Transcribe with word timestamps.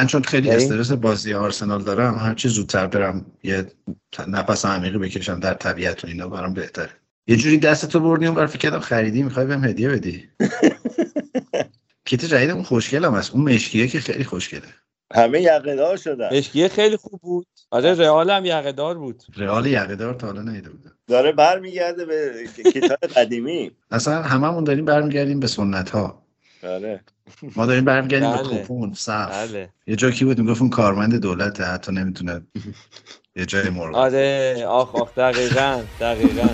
من 0.00 0.06
چون 0.06 0.22
خیلی 0.22 0.50
استرس 0.50 0.92
بازی 0.92 1.34
آرسنال 1.34 1.82
دارم 1.82 2.14
هرچی 2.14 2.48
زودتر 2.48 2.86
برم 2.86 3.26
یه 3.42 3.66
نفس 4.28 4.64
عمیقی 4.64 4.98
بکشم 4.98 5.40
در 5.40 5.54
طبیعت 5.54 6.04
و 6.04 6.06
اینا 6.06 6.28
برام 6.28 6.54
بهتره. 6.54 6.90
یه 7.26 7.36
جوری 7.36 7.58
دستتو 7.58 8.00
بردی 8.00 8.26
اون 8.26 8.46
فکر 8.46 8.58
کردم 8.58 8.80
خریدی 8.80 9.22
می‌خوای 9.22 9.46
بهم 9.46 9.64
هدیه 9.64 9.88
بدی. 9.88 10.28
کیت 12.06 12.24
جدید 12.24 12.50
اون 12.50 12.62
خوشگل 12.62 13.04
هم 13.04 13.14
هست 13.14 13.34
اون 13.34 13.54
مشکیه 13.54 13.88
که 13.88 14.00
خیلی 14.00 14.24
خوشگله. 14.24 14.62
همه 15.14 15.40
یقهدار 15.40 15.96
شدن. 15.96 16.36
مشکیه 16.36 16.68
خیلی 16.68 16.96
خوب 16.96 17.20
بود. 17.20 17.46
آره 17.70 17.94
رئال 17.94 18.30
هم 18.30 18.44
یقهدار 18.44 18.98
بود. 18.98 19.22
رئال 19.36 19.66
یقهدار 19.66 20.14
تا 20.14 20.26
حالا 20.26 20.42
نیده 20.42 20.70
بودم. 20.70 20.92
داره 21.06 21.32
برمیگرده 21.32 22.04
به 22.04 22.32
کتاب 22.74 22.98
قدیمی. 22.98 23.70
اصلا 23.90 24.22
هممون 24.22 24.64
داریم 24.64 24.84
برمیگردیم 24.84 25.40
به 25.40 25.46
سنت 25.46 25.90
ها 25.90 26.22
آره 26.64 27.00
ما 27.56 27.66
داریم 27.66 27.84
برمیگردیم 27.84 28.30
به 28.30 28.36
بله. 28.36 28.48
کوپون 28.48 28.94
صف. 28.94 29.30
بله. 29.30 29.68
یه 29.86 29.96
جا 29.96 30.10
کی 30.10 30.24
بود؟ 30.24 30.38
می‌گفت 30.38 30.60
اون 30.60 30.70
کارمند 30.70 31.14
دولت 31.14 31.60
حتی 31.60 31.92
نمی‌تونه 31.92 32.42
یه 33.36 33.46
جای 33.46 33.70
مرغ. 33.70 33.94
آره. 33.94 34.64
آخ 34.68 34.94
آخ 34.94 35.14
دقیقا 35.14 35.82
دقیقا. 36.00 36.48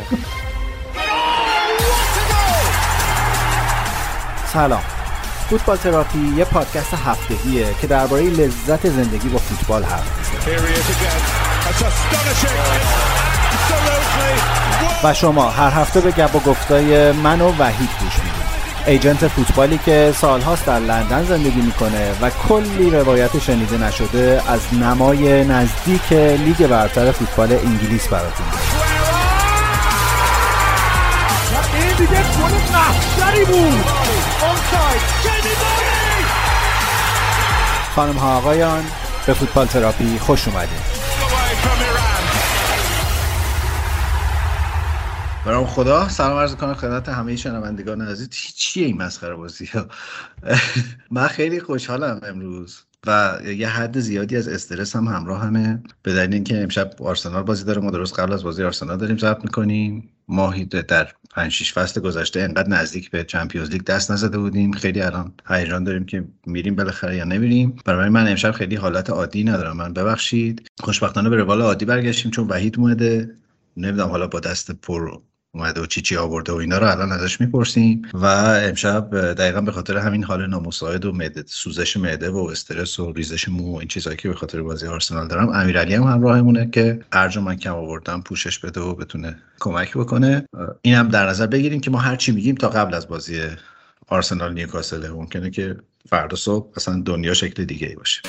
سلام. 4.52 4.82
فوتبال 5.50 5.76
تراپی 5.76 6.18
یه 6.36 6.44
پادکست 6.44 6.94
هفتگیه 6.94 7.66
که 7.80 7.86
درباره 7.86 8.22
لذت 8.22 8.88
زندگی 8.88 9.28
با 9.28 9.38
فوتبال 9.38 9.82
حرف. 9.82 10.36
و 15.04 15.14
شما 15.14 15.50
هر 15.50 15.80
هفته 15.80 16.00
به 16.00 16.10
گپ 16.10 16.36
و 16.36 16.40
گفتای 16.40 17.12
من 17.12 17.40
و 17.40 17.52
وحید 17.58 17.90
گوش 18.00 18.18
می‌دید. 18.18 18.35
ایجنت 18.86 19.28
فوتبالی 19.28 19.78
که 19.78 20.12
سالهاست 20.16 20.66
در 20.66 20.78
لندن 20.78 21.24
زندگی 21.24 21.60
می‌کنه 21.60 22.12
و 22.20 22.30
کلی 22.30 22.90
روایت 22.90 23.38
شنیده 23.38 23.78
نشده 23.78 24.42
از 24.48 24.60
نمای 24.74 25.44
نزدیک 25.44 26.12
لیگ 26.12 26.66
برتر 26.66 27.12
فوتبال 27.12 27.52
انگلیس 27.52 28.08
براتون. 28.08 28.46
این 31.74 31.96
دیگه 31.96 32.22
گل 33.18 33.44
بود. 33.44 33.84
خانم 37.96 38.16
ها 38.16 38.36
آقایان 38.36 38.84
به 39.26 39.34
فوتبال 39.34 39.66
تراپی 39.66 40.18
خوش 40.18 40.48
اومدید 40.48 40.95
برام 45.46 45.66
خدا. 45.66 46.08
سلام 46.08 46.38
عرض 46.38 46.56
کنم 46.56 46.74
خدمت 46.74 47.08
همه 47.08 47.36
شنوندگان 47.36 48.00
عزیز. 48.02 48.28
چی- 48.30 48.52
چیه 48.56 48.86
این 48.86 48.96
مسخره 49.02 49.34
بازی 49.34 49.66
ها؟ 49.66 49.86
من 51.10 51.26
خیلی 51.28 51.60
خوشحالم 51.60 52.20
امروز 52.22 52.82
و 53.06 53.38
یه 53.44 53.68
حد 53.68 54.00
زیادی 54.00 54.36
از 54.36 54.48
استرس 54.48 54.96
هم 54.96 55.04
همراه 55.04 55.42
همه. 55.42 55.82
به 56.02 56.14
دلیل 56.14 56.34
اینکه 56.34 56.62
امشب 56.62 56.90
آرسنال 57.02 57.42
بازی 57.42 57.64
داره 57.64 57.82
ما 57.82 57.90
درست 57.90 58.20
قبل 58.20 58.32
از 58.32 58.44
بازی 58.44 58.64
آرسنال 58.64 58.98
داریم 58.98 59.18
ضبط 59.18 59.44
می‌کنیم. 59.44 60.10
ماهی 60.28 60.64
در 60.64 61.08
5 61.30 61.52
6 61.52 61.72
فصل 61.72 62.00
گذشته 62.00 62.40
انقدر 62.40 62.68
نزدیک 62.68 63.10
به 63.10 63.24
چمپیونز 63.24 63.70
لیگ 63.70 63.84
دست 63.84 64.10
نزده 64.10 64.38
بودیم. 64.38 64.72
خیلی 64.72 65.00
الان 65.02 65.32
هیجان 65.48 65.84
داریم 65.84 66.06
که 66.06 66.24
میریم 66.46 66.76
بالاخره 66.76 67.16
یا 67.16 67.24
نمیریم. 67.24 67.76
برای 67.84 68.08
من 68.08 68.28
امشب 68.28 68.50
خیلی 68.52 68.76
حالت 68.76 69.10
عادی 69.10 69.44
ندارم 69.44 69.76
من 69.76 69.92
ببخشید. 69.92 70.68
خوشبختانه 70.80 71.30
به 71.30 71.36
روال 71.36 71.62
عادی 71.62 71.84
برگشتیم 71.84 72.30
چون 72.30 72.48
وحید 72.48 72.78
اومده. 72.78 73.36
نمی‌دونم 73.76 74.08
حالا 74.08 74.26
با 74.26 74.40
دست 74.40 74.70
پر 74.70 75.18
اومده 75.56 75.80
و 75.80 75.86
چی 75.86 76.02
چی 76.02 76.16
آورده 76.16 76.52
و 76.52 76.56
اینا 76.56 76.78
رو 76.78 76.90
الان 76.90 77.12
ازش 77.12 77.40
می‌پرسیم 77.40 78.02
و 78.14 78.26
امشب 78.26 79.32
دقیقا 79.32 79.60
به 79.60 79.72
خاطر 79.72 79.96
همین 79.96 80.24
حال 80.24 80.46
نامساعد 80.46 81.04
و 81.04 81.12
معده 81.12 81.44
سوزش 81.46 81.96
معده 81.96 82.30
و 82.30 82.36
استرس 82.36 83.00
و 83.00 83.12
ریزش 83.12 83.48
مو 83.48 83.72
و 83.72 83.76
این 83.76 83.88
چیزهایی 83.88 84.16
که 84.16 84.28
به 84.28 84.34
خاطر 84.34 84.62
بازی 84.62 84.86
آرسنال 84.86 85.28
دارم 85.28 85.48
امیرعلی 85.48 85.94
هم 85.94 86.02
همراهمونه 86.02 86.70
که 86.70 87.00
هر 87.12 87.38
من 87.38 87.56
کم 87.56 87.74
آوردم 87.74 88.20
پوشش 88.20 88.58
بده 88.58 88.80
و 88.80 88.94
بتونه 88.94 89.38
کمک 89.60 89.96
بکنه. 89.96 90.48
اینم 90.82 91.08
در 91.08 91.26
نظر 91.26 91.46
بگیریم 91.46 91.80
که 91.80 91.90
ما 91.90 91.98
هر 91.98 92.16
چی 92.16 92.32
میگیم 92.32 92.54
تا 92.54 92.68
قبل 92.68 92.94
از 92.94 93.08
بازی 93.08 93.40
آرسنال 94.08 94.54
نیوکاسل 94.54 95.08
ممکنه 95.08 95.50
که 95.50 95.76
فردا 96.08 96.36
صبح 96.36 96.72
اصلا 96.76 97.02
دنیا 97.06 97.34
شکل 97.34 97.64
دیگه 97.64 97.86
ای 97.86 97.94
باشه. 97.94 98.20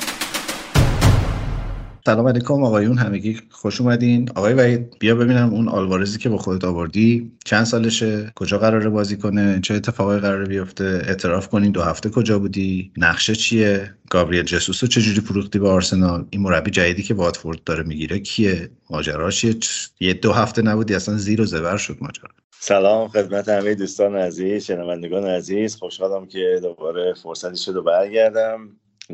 سلام 2.08 2.28
علیکم. 2.28 2.64
آقایون 2.64 2.98
همگی 2.98 3.40
خوش 3.50 3.82
اومدین. 3.82 4.30
آقای 4.36 4.54
وحید 4.54 5.00
بیا 5.00 5.16
ببینم 5.16 5.50
اون 5.54 5.68
آلوارزی 5.68 6.18
که 6.18 6.30
با 6.30 6.38
خودت 6.38 6.66
آوردی 6.66 7.32
چند 7.46 7.64
سالشه؟ 7.64 8.32
کجا 8.36 8.58
قراره 8.58 8.90
بازی 8.90 9.18
کنه؟ 9.18 9.60
چه 9.64 9.74
اتفاقی 9.74 10.20
قراره 10.20 10.46
بیفته؟ 10.46 10.84
اعتراف 10.84 11.48
کنین 11.48 11.72
دو 11.72 11.82
هفته 11.82 12.10
کجا 12.10 12.40
بودی؟ 12.40 12.92
نقشه 12.98 13.36
چیه؟ 13.36 13.94
گابریل 14.10 14.44
جسوس 14.44 14.84
رو 14.84 14.90
چجوری 14.90 15.22
فروختی 15.22 15.60
به 15.60 15.70
آرسنال؟ 15.70 16.26
این 16.30 16.42
مربی 16.42 16.72
جدیدی 16.72 17.04
که 17.04 17.14
واتفورد 17.14 17.64
داره 17.64 17.84
می‌گیره 17.84 18.20
کیه؟ 18.20 18.70
ماجرا 18.90 19.32
چیه؟ 19.32 19.56
یه 20.00 20.14
دو 20.14 20.32
هفته 20.32 20.62
نبودی 20.62 20.96
اصلا 20.96 21.18
زیر 21.18 21.42
و 21.42 21.46
زبر 21.46 21.78
شد 21.78 21.98
ماجرا. 22.02 22.30
سلام 22.60 23.08
خدمت 23.08 23.50
همه 23.50 23.76
دوستان 23.76 24.16
عزیز 24.16 24.66
شنوندگان 24.66 25.26
عزیز. 25.26 25.76
خوشحالم 25.76 26.26
که 26.26 26.60
دوباره 26.62 27.14
فرصتی 27.24 27.58
شد 27.58 27.76
و 27.76 27.84
برگردم. 27.84 28.60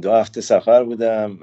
دو 0.02 0.12
هفته 0.12 0.42
سفر 0.42 0.84
بودم 0.84 1.40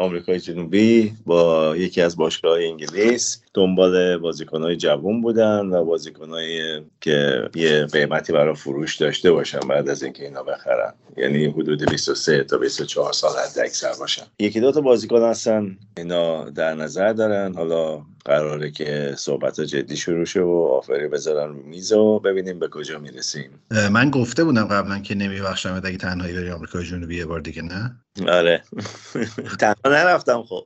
آمریکای 0.00 0.40
جنوبی 0.40 1.12
با 1.26 1.76
یکی 1.76 2.02
از 2.02 2.16
باشگاه 2.16 2.58
انگلیس 2.58 3.42
دنبال 3.54 4.18
بازیکنهای 4.18 4.76
جوون 4.76 5.20
بودن 5.22 5.66
و 5.66 5.84
بازیکنهایی 5.84 6.82
که 7.00 7.48
یه 7.54 7.86
قیمتی 7.86 8.32
برای 8.32 8.54
فروش 8.54 8.96
داشته 8.96 9.32
باشن 9.32 9.60
بعد 9.60 9.88
از 9.88 10.02
اینکه 10.02 10.24
اینا 10.24 10.42
بخرن. 10.42 10.94
یعنی 11.16 11.46
حدود 11.46 11.90
23 11.90 12.44
تا 12.44 12.58
24 12.58 13.12
سال 13.12 13.30
حد 13.30 13.58
اکثر 13.58 13.92
باشن. 14.00 14.22
یکی 14.38 14.60
دو 14.60 14.72
تا 14.72 14.80
بازیکن 14.80 15.22
هستن. 15.22 15.76
اینا 15.96 16.50
در 16.50 16.74
نظر 16.74 17.12
دارن. 17.12 17.54
حالا 17.54 18.02
قراره 18.24 18.70
که 18.70 19.14
صحبت 19.18 19.60
جدی 19.60 19.96
شروع 19.96 20.24
شه 20.24 20.40
و 20.40 20.68
آفری 20.72 21.08
بذارن 21.08 21.48
رو 21.48 21.62
میز 21.62 21.92
و 21.92 22.18
ببینیم 22.18 22.58
به 22.58 22.68
کجا 22.68 22.98
می‌رسیم. 22.98 23.50
من 23.90 24.10
گفته 24.10 24.44
بودم 24.44 24.64
قبلا 24.64 24.98
که 24.98 25.14
نمیبخشم 25.14 25.80
اگه 25.84 25.96
تنهایی 25.96 26.34
بری 26.34 26.50
آمریکای 26.50 26.84
جنوبی 26.84 27.16
یه 27.16 27.26
بار 27.26 27.40
دیگه 27.40 27.62
نه؟ 27.62 27.96
آره. 28.28 28.62
تنها 29.60 29.74
نرفتم 29.86 30.42
خب. 30.42 30.64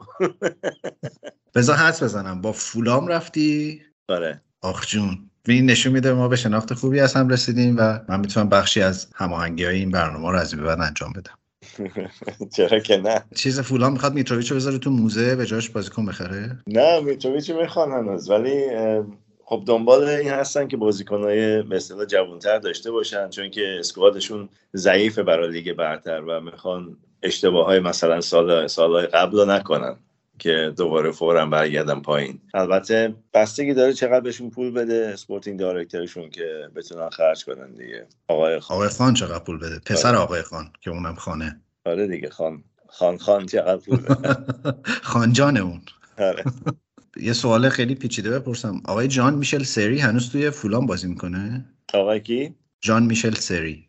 بذار 1.54 1.76
حدس 1.76 2.03
بزنم. 2.03 2.41
با 2.41 2.53
فولام 2.53 3.09
رفتی؟ 3.09 3.82
آره. 4.09 4.41
آخ 4.62 4.86
جون. 4.86 5.31
این 5.48 5.71
نشون 5.71 5.92
میده 5.92 6.12
ما 6.12 6.28
به 6.28 6.36
شناخت 6.36 6.75
خوبی 6.75 7.00
از 7.00 7.15
هم 7.15 7.28
رسیدیم 7.28 7.76
و 7.78 8.00
من 8.09 8.21
می‌تونم 8.21 8.48
بخشی 8.48 8.81
از 8.81 9.06
هماهنگی 9.15 9.65
های 9.65 9.76
این 9.76 9.91
برنامه 9.91 10.31
رو 10.31 10.38
از 10.38 10.53
این 10.53 10.62
به 10.62 10.69
بعد 10.69 10.81
انجام 10.81 11.12
بدم. 11.12 11.38
چرا 12.56 12.78
که 12.78 12.96
نه؟ 12.96 13.24
چیز 13.34 13.60
فولام 13.60 13.92
می‌خواد 13.92 14.14
میتروویچ 14.14 14.50
رو 14.50 14.56
بذاره 14.56 14.78
تو 14.78 14.90
موزه 14.90 15.36
به 15.36 15.46
جاش 15.46 15.70
بازیکن 15.70 16.06
بخره؟ 16.06 16.58
نه 16.66 17.00
میتروویچ 17.00 17.50
می‌خوان 17.50 17.92
هنوز 17.92 18.30
ولی 18.30 18.64
خب 19.44 19.62
دنبال 19.66 20.04
این 20.04 20.30
هستن 20.30 20.68
که 20.68 20.76
بازیکنهای 20.76 21.62
به 21.62 21.76
اصطلاح 21.76 22.04
جوانتر 22.04 22.58
داشته 22.58 22.90
باشن 22.90 23.30
چون 23.30 23.50
که 23.50 23.76
squad 23.78 24.17
شون 24.17 24.48
ضعیفه 24.76 25.22
برای 25.22 25.50
لیگ 25.50 25.72
برتر 25.72 26.20
و 26.20 26.40
می‌خوان 26.40 26.96
اشتباه 27.22 27.66
های 27.66 27.80
مثلا 27.80 28.20
سال 28.20 28.66
سالهای 28.66 29.06
قبل 29.06 29.38
رو 29.38 29.44
نکنن. 29.44 29.96
که 30.39 30.75
دوباره 30.77 31.11
فورا 31.12 31.47
برگردن 31.47 32.00
پایین. 32.00 32.41
البته 32.55 33.15
بستگی 33.34 33.75
داره 33.75 33.93
چقدر 33.93 34.21
بهشون 34.21 34.50
پول 34.50 34.71
بده 34.71 35.11
sporting 35.12 35.59
director 35.59 36.06
شون 36.06 36.31
که 36.31 36.69
بتونن 36.77 37.11
خرج 37.11 37.45
کنن 37.45 37.72
دیگه. 37.72 38.06
آقای 38.28 38.61
خان. 38.61 38.77
آقای 38.77 38.89
خان 38.89 39.15
چقدر 39.15 39.45
پول 39.45 39.59
بده؟ 39.59 39.78
پسر 39.87 40.15
آقای 40.15 40.43
خان 40.43 40.72
که 40.81 40.91
اونم 40.91 41.15
خانه. 41.15 41.61
آره 41.84 42.06
دیگه 42.06 42.31
خان. 42.31 42.65
خان 42.89 43.19
خان 43.19 43.47
چقدر 43.47 43.77
پول 43.77 43.97
بده. 43.97 44.37
خانجان 45.12 45.56
اون. 45.56 45.81
آره. 46.19 46.45
یه 47.16 47.33
سوال 47.33 47.69
خیلی 47.69 47.95
پیچیده 47.95 48.31
بپرسم. 48.31 48.83
آقای 48.84 49.09
جان 49.09 49.34
میشل 49.34 49.62
سری 49.62 49.99
هنوز 49.99 50.31
توی 50.31 50.51
فولام 50.51 50.87
بازی 50.87 51.09
می‌کنه؟ 51.09 51.65
آقای 51.95 52.21
کی؟ 52.21 52.55
جان 52.81 53.03
میشل 53.03 53.34
سری. 53.34 53.89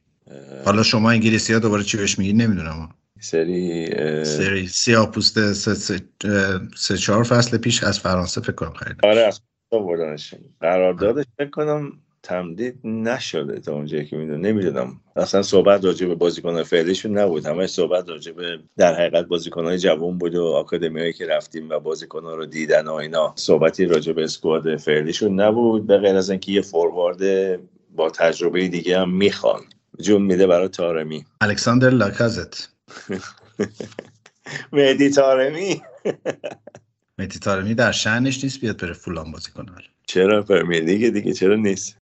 حالا 0.66 0.84
شما 0.84 1.12
انگلیسی 1.12 1.54
ها 1.54 1.60
دوباره 1.60 1.84
چی 1.84 1.98
بهش 1.98 2.20
میگید؟ 2.20 2.36
نمی‌دونم. 2.36 2.90
سری 3.26 3.88
سری 4.24 4.68
سیاه 4.68 5.12
پوسته 5.12 5.54
سه, 5.54 5.74
سه, 5.74 6.02
سه 6.76 6.98
چهار 6.98 7.24
فصل 7.24 7.58
پیش 7.58 7.84
از 7.84 8.00
فرانسه 8.00 8.42
فکر 8.42 8.52
کنم 8.52 8.74
خریدم 8.74 9.00
آره 9.04 9.22
از 9.22 9.42
آوردنش 9.72 10.34
قراردادش 10.62 11.26
فکر 11.38 11.50
کنم 11.50 11.92
تمدید 12.24 12.80
نشده 12.84 13.60
تا 13.60 13.74
اونجایی 13.74 14.06
که 14.06 14.18
می‌دونم. 14.18 14.46
نمی‌دونم. 14.46 15.02
اصلا 15.16 15.42
صحبت 15.42 15.86
راجع 15.86 16.08
به 16.08 16.16
بازیکن‌های 16.16 16.64
فعلیشون 16.64 17.18
نبود. 17.18 17.46
همه 17.46 17.68
صحبت 17.68 18.10
راجع 18.10 18.32
به 18.32 18.60
در 18.78 18.96
حقیقت 18.96 19.26
بازیکن‌های 19.26 19.78
جوان 19.78 20.18
بود 20.18 20.36
و 20.36 20.46
آکادمیایی 20.46 21.14
که 21.14 21.28
رفتیم 21.28 21.70
و 21.70 21.80
بازیکن‌ها 21.80 22.36
رو 22.36 22.46
دیدن 22.46 22.88
و 22.88 22.94
اینا. 22.94 23.34
صحبتی 23.36 23.86
راجع 23.86 24.14
به 24.14 24.24
اسکواد 24.24 24.78
فعلیشون 24.78 25.40
نبود. 25.40 25.88
به 25.88 25.98
غیر 25.98 26.16
از 26.16 26.30
اینکه 26.30 26.52
یه 26.52 26.62
فوروارد 26.62 27.20
با 27.96 28.10
تجربه 28.10 28.68
دیگه 28.68 29.00
هم 29.00 29.12
می‌خوان. 29.12 29.62
جون 30.02 30.22
میده 30.22 30.48
برای 30.48 30.68
تارمی. 30.68 31.26
الکساندر 31.42 31.90
لاکازت. 31.90 32.75
مهدی 34.74 35.10
تارمی 35.10 35.82
مهدی 37.18 37.40
طارمی 37.40 37.76
در 37.76 37.92
شأنش 37.92 38.44
نیست 38.44 38.62
بیاد 38.62 38.82
بره 38.82 38.94
فولام 38.94 39.32
بازی 39.32 39.52
کنه 39.52 39.72
چرا؟ 40.08 40.42
Premier 40.42 40.84
League 40.84 41.10
دیگه 41.10 41.34
چرا 41.34 41.56
نیست؟ 41.56 41.98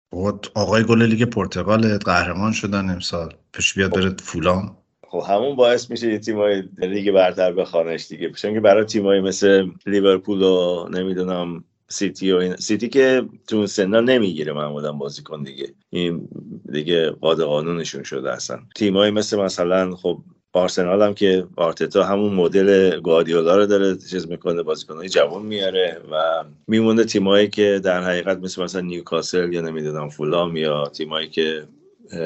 آقای 0.56 0.84
گل 0.84 1.04
لیگ 1.04 1.24
پرتغال 1.24 1.98
قهرمان 1.98 2.52
شدن 2.52 2.90
امسال. 2.90 3.34
پاشه 3.54 3.74
بیاد 3.74 3.92
بره 3.92 4.10
فولام 4.10 4.78
خب 5.08 5.24
همون 5.30 5.56
باعث 5.56 5.90
میشه 5.90 6.12
یه 6.12 6.20
تیمای 6.20 6.64
لیگ 6.78 7.12
برتر 7.12 7.54
بخوانش 7.54 8.08
دیگه. 8.08 8.32
چون 8.32 8.54
که 8.54 8.60
برای 8.60 8.86
تیمایی 8.86 9.22
مثل 9.22 9.68
لیورپول 9.86 10.42
و 10.42 10.88
نمی‌دونم 10.90 11.64
سیتی 11.88 12.32
و 12.32 12.36
این 12.36 12.56
سیتی 12.56 12.90
که 12.90 13.26
تو 13.48 13.56
اون 13.56 13.66
سنا 13.66 14.00
نمی‌گیره 14.00 14.54
معمولا 14.54 14.92
بازیکن 14.92 15.44
دیگه. 15.44 15.74
این 15.90 16.28
دیگه 16.72 17.10
قاد 17.10 17.42
قانونشون 17.42 18.04
شده 18.04 18.32
اصلا. 18.32 18.60
تیمایی 18.76 19.12
مثل 19.12 19.40
مثلا 19.40 19.96
خب 19.96 20.24
آرسنال 20.54 21.02
هم 21.02 21.14
که 21.14 21.48
آرتتا 21.56 22.04
همون 22.04 22.34
مدل 22.34 23.00
گواردیولا 23.00 23.58
رو 23.58 23.66
داره 23.66 23.96
چیز 23.96 24.28
می‌کنه 24.28 24.64
بازیکنهای 24.64 25.10
جوان 25.10 25.46
میاره 25.46 26.02
و 26.12 26.44
میمونه 26.68 27.04
تیمایی 27.04 27.48
که 27.48 27.82
در 27.84 28.04
حقیقت 28.04 28.38
مثل 28.38 28.64
مثلا 28.64 28.82
نیوکاسل 28.82 29.54
یا 29.54 29.62
نمی‌دونم 29.62 30.10
فولام 30.10 30.58
یا 30.58 30.88
تیمایی 30.88 31.30
که 31.30 31.64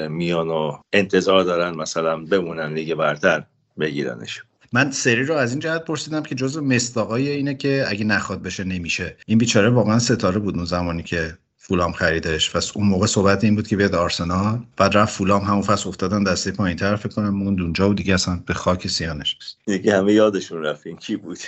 میان 0.10 0.50
و 0.50 0.78
انتظار 0.94 1.44
دارن 1.44 1.76
مثلا 1.76 2.18
بمونن 2.18 2.74
لیگ 2.74 2.94
برتر 2.94 3.44
بگیرنش. 3.80 4.44
من 4.74 4.92
سری 4.92 5.24
رو 5.24 5.36
از 5.36 5.52
این 5.52 5.60
جهت 5.60 5.86
پرسیدم 5.86 6.24
که 6.24 6.36
جزو 6.36 6.62
مصداقای 6.62 7.30
اینه 7.30 7.56
که 7.56 7.86
اگه 7.88 8.06
نخواد 8.06 8.42
بشه 8.42 8.64
نمیشه. 8.64 9.18
این 9.28 9.38
بیچاره 9.38 9.70
واقعا 9.70 10.00
ستاره 10.00 10.40
بود 10.40 10.56
اون 10.56 10.66
زمانی 10.66 11.04
که 11.04 11.34
فولام 11.68 11.92
خریدش. 11.92 12.56
و 12.56 12.60
اون 12.76 12.88
موقع 12.88 13.06
صحبت 13.06 13.44
این 13.44 13.56
بود 13.56 13.68
که 13.68 13.78
بیاد 13.78 13.96
آرسنال. 13.96 14.60
بعد 14.78 14.98
رفت 14.98 15.14
فولام 15.14 15.44
همون 15.44 15.62
فصل 15.62 15.90
افتادن 15.90 16.24
دسته 16.24 16.52
پایین 16.52 16.78
طرف 16.78 17.00
فکر 17.00 17.16
کنم 17.16 17.30
موند 17.30 17.62
اونجا 17.62 17.90
و 17.90 17.94
دیگه 17.94 18.14
اصلا 18.14 18.40
به 18.46 18.54
خاک 18.54 18.88
سیانش 18.88 19.38
دیگه 19.66 19.98
همه 19.98 20.14
یادشون 20.14 20.64
رفت 20.64 20.88
این 20.88 20.98
کی 20.98 21.16
بود. 21.16 21.40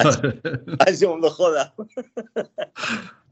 از 0.88 1.00
جمله 1.00 1.28
خودم. 1.28 1.72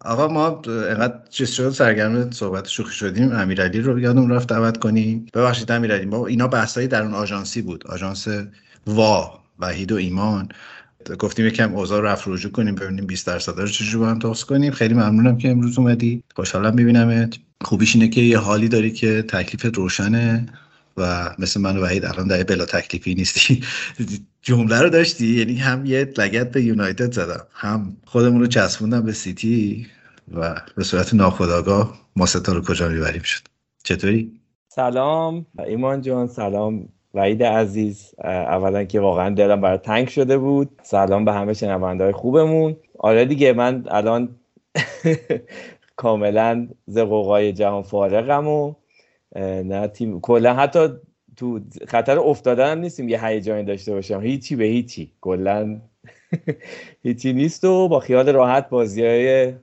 آقا 0.01 0.29
ما 0.29 0.63
اینقدر 0.67 1.21
چیز 1.31 1.51
شد 1.51 1.71
سرگرم 1.71 2.31
صحبت 2.31 2.69
شوخی 2.69 2.95
شدیم. 2.95 3.33
امیرعلی 3.33 3.81
رو 3.81 4.01
یادم 4.01 4.33
رفت 4.33 4.49
دعوت 4.49 4.77
کنیم. 4.77 5.27
ببخشید 5.35 5.73
امیرعلی 5.73 6.07
ما 6.07 6.27
اینا 6.27 6.49
بحثایی 6.49 6.89
در 6.89 7.03
اون 7.03 7.15
آژانسی 7.15 7.63
بود. 7.63 7.87
آژانس 7.87 8.29
وا 8.87 9.41
وحید 9.59 9.93
و 9.93 9.97
ایمان. 9.97 10.49
گفتیم 11.19 11.47
یکم 11.47 11.75
اوضاع 11.75 12.01
رو 12.01 12.35
رجوع 12.35 12.53
کنیم 12.53 12.75
ببینیم 12.75 13.07
20 13.07 13.27
درصد 13.27 13.61
رو 13.61 13.67
چجوری 13.67 13.97
با 13.97 14.11
هم 14.11 14.35
کنیم. 14.49 14.73
خیلی 14.73 14.95
ممنونم 14.95 15.39
که 15.39 15.51
امروز 15.51 15.79
اومدی. 15.79 16.23
خوشحالم 16.37 16.75
میبینمت. 16.75 17.39
خوبیش 17.65 17.95
اینه 17.95 18.09
که 18.09 18.21
یه 18.21 18.39
حالی 18.39 18.69
داری 18.69 18.93
که 18.93 19.23
تکلیفت 19.23 19.77
روشنه 19.77 20.47
و 20.97 21.35
مثل 21.39 21.61
من 21.61 21.77
و 21.77 21.83
وحید 21.83 22.05
الان 22.05 22.27
در 22.27 22.43
بلا 22.43 22.65
تکلیفی 22.65 23.15
نیستی. 23.15 23.63
جمله 24.43 24.81
رو 24.81 24.91
داشتی؟ 24.91 25.27
یعنی 25.27 25.57
هم 25.57 25.87
یه 25.87 26.13
لگت 26.19 26.51
به 26.51 26.63
یونایتد 26.63 27.13
زدم 27.13 27.47
هم 27.53 27.97
خودمون 28.05 28.41
رو 28.41 28.47
چسبوندم 28.47 29.03
به 29.03 29.13
سیتی 29.13 29.87
و 30.35 30.61
به 30.77 30.85
صورت 30.85 31.15
ناخودآگاه 31.15 31.99
ما 32.17 32.27
ستا 32.27 32.53
رو 32.53 32.61
کجا 32.61 32.89
می‌بریم 32.89 33.23
شد. 33.23 33.43
چطوری؟ 33.85 34.41
سلام. 34.69 35.47
ایمان 35.67 36.01
جان 36.03 36.27
سلام. 36.27 36.89
وحید 37.17 37.43
عزیز 37.43 38.15
اولا 38.25 38.85
که 38.85 39.01
واقعا 39.01 39.35
دلم 39.35 39.61
برای 39.61 39.79
تنگ 39.79 40.09
شده 40.09 40.39
بود. 40.39 40.71
سلام 40.83 41.25
به 41.25 41.33
همه 41.33 41.53
شنونده 41.53 42.05
های 42.05 42.13
خوبمون. 42.13 42.77
آره 42.99 43.25
دیگه 43.25 43.53
من 43.53 43.85
الان 43.89 44.29
کاملا 45.97 46.69
ز 46.87 46.99
قوقای 46.99 47.53
جهان 47.53 47.83
فارغم 47.83 48.49
و 48.49 48.75
نه 49.65 49.89
تیم 49.89 50.21
کلا 50.21 50.55
حتی 50.55 50.89
تو 51.37 51.61
خطر 51.89 52.19
افتادن 52.19 52.73
هم 52.73 52.79
نیستیم 52.79 53.09
یه 53.09 53.27
هیجانی 53.27 53.65
داشته 53.65 53.93
باشم. 53.93 54.21
هیچی 54.21 54.57
به 54.57 54.65
هیچی. 54.65 55.13
کلا 55.21 55.81
هیچی 57.05 57.33
نیست 57.33 57.65
و 57.65 57.89
با 57.89 58.01
خیال 58.01 58.29
راحت 58.29 58.69
بازی 58.69 59.07
های 59.07 59.55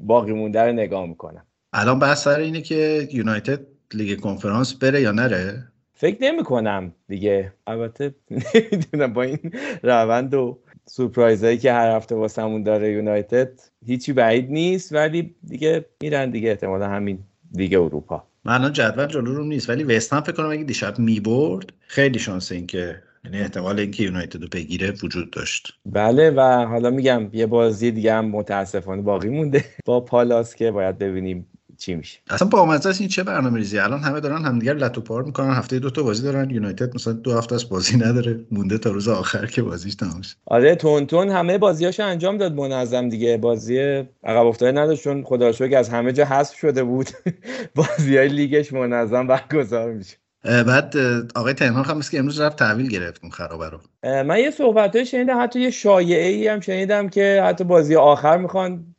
باقی 0.00 0.32
مونده 0.32 0.62
رو 0.62 0.72
نگاه 0.72 1.06
می‌کنم. 1.06 1.46
الان 1.72 1.98
بحث 1.98 2.24
سر 2.24 2.38
اینه 2.38 2.60
که 2.60 3.08
یونایتد 3.12 3.60
لیگ 3.94 4.20
کنفرانس 4.20 4.74
بره 4.74 5.00
یا 5.00 5.12
نره؟ 5.12 5.67
فکر 6.00 6.16
نمی 6.20 6.44
کنم 6.44 6.92
دیگه. 7.08 7.52
البته 7.66 8.14
نمی‌دونم 8.30 9.12
با 9.12 9.22
این 9.22 9.38
روند 9.82 10.34
و 10.34 10.58
سورپرایز 10.86 11.44
هایی 11.44 11.58
که 11.58 11.72
هر 11.72 11.96
هفته 11.96 12.14
واسمون 12.14 12.62
داره 12.62 12.92
یونایتد 12.92 13.60
هیچی 13.86 14.12
بعید 14.12 14.50
نیست 14.50 14.92
ولی 14.92 15.34
دیگه 15.48 15.84
میرن 16.02 16.30
دیگه 16.30 16.50
احتمالا 16.50 16.88
همین 16.88 17.18
لیگ 17.54 17.74
اروپا. 17.74 18.22
من 18.44 18.52
الان 18.54 18.72
جدول 18.72 19.06
جلو 19.06 19.34
روم 19.34 19.46
نیست 19.46 19.70
ولی 19.70 19.84
وستهم 19.84 20.20
فکر 20.20 20.32
کنم 20.32 20.50
اگه 20.50 20.64
دیشب 20.64 20.98
می‌برد 20.98 21.72
خیلی 21.86 22.18
شانس 22.18 22.52
این 22.52 22.66
که 22.66 23.02
یعنی 23.24 23.40
احتمال 23.40 23.78
اینکه 23.80 24.02
یونایتد 24.02 24.42
رو 24.42 24.48
بگیره 24.52 24.94
وجود 25.02 25.30
داشت. 25.30 25.78
بله 25.86 26.30
و 26.30 26.40
حالا 26.66 26.90
میگم 26.90 27.30
یه 27.32 27.46
بازی 27.46 27.90
دیگه 27.90 28.14
هم 28.14 28.24
متاسفانه 28.28 29.02
باقی 29.02 29.28
مونده 29.28 29.64
با 29.86 30.00
پالاس 30.00 30.54
که 30.54 30.70
باید 30.70 30.98
ببینیم 30.98 31.46
چی 31.78 31.94
میشه؟ 31.94 32.18
اصلا 32.30 32.48
با 32.48 32.74
است 32.74 33.00
این 33.00 33.08
چه 33.08 33.22
برنامه 33.22 33.58
ریزی 33.58 33.78
الان 33.78 34.00
همه 34.00 34.20
دارن 34.20 34.44
همدیگر 34.44 34.74
لتو 34.74 35.00
پار 35.00 35.22
می‌کنن. 35.22 35.50
هفته 35.50 35.78
دو 35.78 35.90
تا 35.90 36.02
بازی 36.02 36.22
دارن. 36.22 36.50
یونایتد 36.50 36.94
مثلا 36.94 37.12
دو 37.12 37.34
هفته 37.34 37.54
است 37.54 37.68
بازی 37.68 37.96
نداره. 37.96 38.40
مونده 38.50 38.78
تا 38.78 38.90
روز 38.90 39.08
آخر 39.08 39.46
که 39.46 39.62
بازیش 39.62 39.94
تمام 39.94 40.22
شه. 40.22 40.36
آره 40.46 40.74
تون 40.74 41.06
تون 41.06 41.28
همه 41.30 41.58
بازیاشو 41.58 42.02
انجام 42.02 42.36
داد 42.36 42.54
منظم 42.54 43.08
دیگه. 43.08 43.36
بازی 43.36 43.78
عقب 44.24 44.46
افتاده 44.46 44.80
نداشت 44.80 45.02
چون 45.02 45.24
خدا 45.24 45.52
شکر 45.52 45.78
از 45.78 45.88
همه 45.88 46.12
جا 46.12 46.24
حذف 46.24 46.56
شده 46.56 46.84
بود. 46.84 47.08
بازی 47.74 48.16
های 48.16 48.28
لیگش 48.28 48.72
منظم 48.72 49.26
برگزار 49.26 49.92
میشه. 49.92 50.16
بعد 50.44 50.96
آقای 51.34 51.52
تنهاخ 51.52 51.90
هم 51.90 52.00
که 52.00 52.18
امروز 52.18 52.40
رفت 52.40 52.58
تحویل 52.58 52.88
گرفت 52.88 53.20
اون 53.22 53.32
خرابه 53.32 53.68
رو. 53.68 53.78
من 54.22 54.38
یه 54.38 54.50
صحبت 54.50 55.04
شنیدم. 55.04 55.42
حتی 55.42 55.60
یه 55.60 55.70
شایعه 55.70 56.28
ای 56.28 56.48
هم 56.48 56.60
شنیدم 56.60 57.08
که 57.08 57.42
حتی 57.46 57.64
بازی 57.64 57.96
آخر 57.96 58.36
می‌خوان 58.36 58.94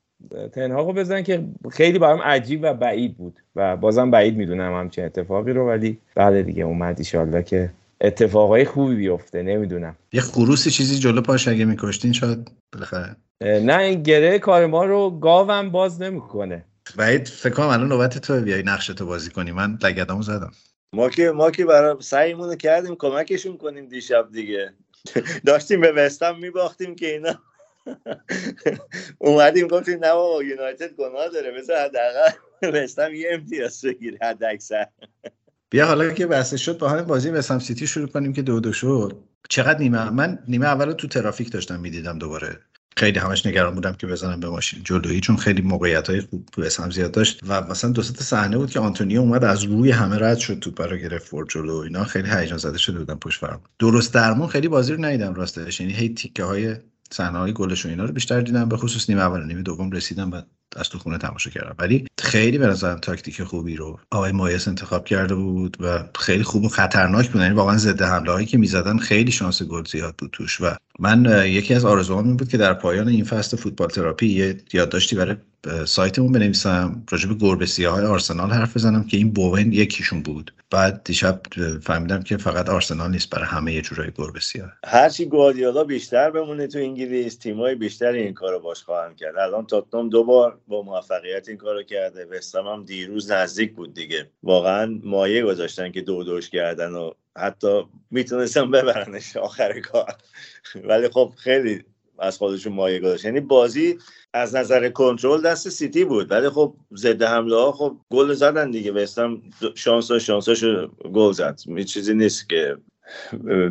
تنها 0.54 0.82
رو 0.82 0.94
بزنن 0.94 1.24
که 1.24 1.44
خیلی 1.72 2.00
برام 2.00 2.22
عجیب 2.22 2.60
و 2.64 2.74
بعید 2.74 3.18
بود. 3.18 3.40
و 3.56 3.78
بازم 3.78 4.12
بعید 4.12 4.38
می‌دونم 4.38 4.80
همچین 4.80 5.06
اتفاقی 5.06 5.54
رو 5.54 5.68
ولی 5.68 5.98
بله 6.16 6.44
دیگه 6.44 6.64
اومد 6.64 7.00
ایشالله 7.00 7.44
که 7.44 7.70
اتفاقای 8.02 8.66
خوبی 8.66 8.96
بیفته 8.96 9.44
نمی‌دونم. 9.44 9.96
یه 10.14 10.22
خروسی 10.22 10.72
چیزی 10.72 11.00
جلو 11.00 11.22
پاش 11.22 11.48
اگه 11.48 11.66
میکشتین 11.66 12.14
شاید 12.14 12.52
بالاخره. 12.74 13.16
نه 13.42 13.78
این 13.78 14.04
گره 14.04 14.40
کار 14.40 14.66
ما 14.66 14.86
رو 14.86 15.20
گاوم 15.20 15.70
باز 15.70 16.02
نمی‌کنه. 16.02 16.66
بعید 16.98 17.28
فکر 17.28 17.54
کنم 17.54 17.68
الان 17.68 17.88
نوبت 17.88 18.18
تو 18.18 18.42
بیای 18.42 18.64
نقش 18.64 18.88
تو 18.88 19.06
بازی 19.06 19.30
کنی. 19.30 19.52
من 19.52 19.78
لگدامو 19.84 20.22
زدم. 20.22 20.52
ما 20.94 21.10
که 21.10 21.32
ما 21.32 21.52
که 21.52 21.66
برای 21.66 21.96
سعیمون 22.00 22.56
کردیم 22.56 22.96
کمکشون 22.96 23.58
کنیم 23.58 23.86
دیشب 23.86 24.28
دیگه. 24.32 24.74
داشتیم 25.46 25.82
به 25.82 25.92
وستم 25.92 26.36
میباختیم 26.40 26.96
که 26.96 27.14
اینا 27.14 27.34
اومدیم 29.18 29.68
گفتیم 29.68 30.00
نه 30.06 30.14
بابا 30.14 30.44
یونایتد 30.44 30.94
گناه 30.94 31.30
داره 31.30 31.52
بذار 31.52 31.78
حداقل 31.78 32.32
وستهم 32.74 33.14
یه 33.14 33.30
امتیاز 33.32 33.82
بگیره 33.86 34.18
حد 34.22 34.44
اکثر 34.44 34.88
بیا 35.70 35.86
حالا 35.86 36.10
که 36.10 36.28
بحث 36.28 36.56
شد 36.56 36.78
با 36.78 36.90
همین 36.90 37.04
بازی 37.04 37.30
وستهم 37.30 37.60
سیتی 37.60 37.88
شروع 37.88 38.08
کنیم 38.08 38.34
که 38.34 38.42
دو 38.42 38.60
دو 38.60 38.74
شد. 38.74 39.18
چقدر 39.50 39.80
نیمه 39.80 40.10
من 40.10 40.40
نیمه 40.48 40.66
اول 40.66 40.92
تو 40.92 41.08
ترافیک 41.08 41.52
داشتم 41.52 41.80
می‌دیدم 41.80 42.20
دوباره. 42.20 42.60
خیلی 42.98 43.20
همش 43.20 43.46
نگران 43.46 43.76
بودم 43.76 43.94
که 43.94 44.08
بزنم 44.08 44.40
به 44.40 44.50
ماشین 44.50 44.84
جلویی 44.84 45.20
چون 45.20 45.38
خیلی 45.38 45.62
موقعیت 45.62 46.10
های 46.10 46.22
خوب 46.22 46.50
تو 46.52 46.62
اسم 46.62 46.90
زیاد 46.90 47.12
داشت 47.12 47.40
و 47.48 47.62
مثلا 47.62 47.92
دو 47.92 48.02
سه 48.02 48.24
صحنه 48.24 48.58
بود 48.58 48.70
که 48.70 48.80
آنتونیو 48.80 49.22
اومد 49.22 49.44
از 49.44 49.64
روی 49.64 49.92
همه 49.92 50.20
رد 50.20 50.38
شد 50.38 50.60
توپ 50.60 50.82
رو 50.82 50.98
گرفت 50.98 51.28
فور 51.28 51.46
جلو. 51.50 51.76
اینا 51.76 52.04
خیلی 52.04 52.30
هیجان 52.30 52.58
زده 52.58 52.78
شده 52.78 53.00
بودم 53.00 53.20
پشت 53.20 53.40
فرمون. 53.40 53.62
درست 53.80 54.14
درمون 54.14 54.48
خیلی 54.48 54.68
بازی 54.68 54.94
رو 54.94 55.06
ندیدم 55.06 55.34
راستش 55.34 55.82
یعنی 55.82 55.94
هی 55.94 56.10
تیکه 56.10 56.44
های 56.44 56.76
صحنه 57.14 57.38
های 57.38 57.54
گلش 57.54 57.86
و 57.86 57.90
اینا 57.90 58.06
رو 58.06 58.14
بیشتر 58.14 58.42
دیدم 58.42 58.70
به 58.70 58.78
خصوص 58.78 59.10
نیمه 59.10 59.22
اول 59.22 59.44
نیمه 59.44 59.62
دوم 59.62 59.92
رسیدم 59.92 60.32
و 60.32 60.42
از 60.76 60.90
تو 60.90 61.00
خونه 61.00 61.18
تماشا 61.18 61.50
کردم. 61.50 61.76
ولی 61.80 62.08
خیلی 62.20 62.58
به 62.58 62.68
نظرم 62.68 63.00
تاکتیک 63.00 63.44
خوبی 63.44 63.76
رو 63.76 64.00
آقای 64.12 64.32
مویس 64.32 64.68
انتخاب 64.68 65.06
کرده 65.06 65.36
بود 65.36 65.78
و 65.80 66.04
خیلی 66.16 66.44
خوب 66.44 66.64
و 66.64 66.70
خطرناک 66.70 67.30
بود. 67.30 67.42
یعنی 67.42 67.56
واقعا 67.56 67.78
ضد 67.78 68.02
حمله 68.02 68.32
هایی 68.32 68.46
که 68.46 68.58
می‌زدن 68.58 68.98
خیلی 68.98 69.32
شانس 69.32 69.64
گل 69.64 69.84
زیاد 69.86 70.16
بود 70.18 70.30
توش 70.34 70.62
و 70.62 70.76
من 71.00 71.44
یکی 71.48 71.74
از 71.74 71.86
آرزوهام 71.86 72.28
این 72.28 72.38
بود 72.38 72.50
که 72.50 72.58
در 72.58 72.74
پایان 72.74 73.08
این 73.08 73.24
فصل 73.24 73.58
فوتبال 73.58 73.88
تراپی 73.88 74.28
یه 74.28 74.58
یادداشتی 74.74 75.16
برای 75.16 75.36
سایتمون 75.86 76.32
بنویسم 76.32 77.04
راجع 77.10 77.30
به 77.30 77.36
گربه 77.36 77.66
سیاه 77.66 78.06
آرسنال 78.06 78.50
حرف 78.50 78.78
بزنم 78.78 79.04
که 79.04 79.18
این 79.18 79.32
بوون 79.32 79.74
یکیشون 79.74 80.22
بود. 80.22 80.54
بعد 80.72 81.04
دیشب 81.04 81.42
فهمیدم 81.82 82.24
که 82.24 82.38
فقط 82.38 82.70
آرسنال 82.70 83.12
نیست 83.12 83.30
برای 83.30 83.46
همه 83.46 83.74
یه 83.74 83.82
جورایی 83.82 84.12
گربه 84.16 84.40
سیاه. 84.40 84.74
هرچی 84.86 85.26
گواردیولا 85.26 85.84
بیشتر 85.84 86.32
بمونه 86.32 86.68
تو 86.68 86.80
انگلیس 86.80 87.36
تیمای 87.36 87.76
بیشتری 87.76 88.22
این 88.22 88.34
کارو 88.34 88.60
باش 88.60 88.84
خواهند 88.84 89.16
کرد. 89.16 89.38
الان 89.38 89.66
تاتنام 89.66 90.10
دو 90.10 90.24
بار 90.24 90.60
با 90.68 90.82
موفقیت 90.82 91.50
این 91.50 91.58
کارو 91.58 91.84
کرده. 91.84 92.26
وستام 92.26 92.68
هم 92.68 92.86
دیروز 92.86 93.32
نزدیک 93.32 93.76
بود 93.76 93.94
دیگه. 93.94 94.30
واقعا 94.44 95.00
مایه 95.04 95.44
گذاشتن 95.44 95.92
که 95.92 96.02
دو 96.02 96.24
دوش 96.24 96.50
کردن 96.50 96.92
و 96.92 97.12
حتی 97.38 97.84
می‌تونستن 98.12 98.72
ببرنش 98.72 99.38
آخر 99.38 99.80
کار. 99.80 100.16
ولی 100.84 101.10
خب 101.10 101.34
خیلی 101.38 101.84
از 102.20 102.38
خودشون 102.38 102.74
مایه 102.74 103.00
گذاشت. 103.00 103.26
یعنی 103.26 103.40
بازی 103.40 103.98
از 104.34 104.56
نظر 104.56 104.90
کنترل 104.90 105.42
دست 105.42 105.70
سیتی 105.70 106.06
بود. 106.06 106.32
ولی 106.32 106.50
خب 106.50 106.76
ضد 106.96 107.24
حمله 107.24 107.56
ها 107.56 107.72
خب 107.72 107.98
گل 108.12 108.34
زدن 108.34 108.72
دیگه. 108.72 108.92
وستام 108.92 109.42
شانس 109.76 110.12
شانساش 110.12 110.64
گل 111.14 111.32
زد. 111.32 111.60
هیچ 111.76 111.94
چیزی 111.94 112.14
نیست 112.14 112.50
که 112.50 112.78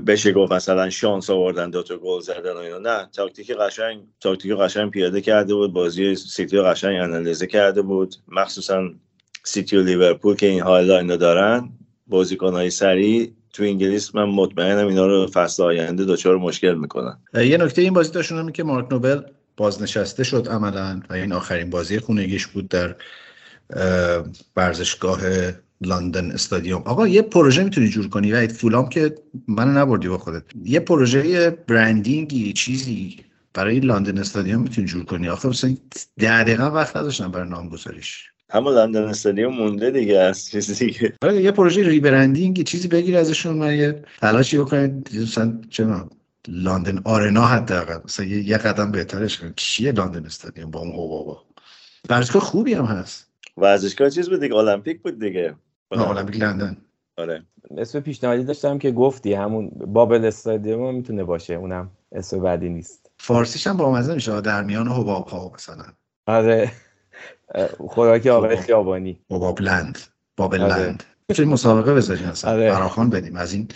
بشه 0.06 0.32
گفت 0.32 0.52
مثلا 0.52 0.90
شانس 0.90 1.30
آوردن 1.30 1.70
دو 1.70 1.82
تا 1.82 1.96
گل 1.96 2.20
زدن 2.20 2.52
و 2.52 2.56
اینا. 2.56 2.78
نه 2.78 3.08
تاکتیک 3.12 3.50
قشنگ 3.50 4.02
تاکتیک 4.20 4.52
قشنگ 4.52 4.90
پیاده 4.90 5.20
کرده 5.20 5.54
بود. 5.54 5.72
بازی 5.72 6.14
سیتی 6.14 6.56
رو 6.56 6.64
قشنگ 6.64 7.00
انالیزه 7.02 7.46
کرده 7.46 7.82
بود. 7.82 8.14
مخصوصا 8.28 8.90
سیتی 9.44 9.76
و 9.76 9.82
لیورپول 9.82 10.36
که 10.36 10.46
این 10.46 10.60
حالا 10.60 10.98
اینا 10.98 11.16
دارن. 11.16 11.70
بازیکنهای 12.06 12.70
سریع 12.70 13.32
تو 13.52 13.62
انگلیس 13.62 14.14
من 14.14 14.24
مطمئنم 14.24 14.86
اینا 14.86 15.06
رو 15.06 15.26
فصل 15.26 15.62
آینده 15.62 16.04
دچار 16.04 16.36
مشکل 16.36 16.74
می‌کنن. 16.74 17.18
یه 17.34 17.56
نکته 17.56 17.82
این 17.82 17.92
بازی 17.92 18.12
داشت 18.12 18.39
اون 18.39 18.52
که 18.52 18.62
مارک 18.62 18.92
نوبل 18.92 19.20
بازنشسته 19.56 20.24
شد 20.24 20.48
عملا 20.48 21.00
و 21.10 21.12
این 21.12 21.32
آخرین 21.32 21.70
بازی 21.70 21.98
خونگیش 21.98 22.46
بود 22.46 22.68
در 22.68 22.96
اه، 23.70 24.24
ورزشگاه 24.56 25.20
لندن 25.80 26.30
استادیوم. 26.30 26.82
آقا 26.84 27.08
یه 27.08 27.22
پروژه 27.22 27.64
می‌تونی 27.64 27.88
جور 27.88 28.08
کنی 28.08 28.32
و 28.32 28.48
فولام 28.48 28.88
که 28.88 29.14
من 29.48 29.76
نبردی 29.76 30.08
با 30.08 30.18
خودت. 30.18 30.42
یه 30.64 30.80
پروژه 30.80 31.50
برندینگی 31.50 32.52
چیزی 32.52 33.16
برای 33.54 33.80
لندن 33.80 34.18
استادیوم 34.18 34.62
می‌تونی 34.62 34.86
جور 34.86 35.04
کنی. 35.04 35.28
آخه 35.28 35.48
مثلا 35.48 35.76
ده 36.18 36.42
دقیقه 36.42 36.64
وقت 36.64 36.96
نداشتم 36.96 37.30
برای 37.30 37.48
نامگذاریش. 37.48 38.30
اما 38.50 38.70
لندن 38.70 39.02
استادیوم 39.02 39.54
مونده 39.54 39.90
دیگه 39.90 40.18
از 40.18 40.48
چیزی 40.50 40.86
دیگه. 40.86 41.12
آره 41.22 41.42
یه 41.42 41.50
پروژه 41.50 41.88
ریبرندینگ 41.88 42.62
چیزی 42.62 42.88
بگیر 42.88 43.16
ازشون 43.16 43.56
من 43.56 43.76
یه 43.76 44.02
تلاشی 44.20 44.58
بکنید 44.58 45.10
مثلا 45.22 45.60
چه 45.70 45.86
لندن 46.48 47.00
آرنا 47.04 47.42
حداقل 47.42 47.98
مثلا 48.04 48.26
یه, 48.26 48.48
یه 48.48 48.58
قدم 48.58 48.90
بهترش 48.90 49.38
کنید 49.38 49.52
چیه 49.56 49.92
لندن 49.92 50.26
استادیوم 50.26 50.70
با 50.70 50.80
اون 50.80 50.92
بابا 50.92 51.44
ورزشگاه 52.10 52.42
خوبی 52.42 52.74
هم 52.74 52.84
هست. 52.84 53.30
ورزشگاه 53.56 54.10
چیز 54.10 54.28
بود 54.28 54.40
دیگه؟ 54.40 54.54
المپیک 54.54 55.02
بود 55.02 55.20
دیگه. 55.20 55.54
نه، 55.92 56.08
المپیک 56.08 56.42
لندن. 56.42 56.76
آره. 57.16 57.42
اسم 57.78 58.00
پیشنهادی 58.00 58.44
داشتم 58.44 58.78
که 58.78 58.90
گفتی 58.90 59.32
همون 59.32 59.70
بابل 59.86 60.24
استادیوم 60.24 60.88
هم 60.88 60.94
می‌تونه 60.94 61.24
باشه 61.24 61.54
اونم 61.54 61.90
اسم 62.12 62.40
بعدی 62.40 62.68
نیست. 62.68 63.10
فارسیش 63.18 63.66
هم 63.66 63.76
با 63.76 63.92
مزه 63.92 64.14
میشه 64.14 64.40
در 64.40 64.64
میان 64.64 64.88
حباب 64.88 65.28
ها 65.28 65.52
مثلا. 65.54 65.84
آره. 66.26 66.72
خوراک 67.88 68.26
آقای 68.26 68.56
خیابانی. 68.56 69.20
حباب 69.30 69.60
لند 69.60 69.98
بابل 70.36 70.60
آره. 70.62 70.82
لند. 70.82 71.02
چه 71.34 71.44
مسابقه 71.44 71.94
بذارین 71.94 72.24
اصلا. 72.26 72.50
آره. 72.50 72.72
فراخوان 72.72 73.10
بدیم 73.10 73.36
از 73.36 73.52
این 73.52 73.68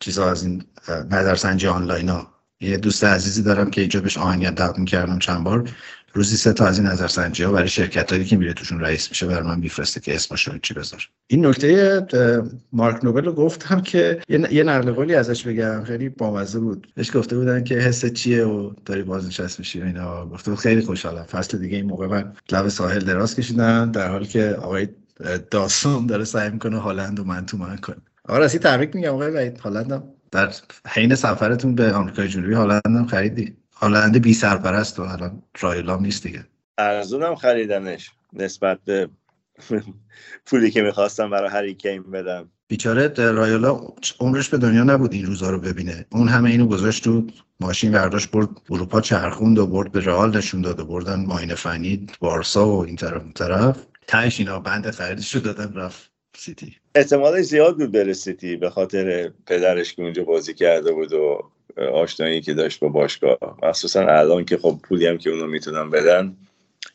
چیزا 0.00 0.30
از 0.30 0.42
این 0.42 0.64
نظرسنجی 1.10 1.66
آنلاین 1.66 2.08
ها. 2.08 2.34
یه 2.60 2.76
دوست 2.76 3.04
عزیزی 3.04 3.42
دارم 3.42 3.70
که 3.70 3.80
اینجا 3.80 4.00
بهش 4.00 4.18
آهنگر 4.18 4.50
دعوت 4.50 4.78
می‌کردم 4.78 5.18
چند 5.18 5.44
بار. 5.44 5.70
روزی 6.14 6.36
سه 6.36 6.52
تا 6.52 6.66
از 6.66 6.78
این 6.78 6.88
نظرسنجی 6.88 7.42
ها 7.42 7.52
برای 7.52 7.68
شرکت 7.68 8.12
هایی 8.12 8.24
که 8.24 8.36
میره 8.36 8.52
توشون 8.52 8.80
رئیس 8.80 9.08
میشه 9.08 9.26
برای 9.26 9.42
من 9.42 9.58
میفرسته 9.58 10.00
که 10.00 10.14
اسمش 10.14 10.48
رو 10.48 10.58
چی 10.58 10.74
بذار. 10.74 11.08
این 11.26 11.46
نکته 11.46 12.06
مارک 12.72 13.04
نوبل 13.04 13.24
رو 13.24 13.32
گفتم 13.32 13.80
که 13.80 14.20
یه 14.28 14.48
یه 14.52 14.62
نقل 14.62 14.92
قولی 14.92 15.14
ازش 15.14 15.46
بگم 15.46 15.84
خیلی 15.84 16.08
بامزه 16.08 16.60
بود. 16.60 16.92
بهش 16.94 17.16
گفته 17.16 17.36
بودن 17.36 17.64
که 17.64 17.74
حس 17.74 18.06
چیه 18.06 18.44
و 18.44 18.72
داری 18.84 19.02
بازنشست 19.02 19.58
میشی 19.58 19.80
و 19.80 19.84
اینا. 19.84 20.26
گفته 20.26 20.50
بود 20.50 20.60
خیلی 20.60 20.80
خوشحالم. 20.80 21.22
فصل 21.22 21.58
دیگه 21.58 21.76
این 21.76 21.86
موقع 21.86 22.06
من 22.06 22.32
لب 22.52 22.68
ساحل 22.68 23.00
دراز 23.00 23.36
کشیدم 23.36 23.92
در 23.92 24.08
حالی 24.08 24.26
که 24.26 24.56
آقای 24.62 24.88
داسون 25.50 26.06
داره 26.06 26.24
سعی 26.24 26.50
می‌کنه 26.50 26.78
هالند 26.78 27.20
و 27.20 27.24
من 27.24 27.46
تو 27.46 27.56
من 27.56 27.76
کنه. 27.76 27.96
آقا 28.28 28.38
راستی 28.38 28.58
تبریک 28.58 28.96
میگم 28.96 29.14
آقای 29.14 29.30
وحید. 29.30 29.58
هالندم 29.58 30.04
در 30.30 30.52
حین 30.88 31.14
سفرتون 31.14 31.74
به 31.74 31.92
آمریکای 31.92 32.28
جنوبی 32.28 32.54
هالندم 32.54 33.06
خریدی. 33.06 33.56
هالند 33.84 34.22
بی 34.22 34.34
سرپرست 34.34 34.98
و 34.98 35.02
الان 35.02 35.42
رایلام 35.60 36.02
نیست 36.02 36.22
دیگه. 36.22 36.44
ارزونم 36.78 37.34
خریدنش 37.34 38.10
نسبت 38.32 38.78
به 38.84 39.08
پولی 40.46 40.70
که 40.70 40.82
می‌خواستم 40.82 41.30
برای 41.30 41.50
هری 41.50 41.74
کین 41.74 42.02
بدم. 42.02 42.50
بیچاره 42.68 43.08
رایولا 43.08 43.80
عمرش 44.20 44.48
به 44.48 44.58
دنیا 44.58 44.84
نبود 44.84 45.12
این 45.12 45.26
روزا 45.26 45.50
رو 45.50 45.58
ببینه. 45.58 46.06
اون 46.12 46.28
همه 46.28 46.50
اینو 46.50 46.66
گذاشت 46.66 47.04
تو 47.04 47.26
ماشین 47.60 47.92
برداشت 47.92 48.30
برد 48.30 48.48
اروپا 48.70 49.00
چرخوند 49.00 49.58
و 49.58 49.66
برد 49.66 49.92
به 49.92 50.00
رئال 50.00 50.36
نشون 50.36 50.62
داد 50.62 50.80
و 50.80 50.84
بردن 50.84 51.24
ماین 51.26 51.54
فنی 51.54 52.06
بارسا 52.20 52.68
و 52.68 52.84
این 52.84 52.96
طرف 52.96 53.22
اون 53.22 53.32
طرف. 53.32 53.86
تهش 54.06 54.40
اینا 54.40 54.60
بند 54.60 54.90
خریدش 54.90 55.34
رو 55.34 55.40
دادن 55.40 55.74
رفت 55.74 56.10
سیتی. 56.36 56.76
احتمالش 56.94 57.44
زیاد 57.44 57.78
بود 57.78 57.92
بره 57.92 58.12
سیتی 58.12 58.56
به 58.56 58.70
خاطر 58.70 59.32
پدرش 59.46 59.94
که 59.94 60.02
اونجا 60.02 60.24
بازی 60.24 60.54
کرده 60.54 60.92
بود 60.92 61.12
و 61.12 61.50
آشنایی 61.92 62.40
که 62.40 62.54
داشت 62.54 62.80
با 62.80 62.88
باشگاه. 62.88 63.38
مخصوصا 63.62 64.00
الان 64.00 64.44
که 64.44 64.56
خب 64.56 64.78
پولی 64.82 65.06
هم 65.06 65.18
که 65.18 65.30
اونو 65.30 65.46
می‌تونن 65.46 65.90
بدن 65.90 66.36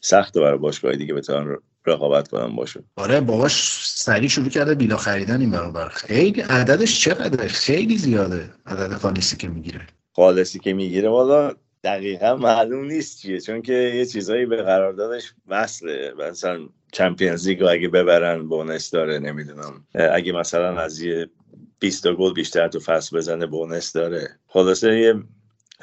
سخته 0.01 0.41
برای 0.41 0.57
باشگاه 0.57 0.95
دیگه 0.95 1.13
بتونن 1.13 1.57
رقابت 1.85 2.27
کنن 2.27 2.55
باشون. 2.55 2.83
آره 2.95 3.21
باباش 3.21 3.81
سریع 3.85 4.29
شروع 4.29 4.49
کرده 4.49 4.75
بیلا 4.75 4.97
خریدن 4.97 5.41
این 5.41 5.51
برابر. 5.51 5.89
خیلی 5.89 6.41
عددش 6.41 7.01
چقدره؟ 7.01 7.47
خیلی 7.47 7.97
زیاده. 7.97 8.49
عدد 8.65 8.93
خالصی 8.93 9.37
که 9.37 9.47
می‌گیره. 9.47 9.81
خالصی 10.15 10.59
که 10.59 10.73
می‌گیره 10.73 11.09
والا 11.09 11.53
دقیقا 11.83 12.35
معلوم 12.35 12.85
نیست 12.85 13.21
چیه 13.21 13.39
چون 13.39 13.61
که 13.61 13.73
یه 13.73 14.05
چیزایی 14.05 14.45
به 14.45 14.63
قراردادش 14.63 15.33
وصله. 15.47 16.13
مثلا 16.29 16.59
چمپیونز 16.91 17.47
لیگ 17.47 17.63
اگه 17.63 17.89
ببرن 17.89 18.47
بونس 18.47 18.91
داره 18.91 19.19
نمی‌دونم. 19.19 19.85
اگه 20.13 20.31
مثلا 20.31 20.79
از 20.79 21.01
یه 21.01 21.29
20 21.79 22.03
تا 22.03 22.13
گل 22.13 22.33
بیشتر 22.33 22.67
تو 22.67 22.79
فصل 22.79 23.17
بزنه 23.17 23.45
بونس 23.45 23.93
داره. 23.93 24.29
خلاصه 24.47 24.99
یه 24.99 25.15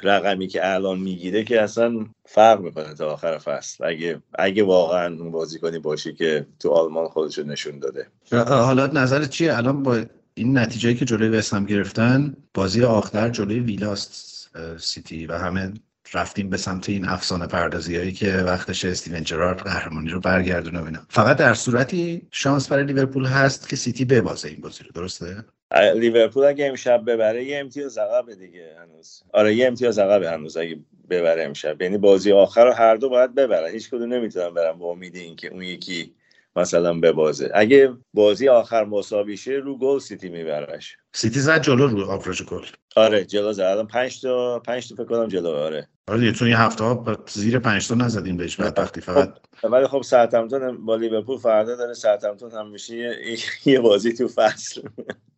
رقمی 0.03 0.47
که 0.47 0.73
الان 0.73 0.99
می‌گیره 0.99 1.43
که 1.43 1.61
اصلا 1.61 2.05
فرق 2.25 2.59
می‌کنه 2.59 2.93
تا 2.93 3.13
آخر 3.13 3.37
فصل. 3.37 3.85
اگه 3.85 4.21
اگه 4.39 4.63
واقعا 4.63 5.15
اون 5.15 5.31
بازیکنی 5.31 5.79
باشه 5.79 6.13
که 6.13 6.47
تو 6.59 6.69
آلمان 6.69 7.07
خودش 7.07 7.37
رو 7.37 7.43
نشون 7.43 7.79
داده. 7.79 8.07
حالا 8.47 8.87
نظرت 8.87 9.29
چیه؟ 9.29 9.57
الان 9.57 9.83
با 9.83 10.03
این 10.33 10.57
نتیجه‌ای 10.57 10.95
که 10.95 11.05
جلوی 11.05 11.29
وستهم 11.29 11.65
گرفتن 11.65 12.35
بازی 12.53 12.83
آخر 12.83 13.29
جلوی 13.29 13.59
ویلاست 13.59 14.49
سیتی 14.77 15.25
و 15.25 15.37
همه 15.37 15.73
رفتیم 16.13 16.49
به 16.49 16.57
سمت 16.57 16.89
این 16.89 17.05
افسانه 17.05 17.47
پردازی 17.47 17.95
هایی 17.97 18.11
که 18.11 18.37
وقتش 18.37 18.85
استیون 18.85 19.23
جرارد 19.23 19.59
قهرمانی 19.59 20.09
رو 20.09 20.19
برگردونه 20.19 20.83
اینا. 20.83 20.99
فقط 21.09 21.37
در 21.37 21.53
صورتی 21.53 22.27
شانس 22.31 22.67
برای 22.67 22.83
لیورپول 22.83 23.25
هست 23.25 23.69
که 23.69 23.75
سیتی 23.75 24.05
ببازه 24.05 24.47
این 24.47 24.61
بازی 24.61 24.83
رو 24.83 24.89
درسته؟ 24.93 25.45
لیورپول 25.73 26.45
اگه 26.45 26.65
امشب 26.67 27.03
ببره 27.11 27.43
یه 27.45 27.59
امتیاز 27.59 27.97
عقبه 27.97 28.35
دیگه 28.35 28.75
هنوز. 28.81 29.23
آره 29.33 29.55
یه 29.55 29.67
امتیاز 29.67 29.99
عقبه 29.99 30.31
هنوز 30.31 30.57
اگه 30.57 30.79
ببره 31.09 31.43
امشب. 31.43 31.81
یعنی 31.81 31.97
بازی 31.97 32.31
آخر 32.31 32.65
رو 32.65 32.71
هر 32.73 32.95
دو 32.95 33.09
باید 33.09 33.35
ببرن. 33.35 33.71
هیچ 33.71 33.89
کدوم 33.89 34.13
نمی‌تونن 34.13 34.49
برن 34.53 34.71
با 34.73 34.91
امید 34.91 35.15
اینکه 35.15 35.47
اون 35.47 35.61
یکی 35.61 36.13
مثلا 36.57 36.99
ببازه 36.99 37.51
اگه 37.53 37.93
بازی 38.13 38.49
آخر 38.49 38.85
مساوی 38.85 39.37
شه 39.37 39.51
رو 39.51 39.77
گل 39.77 39.99
سیتی 39.99 40.29
میبرش. 40.29 40.97
سیتی 41.13 41.39
زد 41.39 41.61
جلو 41.61 41.87
رو 41.87 42.11
آفراج 42.11 42.43
گل. 42.43 42.65
آره 42.95 43.25
جلو 43.25 43.53
زد. 43.53 43.61
الان 43.61 43.87
5 43.87 44.21
تا 44.21 44.59
5 44.59 44.89
تا 44.89 44.95
فکر 44.95 45.05
کنم 45.05 45.27
جلو 45.27 45.49
آره. 45.49 45.87
آره 46.07 46.19
دیگه 46.19 46.31
چون 46.31 46.47
یه 46.47 46.59
هفته 46.59 46.83
ها 46.83 47.17
زیر 47.29 47.59
5 47.59 47.87
تا 47.87 47.95
نزدیم 47.95 48.37
بهش 48.37 48.55
بدبختی 48.55 49.01
فقط. 49.01 49.33
ولی 49.63 49.87
خب 49.87 50.01
ساوتهمپتون 50.01 50.85
با 50.85 50.95
لیورپول 50.95 51.37
فردا 51.37 51.75
داره. 51.75 51.93
ساوتهمپتون 51.93 52.51
هم 52.51 52.69
میشه 52.69 52.95
یه, 52.97 53.37
یه 53.65 53.79
بازی 53.79 54.13
تو 54.13 54.27
فصل. 54.27 54.81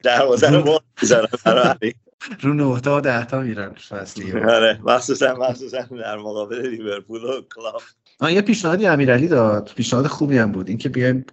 دروازه 0.03 0.49
رو 0.49 0.79
برای 1.45 1.93
رو 2.41 2.53
9 2.53 2.81
تا 2.81 2.97
و 2.97 3.01
10 3.01 3.25
تا 3.25 3.39
میرن 3.39 3.73
فصلی 3.73 4.31
آره. 4.31 4.79
مخصوصا 4.83 5.35
مخصوصا 5.35 5.81
در 5.81 6.17
مقابل 6.17 6.67
لیورپول 6.69 7.23
و 7.23 7.41
کلوپ. 7.55 7.81
آه 8.21 8.33
یه 8.33 8.41
پیشنهادی 8.41 8.88
امیرعلی 8.88 9.27
داد. 9.27 9.71
پیشنهاد 9.75 10.07
خوبی 10.07 10.38
هم 10.38 10.51
بود. 10.51 10.69
اینکه 10.69 10.89
بیایم 10.89 11.25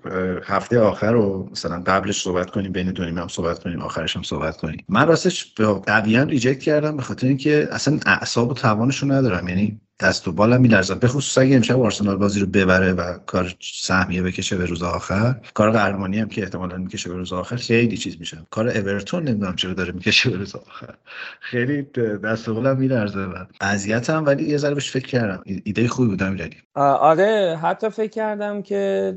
هفته 0.45 0.81
آخر 0.81 1.12
رو 1.12 1.49
مثلا 1.52 1.83
قبلش 1.87 2.23
صحبت 2.23 2.50
کنیم 2.50 2.73
بین 2.73 2.90
دو 2.90 3.02
هم 3.02 3.28
صحبت 3.28 3.59
کنیم 3.59 3.81
آخرش 3.81 4.16
هم 4.16 4.23
صحبت 4.23 4.57
کنیم. 4.57 4.85
من 4.88 5.09
راستش 5.09 5.45
به 5.55 5.66
قویا 5.66 6.23
reject 6.23 6.61
کردم 6.61 6.97
به 6.97 7.02
خاطر 7.02 7.26
اینکه 7.26 7.69
اصلا 7.71 7.99
اعصاب 8.07 8.50
و 8.50 8.55
توانش 8.55 8.99
رو 8.99 9.12
ندارم. 9.12 9.49
یعنی 9.49 9.81
دست 10.00 10.29
و 10.29 10.33
بالم 10.33 10.61
میلرزم. 10.61 10.95
به 10.99 11.09
خصوص 11.09 11.38
اگه 11.38 11.57
امشب 11.57 11.81
آرسنال 11.81 12.17
بازی 12.17 12.41
رو 12.41 12.47
ببره 12.47 12.93
و 12.93 13.19
کار 13.19 13.55
سهمیه 13.61 14.23
بکشه 14.23 14.57
به 14.57 14.67
روز 14.67 14.83
آخر 14.83 15.41
کار 15.55 15.71
قهرمانی 15.71 16.19
هم 16.19 16.29
که 16.29 16.43
احتمالاً 16.43 16.76
می‌کشه 16.76 17.09
به 17.11 17.17
روز 17.17 17.33
آخر 17.33 17.57
خیلی 17.57 17.97
چیز 17.97 18.17
میشه 18.21 18.38
کار 18.50 18.69
اورتون 18.69 19.23
نمی‌دونم 19.29 19.57
چرا 19.57 19.73
داره 19.73 19.93
می‌کشه 19.93 20.31
به 20.31 20.37
روز 20.37 20.57
آخر. 20.57 20.95
خیلی 21.41 21.83
دست 22.25 22.49
و 22.49 22.55
بالم 22.55 22.76
میلرزه 22.76 23.19
و 23.21 23.45
اذیتم 23.61 24.25
ولی 24.26 24.45
یه 24.45 24.57
ذره 24.57 24.75
بهش 24.75 24.91
فکر 24.91 25.07
کردم. 25.07 25.43
ای- 25.45 25.62
ایده 25.65 25.88
خوبی 25.88 26.09
بود 26.09 26.23
امیرعلی. 26.23 26.57
آ- 26.75 26.83
آره 26.95 27.59
حتی 27.62 27.91
فکر 27.91 28.11
کردم 28.11 28.62
که 28.62 29.15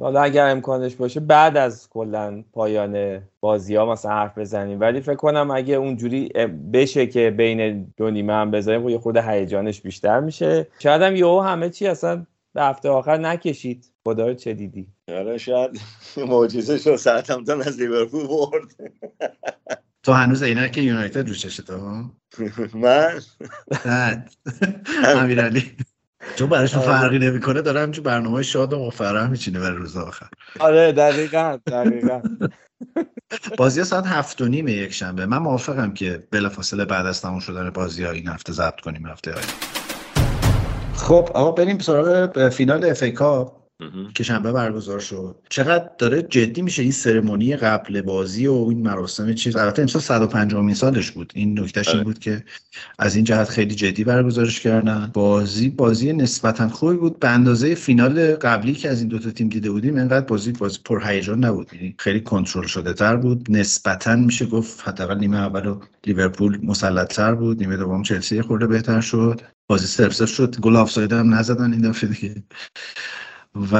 حالا 0.00 0.22
اگر 0.22 0.46
امکانش 0.46 0.94
باشه 0.94 1.20
بعد 1.20 1.56
از 1.56 1.88
کلا 1.90 2.44
پایان 2.52 3.22
بازی 3.44 3.76
ها 3.76 3.92
مثلا 3.92 4.10
حرف 4.10 4.38
بزنیم. 4.38 4.80
ولی 4.80 5.00
فکر 5.00 5.14
کنم 5.14 5.50
اگه 5.50 5.74
اونجوری 5.74 6.28
بشه 6.72 7.06
که 7.06 7.30
بین 7.30 7.92
دو 7.96 8.10
نیمه 8.10 8.32
هم 8.32 8.50
بزنیم 8.50 8.82
خب 8.82 8.88
یه 8.88 8.98
خورده 8.98 9.30
هیجانش 9.30 9.80
بیشتر 9.80 10.20
میشه. 10.20 10.66
شاید 10.78 11.02
هم 11.02 11.16
یهو 11.16 11.40
همه 11.40 11.70
چی 11.70 11.86
اصلا 11.86 12.26
به 12.54 12.62
هفته 12.62 12.88
آخر 12.88 13.16
نکشید. 13.16 13.92
خدا 14.06 14.26
رو 14.26 14.34
چه 14.34 14.54
دیدی. 14.54 14.86
آره 15.08 15.38
شاید 15.38 15.80
معجزه 16.16 16.78
شد. 16.78 16.96
ساعتمتون 16.96 17.62
از 17.62 17.80
لیورپول 17.80 18.26
برد. 18.26 18.94
تو 20.02 20.12
هنوز 20.12 20.42
عینک 20.42 20.78
یونایتد 20.78 21.28
رو 21.28 21.78
ها 21.78 22.10
من؟ 22.74 23.20
نه 25.02 25.08
امیرعلی. 25.16 25.76
چون 26.36 26.48
براشون 26.48 26.82
فرقی 26.82 27.18
نمی‌کنه 27.18 27.62
داره 27.62 27.80
همینجور 27.80 28.04
برنامه 28.04 28.42
شاد 28.42 28.72
و 28.72 28.86
مفرح 28.86 29.30
میچینه 29.30 29.60
برای 29.60 29.76
روز 29.76 29.96
آخر. 29.96 30.26
آره 30.60 30.92
دقیقا 30.92 31.58
دقیقا. 31.66 32.22
بازی 33.58 33.80
ها 33.80 33.86
ساعت 33.86 34.06
هفت 34.06 34.40
و 34.40 34.46
نیم 34.46 34.68
یک 34.68 34.92
شنبه. 34.92 35.26
من 35.26 35.38
موافقم 35.38 35.94
که 35.94 36.26
بلافاصله 36.30 36.84
بعد 36.84 37.06
از 37.06 37.22
تموم 37.22 37.40
شدن 37.40 37.70
بازی 37.70 38.04
ها 38.04 38.10
این 38.10 38.28
هفته 38.28 38.52
ضبط 38.52 38.80
کنیم 38.80 39.06
هفته 39.06 39.32
های 39.32 39.42
خب 40.96 41.28
آقا 41.34 41.50
بریم 41.50 41.78
سراغ 41.78 42.48
فینال 42.48 42.84
اف 42.84 43.02
ای 43.02 43.12
که 44.14 44.24
شنبه 44.24 44.52
برگزار 44.52 45.00
شد. 45.00 45.36
چقدر 45.48 45.90
داره 45.98 46.22
جدی 46.22 46.62
میشه 46.62 46.82
این 46.82 46.92
سرمونی 46.92 47.56
قبل 47.56 48.02
بازی 48.02 48.46
و 48.46 48.66
این 48.68 48.82
مراسم 48.82 49.34
چیز؟ 49.34 49.56
البته 49.56 49.82
امسال 49.82 50.02
150 50.02 50.74
سالش 50.74 51.10
بود. 51.10 51.32
این 51.34 51.60
نکتهش 51.60 51.88
این 51.88 51.96
آره. 51.96 52.04
بود 52.04 52.18
که 52.18 52.44
از 52.98 53.16
این 53.16 53.24
جهت 53.24 53.48
خیلی 53.48 53.74
جدی 53.74 54.04
برگزارش 54.04 54.60
کردن. 54.60 55.10
بازی 55.14 55.68
بازی 55.68 56.12
نسبتا 56.12 56.68
خوبی 56.68 56.96
بود. 56.96 57.18
به 57.18 57.28
اندازه 57.28 57.74
فینال 57.74 58.34
قبلی 58.34 58.72
که 58.72 58.88
از 58.88 59.00
این 59.00 59.08
دوتا 59.08 59.30
تیم 59.30 59.48
دیده 59.48 59.70
بودیم 59.70 59.96
انقدر 59.96 60.26
بازی 60.26 60.52
بازی 60.52 60.78
پرهیجان 60.84 61.44
نبود. 61.44 61.74
یعنی 61.74 61.94
خیلی 61.98 62.20
کنترل 62.20 62.66
شده 62.66 62.92
تر 62.92 63.16
بود. 63.16 63.46
نسبتا 63.50 64.16
میشه 64.16 64.46
گفت 64.46 64.88
حداقل 64.88 65.18
نیمه 65.18 65.36
اول 65.36 65.74
لیورپول 66.06 66.58
مسلط 66.62 67.14
تر 67.14 67.34
بود. 67.34 67.60
نیمه 67.60 67.76
دوم 67.76 68.02
چلسی 68.02 68.42
خورده 68.42 68.66
بهتر 68.66 69.00
شد. 69.00 69.40
بازی 69.66 69.86
سرف 69.86 70.14
سرف 70.14 70.28
شد. 70.28 70.60
گل 70.60 70.76
آفساید 70.76 71.12
هم 71.12 71.34
نزدن 71.34 71.72
این 71.72 71.90
دفعه 71.90 72.10
دیگه. 72.10 72.42
و 73.72 73.76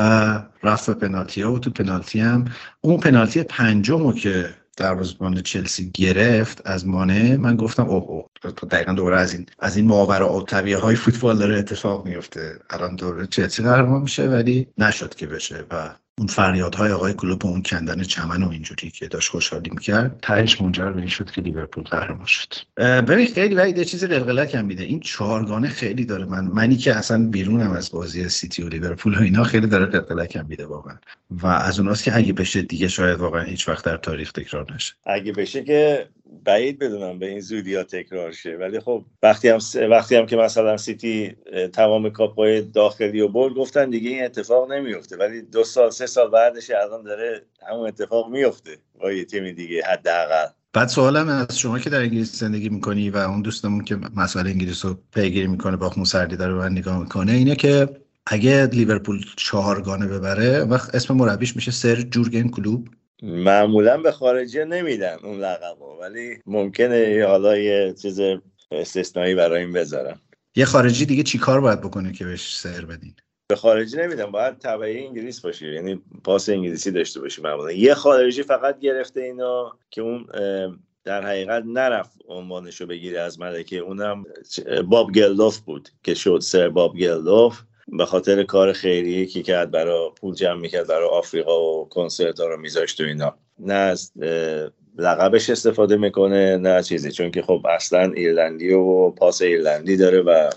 رفت 0.62 0.90
به 0.90 1.08
پنالتی 1.08 1.42
ها 1.42 1.52
و 1.52 1.58
تو 1.58 1.70
پنالتی 1.70 2.20
هم. 2.20 2.44
اون 2.80 3.00
پنالتی 3.00 3.42
پنجمو 3.42 4.12
که 4.12 4.54
دروازه‌بان 4.76 5.42
چلسی 5.42 5.90
گرفت 5.94 6.62
از 6.64 6.86
مانه 6.86 7.36
من 7.36 7.56
گفتم 7.56 7.88
اوه 7.88 8.04
اوه 8.04 8.26
دقیقا 8.70 8.92
دوره 8.92 9.16
از 9.16 9.34
این 9.34 9.46
از 9.58 9.76
این 9.76 9.86
ماورا 9.86 10.44
های 10.82 10.96
فوتبال 10.96 11.38
داره 11.38 11.58
اتفاق 11.58 12.06
میفته. 12.06 12.58
الان 12.70 12.96
دوره 12.96 13.26
چلسی 13.26 13.62
قهرمان 13.62 14.02
میشه 14.02 14.28
ولی 14.28 14.68
نشد 14.78 15.14
که 15.14 15.26
بشه 15.26 15.64
و 15.70 15.94
اون 16.18 16.26
فریادهای 16.26 16.92
آقای 16.92 17.12
کلوب 17.12 17.44
و 17.44 17.48
اون 17.48 17.62
کندن 17.62 18.02
چمن 18.02 18.42
و 18.42 18.48
اینجوری 18.48 18.90
که 18.90 19.08
داشت 19.08 19.30
خوشحالی 19.30 19.70
می‌کرد. 19.70 20.18
تهش 20.22 20.60
منجر 20.60 20.90
به 20.90 20.98
این 20.98 21.08
شد 21.08 21.30
که 21.30 21.40
لیورپول 21.40 21.84
قهرمان 21.84 22.26
شد. 22.26 22.54
ببین 22.78 23.26
خیلی 23.26 23.54
ولی 23.54 23.78
یه 23.78 23.84
چیزی 23.84 24.06
قلقلک 24.06 24.54
هم 24.54 24.64
میده. 24.64 24.84
این 24.84 25.00
چهارگانه 25.00 25.68
خیلی 25.68 26.04
داره 26.04 26.24
من 26.24 26.44
منی 26.44 26.76
که 26.76 26.96
اصلا 26.96 27.28
بیرونم 27.30 27.72
از 27.72 27.90
بازی 27.90 28.28
سیتی 28.28 28.62
و 28.62 28.68
لیورپول 28.68 29.18
و 29.18 29.22
اینا 29.22 29.44
خیلی 29.44 29.66
داره 29.66 29.86
قلقلک 29.86 30.36
هم 30.36 30.46
میده 30.46 30.66
واقعا. 30.66 30.96
و 31.30 31.46
از 31.46 31.80
اوناست 31.80 32.04
که 32.04 32.16
اگه 32.16 32.32
بشه 32.32 32.62
دیگه 32.62 32.88
شاید 32.88 33.18
واقعا 33.18 33.42
هیچ 33.42 33.68
وقت 33.68 33.84
در 33.84 33.96
تاریخ 33.96 34.32
تکرار 34.32 34.72
نشه. 34.74 34.94
اگه 35.06 35.32
بشه 35.32 35.64
که 35.64 36.08
بعید 36.44 36.78
بدونم 36.78 37.18
به 37.18 37.26
این 37.26 37.40
زودی 37.40 37.74
ها 37.74 37.84
تکرار 37.84 38.32
شه. 38.32 38.56
ولی 38.56 38.80
خب 38.80 39.04
وقتی 39.22 39.48
هم 39.48 39.58
وقتی 39.90 40.16
هم 40.16 40.26
که 40.26 40.36
مثلا 40.36 40.76
سیتی 40.76 41.36
تمام 41.72 42.10
کاپای 42.10 42.62
داخلی 42.62 43.20
و 43.20 43.28
برد 43.28 43.54
گفتن 43.54 43.90
دیگه 43.90 44.10
این 44.10 44.24
اتفاق 44.24 44.72
نمیفته 44.72 45.16
ولی 45.16 45.42
دو 45.42 45.64
سال 45.64 45.90
سه 45.90 46.06
سال 46.06 46.30
بعدش 46.30 46.70
الان 46.70 47.02
داره 47.02 47.42
همون 47.68 47.86
اتفاق 47.86 48.30
میفته 48.30 48.78
با 49.00 49.12
یه 49.12 49.24
تیم 49.24 49.52
دیگه 49.52 49.82
حداقل. 49.92 50.46
بعد 50.72 50.88
سوالم 50.88 51.28
از 51.28 51.58
شما 51.58 51.78
که 51.78 51.90
در 51.90 52.00
انگلیس 52.00 52.40
زندگی 52.40 52.68
می‌کنی 52.68 53.10
و 53.10 53.16
اون 53.16 53.42
دوستمون 53.42 53.84
که 53.84 53.98
مسئله 54.16 54.50
انگلیس 54.50 54.84
رو 54.84 54.98
پیگیری 55.14 55.46
می‌کنه 55.46 55.76
با 55.76 55.92
موسردی 55.96 56.36
داره 56.36 56.54
من 56.54 56.72
نگاه 56.72 57.00
می‌کنه 57.00 57.32
اینه 57.32 57.56
که 57.56 57.88
اگه 58.26 58.66
لیورپول 58.66 59.24
چهارگانه 59.36 60.06
ببره 60.06 60.64
وقت 60.64 60.94
اسم 60.94 61.14
مربیش 61.14 61.56
میشه 61.56 61.70
سر 61.70 61.94
جورگن 61.94 62.48
کلوب. 62.48 62.88
معمولا 63.22 63.96
به 63.96 64.12
خارجه 64.12 64.64
نمیدن 64.64 65.16
اون 65.22 65.38
لقب 65.38 65.82
ولی 66.00 66.38
ممکنه 66.46 67.26
حالا 67.26 67.58
یه 67.58 67.94
چیز 68.02 68.20
استثنایی 68.70 69.34
برای 69.34 69.60
این 69.60 69.72
بذارم 69.72 70.20
یه 70.56 70.64
خارجی 70.64 71.06
دیگه 71.06 71.22
چیکار 71.22 71.60
باید 71.60 71.80
بکنه 71.80 72.12
که 72.12 72.24
بهش 72.24 72.56
سر 72.56 72.84
بدین؟ 72.84 73.14
به 73.48 73.56
خارجی 73.56 73.96
نمیدن 73.96 74.30
باید 74.30 74.58
تبعی 74.58 75.06
انگلیس 75.06 75.40
باشی 75.40 75.74
یعنی 75.74 76.02
پاس 76.24 76.48
انگلیسی 76.48 76.90
داشته 76.90 77.20
باشی 77.20 77.42
معمولا. 77.42 77.72
یه 77.72 77.94
خارجی 77.94 78.42
فقط 78.42 78.78
گرفته 78.78 79.20
اینا 79.20 79.78
که 79.90 80.02
اون 80.02 80.26
در 81.04 81.26
حقیقت 81.26 81.62
نرفت 81.66 82.18
عنوانش 82.28 82.80
رو 82.80 82.86
بگیره 82.86 83.20
از 83.20 83.40
ملکه 83.40 83.76
اونم 83.76 84.24
باب 84.88 85.12
گلدوف 85.12 85.58
بود 85.58 85.88
که 86.02 86.14
شد 86.14 86.38
سر 86.42 86.68
باب 86.68 86.96
گلدوف. 86.96 87.62
به 87.88 88.06
خاطر 88.06 88.42
کار 88.42 88.72
خیریه 88.72 89.26
که 89.26 89.42
کرد 89.42 89.70
برای 89.70 90.10
پول 90.20 90.34
جمع 90.34 90.60
می‌کرد 90.60 90.86
برای 90.86 91.08
آفریقا 91.08 91.62
و 91.62 91.88
کنسرت 91.88 92.40
ها 92.40 92.46
رو 92.46 92.60
میذاشت 92.60 93.00
و 93.00 93.04
اینا. 93.04 93.36
نه 93.58 93.74
از 93.74 94.12
لقبش 94.98 95.50
استفاده 95.50 95.96
می‌کنه 95.96 96.56
نه 96.56 96.82
چیزی. 96.82 97.12
چون 97.12 97.30
که 97.30 97.42
خب 97.42 97.66
اصلا 97.70 98.12
ایرلندی 98.12 98.72
و 98.72 99.10
پاس 99.10 99.42
ایرلندی 99.42 99.96
داره 99.96 100.20
و 100.20 100.50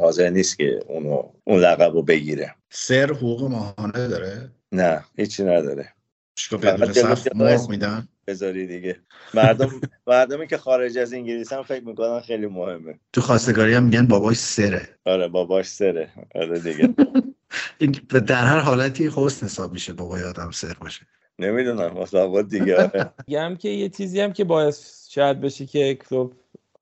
حاضر 0.00 0.30
نیست 0.30 0.58
که 0.58 0.80
اونو 0.88 1.22
اون 1.44 1.60
لقب 1.60 1.92
رو 1.92 2.02
بگیره. 2.02 2.54
سر 2.70 3.12
حقوق 3.12 3.42
ماهانه 3.42 4.08
داره؟ 4.08 4.50
نه 4.72 5.04
هیچی 5.16 5.44
نداره. 5.44 5.88
چیکار 6.34 6.60
بدون 6.60 6.92
صف 6.92 7.28
مرغ. 7.34 7.70
میدن؟ 7.70 8.08
بذاری 8.26 8.66
دیگه. 8.66 8.96
مردم 9.34 9.70
مردمی 10.06 10.46
که 10.46 10.58
خارج 10.58 10.98
از 10.98 11.12
انگلیس 11.12 11.52
هم 11.52 11.62
فکر 11.62 11.84
می‌کنن 11.84 12.20
خیلی 12.20 12.46
مهمه. 12.46 12.98
تو 13.12 13.20
خواستگاری 13.20 13.74
هم 13.74 13.82
میگن 13.82 14.06
باباش 14.06 14.36
سره. 14.36 14.88
آره 15.04 15.28
باباش 15.28 15.66
سره. 15.66 16.10
آره 16.34 16.58
دیگه. 16.58 16.94
این 17.78 17.92
در 18.26 18.44
هر 18.44 18.58
حالتی 18.58 19.10
حسن 19.16 19.46
حساب 19.46 19.72
میشه 19.72 19.92
بابای 19.92 20.22
آدم 20.22 20.50
سر 20.50 20.76
باشه. 20.80 21.06
نمی‌دونم 21.38 21.90
مطابق 21.92 22.48
دیگه. 22.48 22.92
میگم 23.28 23.56
که 23.56 23.68
یه 23.68 23.88
چیزی 23.88 24.20
هم 24.20 24.32
که 24.32 24.44
باعث 24.44 25.08
شاید 25.10 25.40
بشه 25.40 25.66
که 25.66 25.94
کلوب 25.94 26.32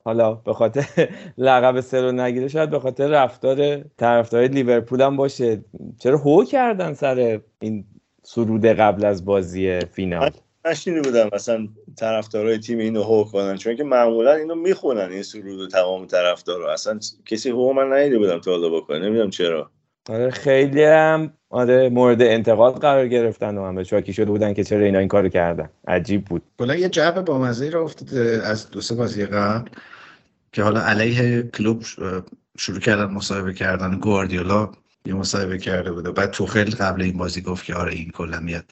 حالا 0.04 0.34
به 0.34 0.52
خاطر 0.52 1.08
لقب 1.38 1.80
سر 1.80 2.02
رو 2.02 2.12
نگیره 2.12 2.48
شاید 2.48 2.70
به 2.70 2.80
خاطر 2.80 3.08
رفتار 3.08 3.84
طرفدارای 3.96 4.48
لیورپول 4.48 5.00
هم 5.00 5.16
باشه. 5.16 5.64
چرا 5.98 6.18
هو 6.18 6.44
کردن 6.44 6.94
سر 6.94 7.40
این 7.60 7.84
سرود 8.22 8.66
قبل 8.66 9.04
از 9.04 9.24
بازی 9.24 9.80
فینال؟ 9.80 10.30
نشنیده 10.66 11.02
بودم 11.02 11.30
مثلا 11.32 11.68
طرفدارای 11.96 12.58
تیم 12.58 12.78
اینو 12.78 13.02
هو 13.02 13.24
کنن 13.24 13.56
چون 13.56 13.76
که 13.76 13.84
معمولا 13.84 14.34
اینو 14.34 14.54
می‌خونن 14.54 15.08
این 15.10 15.22
سرود 15.22 15.60
و 15.60 15.66
تمام 15.66 16.06
طرفدارا 16.06 16.72
اصلا 16.72 16.98
کسی 17.26 17.50
هو 17.50 17.72
من 17.72 17.92
ندیده 17.92 18.18
بودم 18.18 18.38
تا 18.38 18.50
حالا 18.50 18.68
بکنه 18.68 18.98
نمی‌دونم 18.98 19.30
چرا. 19.30 19.70
آره 20.08 20.30
خیلی 20.30 20.84
هم 20.84 21.32
آره 21.50 21.88
مورد 21.88 22.22
انتقاد 22.22 22.80
قرار 22.80 23.08
گرفتن 23.08 23.58
و 23.58 23.66
هم. 23.66 23.74
به 23.74 23.84
چاکی 23.84 24.12
شده 24.12 24.24
بودن 24.24 24.54
که 24.54 24.64
چرا 24.64 24.84
اینا 24.84 24.98
این 24.98 25.08
کارو 25.08 25.28
کردن. 25.28 25.70
عجیب 25.88 26.24
بود. 26.24 26.42
کلا 26.58 26.74
یه 26.74 26.88
جو 26.88 27.22
بامزه 27.22 27.70
را 27.70 27.82
افتاده 27.82 28.42
از 28.44 28.70
دو 28.70 28.80
سه 28.80 28.94
بازی 28.94 29.26
قبل 29.26 29.70
که 30.52 30.62
حالا 30.62 30.80
علیه 30.80 31.42
کلوب 31.42 31.82
شروع 32.58 32.78
کردن 32.78 33.04
مصاحبه 33.04 33.52
کردن 33.54 33.98
گواردیولا 33.98 34.72
یه 35.06 35.14
مصاحبه 35.14 35.58
کرده 35.58 35.92
بود 35.92 36.14
بعد 36.14 36.30
توخل 36.30 36.70
قبل 36.70 37.02
این 37.02 37.18
بازی 37.18 37.40
گفت 37.40 37.64
که 37.64 37.74
آره 37.74 37.92
این 37.92 38.10
کلا 38.10 38.40
میاد. 38.40 38.64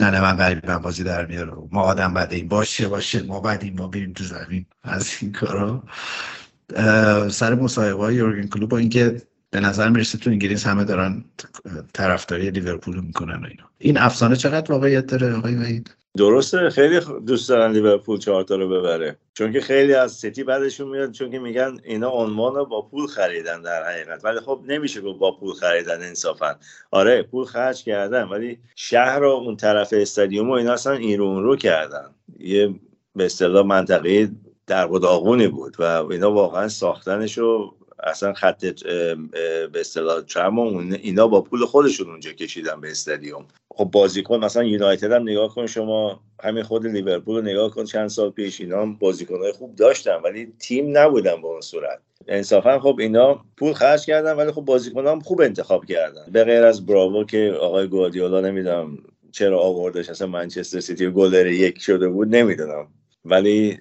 نه 0.00 0.10
نه 0.10 0.20
من 0.20 0.36
غریبم 0.36 0.78
بازی 0.78 1.04
در 1.04 1.26
میاره. 1.26 1.52
ما 1.72 1.82
آدم 1.82 2.14
بعد 2.14 2.32
این 2.32 2.48
باشه 2.48 2.88
باشه 2.88 3.22
ما 3.22 3.40
بعدیم 3.40 3.74
ما 3.76 3.88
بریم 3.88 4.12
تو 4.12 4.24
زمین. 4.24 4.66
از 4.82 5.10
این 5.22 5.32
کارا. 5.32 5.82
سر 7.30 7.54
مصاحبه 7.54 8.02
های 8.02 8.14
یورگن 8.14 8.48
کلوب 8.48 8.70
با 8.70 8.78
اینکه 8.78 9.22
به 9.50 9.60
نظر 9.60 9.88
می‌رسه 9.88 10.18
تو 10.18 10.30
انگلیس 10.30 10.66
همه 10.66 10.84
دارن 10.84 11.24
طرفداری 11.94 12.50
لیورپول 12.50 13.00
می‌کنن 13.00 13.42
و 13.42 13.46
اینا. 13.46 13.70
این 13.78 13.98
افسانه 13.98 14.36
چقدر 14.36 14.72
واقعیت 14.72 15.06
داره 15.06 15.36
آقای 15.36 15.54
وحید؟ 15.54 15.94
درسته 16.16 16.70
خیلی 16.70 17.00
دوست 17.26 17.48
دارن 17.48 17.72
لیورپول 17.72 18.18
چهار 18.18 18.42
تا 18.42 18.56
رو 18.56 18.68
ببره. 18.68 19.16
چون 19.34 19.52
که 19.52 19.60
خیلی 19.60 19.94
از 19.94 20.12
سیتی 20.12 20.44
بعدشون 20.44 20.88
میاد 20.88 21.12
چون 21.12 21.30
که 21.30 21.38
میگن 21.38 21.78
اینا 21.84 22.10
عنوان 22.10 22.64
با 22.64 22.82
پول 22.82 23.06
خریدن 23.06 23.62
در 23.62 23.84
حقیقت. 23.84 24.24
ولی 24.24 24.40
خب 24.40 24.62
نمیشه 24.66 25.00
گفت 25.00 25.18
با 25.18 25.36
پول 25.36 25.54
خریدن 25.54 26.02
انصافا. 26.02 26.54
آره 26.90 27.22
پول 27.22 27.44
خرج 27.44 27.84
کردن 27.84 28.22
ولی 28.22 28.58
شهر 28.74 29.18
رو 29.18 29.30
اون 29.30 29.56
طرف 29.56 29.94
استادیوم 29.96 30.50
و 30.50 30.52
اینا 30.52 30.72
اصلا 30.72 30.92
این 30.92 31.18
رو 31.18 31.24
اون 31.24 31.42
رو 31.42 31.56
کردن. 31.56 32.14
یه 32.38 32.74
به 33.16 33.24
اصطلاح 33.24 33.66
منطقه 33.66 34.30
در 34.66 34.86
بود 34.86 35.76
و 35.80 35.82
اینا 35.82 36.32
واقعا 36.32 36.68
ساختنش 36.68 37.38
رو 37.38 37.77
اصلا 38.02 38.32
خط 38.32 38.64
به 39.72 39.80
اصطلاح 39.80 40.20
ترام 40.20 40.58
اینا 40.92 41.28
با 41.28 41.40
پول 41.40 41.64
خودشون 41.64 42.10
اونجا 42.10 42.32
کشیدن 42.32 42.80
به 42.80 42.90
استادیوم. 42.90 43.44
خب 43.70 43.84
بازیکن 43.84 44.44
مثلا 44.44 44.64
یونایتد 44.64 45.12
هم 45.12 45.22
نگاه 45.22 45.54
کن 45.54 45.66
شما 45.66 46.20
همین 46.42 46.62
خود 46.62 46.86
لیورپول 46.86 47.36
رو 47.36 47.42
نگاه 47.42 47.70
کن 47.70 47.84
چند 47.84 48.08
سال 48.08 48.30
پیش 48.30 48.60
اینا 48.60 48.82
هم 48.82 48.94
بازیکنهای 48.94 49.52
خوب 49.52 49.76
داشتن 49.76 50.16
ولی 50.24 50.52
تیم 50.58 50.98
نبودن 50.98 51.42
به 51.42 51.46
اون 51.46 51.60
صورت. 51.60 51.98
انصافا 52.28 52.80
خب 52.80 52.96
اینا 53.00 53.44
پول 53.56 53.72
خرج 53.72 54.06
کردن 54.06 54.32
ولی 54.32 54.52
خب 54.52 54.60
بازیکن 54.60 55.06
هم 55.06 55.20
خوب 55.20 55.40
انتخاب 55.40 55.84
کردن. 55.84 56.24
به 56.32 56.44
غیر 56.44 56.64
از 56.64 56.86
براوو 56.86 57.24
که 57.24 57.56
آقای 57.60 57.86
گواردیولا 57.86 58.40
نمی‌دونم 58.40 58.98
چرا 59.32 59.60
آوردش 59.60 60.08
اصلا 60.08 60.26
منچستر 60.26 60.80
سیتی 60.80 61.10
گلر 61.10 61.46
یک 61.46 61.78
شده 61.80 62.08
بود 62.08 62.36
نمی‌دونم. 62.36 62.86
ولی 63.24 63.78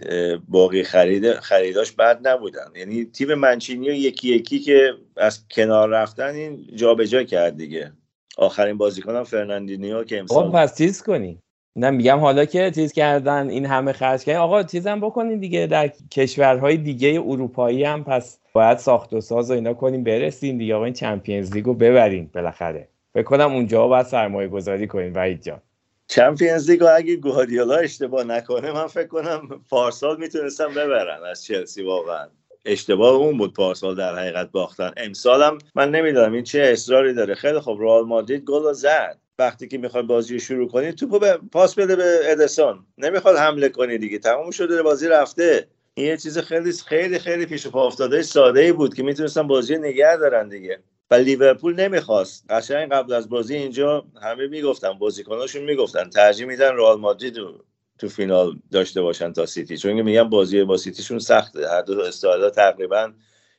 باقی 0.47 0.83
خرید 0.83 1.33
خریداش 1.33 1.91
بد 1.91 2.27
نبودن. 2.27 2.71
یعنی 2.75 3.05
تیم 3.05 3.33
منچینی 3.33 3.89
و 3.89 3.93
یکی 3.93 4.35
یکی 4.35 4.59
که 4.59 4.93
از 5.17 5.47
کنار 5.47 5.89
رفتن 5.89 6.35
این 6.35 6.67
جابجا 6.75 7.23
کرد 7.23 7.57
دیگه. 7.57 7.91
آخرین 8.37 8.77
بازیکنم 8.77 9.23
فرناندینیو 9.23 10.03
که 10.03 10.15
آقا 10.29 10.41
امسال 10.41 10.51
پس 10.51 10.77
چیز 10.77 11.01
کنی. 11.01 11.39
نه 11.75 11.89
میگم 11.89 12.19
حالا 12.19 12.45
که 12.45 12.71
چیز 12.75 12.91
کردن 12.91 13.49
این 13.49 13.65
همه 13.65 13.91
خرج 13.91 14.23
کردن. 14.23 14.39
آقا 14.39 14.63
چیزم 14.63 14.99
بکنین 14.99 15.39
دیگه. 15.39 15.67
در 15.67 15.91
کشورهای 16.11 16.77
دیگه 16.77 17.23
اروپایی 17.25 17.83
هم 17.83 18.03
پس 18.03 18.39
باید 18.53 18.77
ساخت 18.77 19.13
و 19.13 19.21
ساز 19.21 19.51
و 19.51 19.53
اینا 19.53 19.73
کنیم 19.73 20.03
برسیم 20.03 20.57
دیگه. 20.57 20.75
آقا 20.75 20.85
این 20.85 20.93
Champions 20.93 21.53
League 21.53 21.70
و 21.70 21.73
ببرین 21.73 22.29
بالاخره. 22.33 22.87
فکر 23.13 23.23
کنم 23.23 23.53
اونجا 23.53 23.87
باید 23.87 24.05
سرمایه 24.05 24.47
گذاری 24.47 24.87
کنیم 24.87 25.13
وحید 25.15 25.41
جان. 25.41 25.61
چمپیونز 26.07 26.69
لیگ 26.69 26.83
اگه 26.83 27.15
گواردیولا 27.15 27.75
اشتباه 27.75 28.23
نکنه 28.23 28.71
من 28.71 28.87
فکر 28.87 29.07
کنم 29.07 29.63
پارسال 29.69 30.17
می‌تونستم 30.17 30.69
ببرن 30.73 31.23
از 31.23 31.43
چلسی 31.43 31.83
واقعا. 31.83 32.27
اشتباه 32.65 33.15
اون 33.15 33.37
بود 33.37 33.53
پارسال 33.53 33.95
در 33.95 34.15
حقیقت 34.15 34.51
باختن. 34.51 34.91
امسالم 34.97 35.57
من 35.75 35.91
نمی‌دونم 35.91 36.33
این 36.33 36.43
چه 36.43 36.61
اصراری 36.61 37.13
داره. 37.13 37.35
خیلی 37.35 37.59
خب 37.59 37.77
رئال 37.79 38.05
مادرید 38.05 38.43
گل 38.43 38.73
زد. 38.73 39.17
وقتی 39.39 39.67
که 39.67 39.77
می‌خواد 39.77 40.05
بازی 40.07 40.33
رو 40.33 40.39
شروع 40.39 40.69
کنی 40.69 40.91
توپو 40.91 41.19
به 41.19 41.39
پاس 41.51 41.75
بده 41.75 41.95
به 41.95 42.19
ادرسون. 42.23 42.85
نمی‌خواد 42.97 43.37
حمله 43.37 43.69
کنی 43.69 43.97
دیگه. 43.97 44.19
تموم 44.19 44.51
شده 44.51 44.83
بازی 44.83 45.07
رفته. 45.07 45.67
این 45.93 46.07
یه 46.07 46.17
چیز 46.17 46.37
خیلی 46.37 46.71
خیلی 46.71 47.19
خیلی 47.19 47.45
پیش 47.45 47.67
پا 47.67 47.87
افتاده 47.87 48.21
ساده 48.21 48.59
ای 48.59 48.71
بود 48.71 48.95
که 48.95 49.03
می‌تونستن 49.03 49.47
بازی 49.47 49.77
نگه 49.77 50.17
دارن 50.17 50.49
دیگه. 50.49 50.79
و 51.11 51.15
لیورپول 51.15 51.75
نمی‌خواست. 51.75 52.45
قشنگ 52.49 52.91
قبل 52.91 53.13
از 53.13 53.29
بازی 53.29 53.55
اینجا 53.55 54.05
همه 54.21 54.47
می‌گفتن 54.47 54.93
بازیکناشون 54.93 55.63
می‌گفتن 55.63 56.09
ترجیح 56.09 56.45
میدن 56.47 56.75
رئال 56.75 56.99
مادرید 56.99 57.37
رو 57.37 57.65
تو 57.99 58.09
فینال 58.09 58.59
داشته 58.71 59.01
باشن 59.01 59.33
تا 59.33 59.45
سیتی. 59.45 59.77
چون 59.77 60.01
میگن 60.01 60.29
بازی 60.29 60.63
با 60.63 60.77
سیتیشون 60.77 61.19
سخته. 61.19 61.69
هر 61.69 61.81
دو 61.81 61.99
استایلا 62.01 62.49
تقریبا 62.49 63.11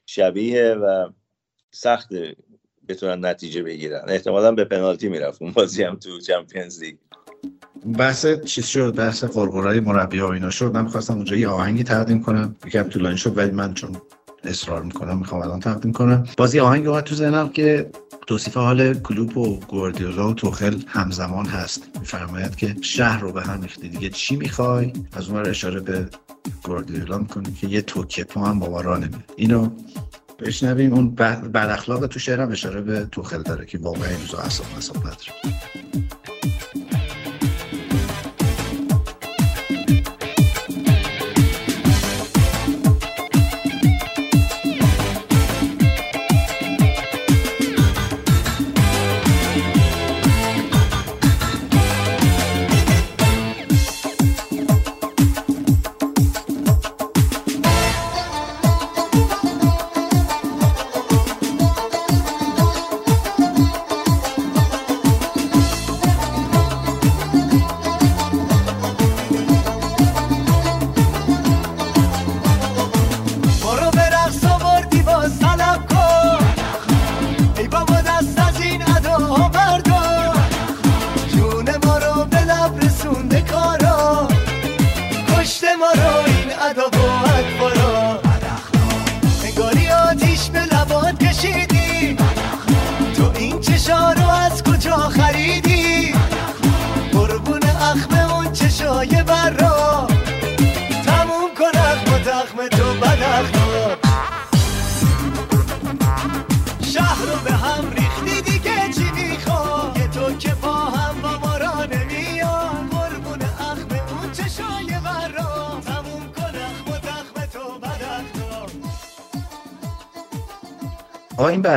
شبیه 0.07 0.75
و 0.75 1.09
سخت 1.71 2.09
بتونن 2.89 3.27
نتیجه 3.27 3.63
بگیرن. 3.63 4.05
احتمالا 4.09 4.53
به 4.53 4.65
پنالتی 4.65 5.09
می‌رفت 5.09 5.43
اون 5.43 5.53
بازی 5.53 5.83
هم 5.83 5.97
تو 5.97 6.21
Champions 6.21 6.83
League. 6.83 6.97
بحث 7.99 8.27
چیز 8.27 8.67
شد؟ 8.67 8.95
بحث 8.95 9.25
غرغرای 9.25 9.81
مربی 9.81 10.19
ها 10.19 10.33
اینا 10.33 10.51
شد. 10.51 10.75
من 10.75 10.85
می‌خواستم 10.85 11.15
اونجا 11.15 11.37
یه 11.37 11.49
آهنگی 11.49 11.85
تقدیم 11.85 12.23
کنم. 12.23 12.57
یکم 12.67 12.89
طولانی 12.89 13.17
شد 13.17 13.39
ولی 13.39 13.51
من 13.51 13.75
چون 13.75 13.97
اصرار 14.44 14.83
می‌کنم 14.83 15.18
می‌خوام 15.18 15.42
الان 15.42 15.61
تقدیم 15.61 15.92
کنم. 15.92 16.24
بازی 16.37 16.61
آهنگ 16.61 16.87
اومد 16.87 17.05
تو 17.05 17.14
ذهنم 17.14 17.48
که 17.48 17.90
توصیف 18.27 18.57
حال 18.57 18.94
کلوب 18.94 19.37
و 19.37 19.61
گواردیولا 19.61 20.29
و 20.29 20.35
توخل 20.35 20.77
همزمان 20.87 21.46
هست. 21.46 21.88
میفرماید 22.01 22.57
که 22.57 22.77
شهر 22.81 23.20
رو 23.20 23.33
به 23.33 23.42
هم 23.42 23.62
ریختی 23.62 23.88
دیگه. 23.88 24.11
چی 24.11 24.37
می‌خوای؟ 24.37 24.92
از 25.12 25.29
اون 25.29 25.46
اشاره 25.46 25.81
به 25.81 26.09
گواردیولا 26.62 27.18
می‌کنه 27.18 27.53
که 27.61 27.66
یه 27.66 27.83
توکه 27.83 28.24
پا 28.24 28.44
هم 28.44 28.59
با 28.59 28.70
ما 28.70 28.96
نمیده 28.96 29.24
اینو 29.37 29.70
بشنویم. 30.38 30.92
اون 30.92 31.14
بد 31.14 31.70
اخلاق 31.70 32.07
تو 32.07 32.18
شعرم 32.18 32.51
اشاره 32.51 32.81
به 32.81 33.07
توخل 33.12 33.42
داره 33.42 33.66
که 33.66 33.79
واقعا 33.79 34.09
این 34.09 34.20
روزا 34.20 34.38
اصاب 34.38 34.66
اصاب 34.77 34.96
نداره. 34.96 35.59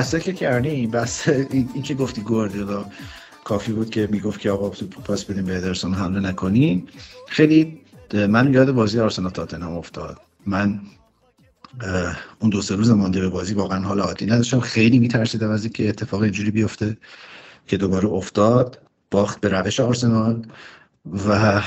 بحثه 0.02 0.20
که 0.20 0.34
کردی؟ 0.34 0.88
بحث 0.88 1.30
این, 1.30 1.70
این 1.74 1.84
که 1.84 1.94
گفتی 1.94 2.22
گواردیولا 2.22 2.86
کافی 3.44 3.72
بود 3.72 3.90
که 3.90 4.08
می‌گفت 4.12 4.40
که 4.40 4.52
آقا 4.52 4.70
تو 4.70 4.86
پاس 4.86 5.26
بدیم 5.26 5.46
به 5.46 5.58
ادرسون 5.58 5.94
حمله 5.94 6.20
نکنی. 6.30 6.86
خیلی 7.28 7.82
من 8.14 8.54
یاد 8.54 8.72
بازی 8.72 9.00
آرسنال 9.00 9.32
تاتنهام 9.32 9.78
افتاد. 9.78 10.18
من 10.46 10.82
اون 12.40 12.50
دو 12.50 12.62
سه 12.62 12.76
روز 12.76 12.90
مانده 12.90 13.20
به 13.20 13.30
بازی 13.30 13.54
واقعا 13.54 13.80
حال 13.84 14.00
عادی 14.00 14.26
نداشتم. 14.26 14.60
خیلی 14.60 15.00
میترسیدم 15.00 15.50
از 15.50 15.64
اینکه 15.64 15.90
اتفاق 15.90 16.22
اینجوری 16.22 16.52
بیفته 16.52 16.98
که 17.68 17.78
دوباره 17.78 18.08
افتاد. 18.08 18.82
باخت 19.12 19.42
به 19.42 19.50
روش 19.50 19.80
آرسنال 19.80 20.48
و 21.28 21.62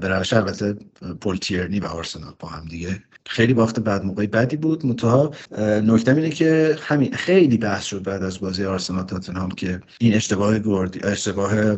به 0.00 0.08
روش 0.08 0.32
البته 0.32 0.76
پول 1.20 1.36
تیرنی 1.36 1.80
و 1.80 1.86
آرسنال 1.86 2.34
با 2.38 2.48
هم 2.48 2.64
دیگه. 2.64 3.02
خیلی 3.26 3.54
باخت 3.54 3.80
بعد 3.80 4.04
موقعی 4.04 4.26
بدی 4.26 4.56
بود. 4.56 4.86
منتها 4.86 5.30
نکته 5.58 6.14
اینه 6.14 6.30
که 6.30 6.78
همین 6.80 7.12
خیلی 7.12 7.58
بحث 7.58 7.84
شد 7.84 8.02
بعد 8.02 8.22
از 8.22 8.40
بازی 8.40 8.64
آرسنال 8.64 9.04
تاتنهام 9.04 9.50
که 9.50 9.80
این 9.98 10.14
اشتباه 10.14 10.58
گواردیولا 10.58 11.00
اشتباه 11.02 11.58
اه، 11.58 11.76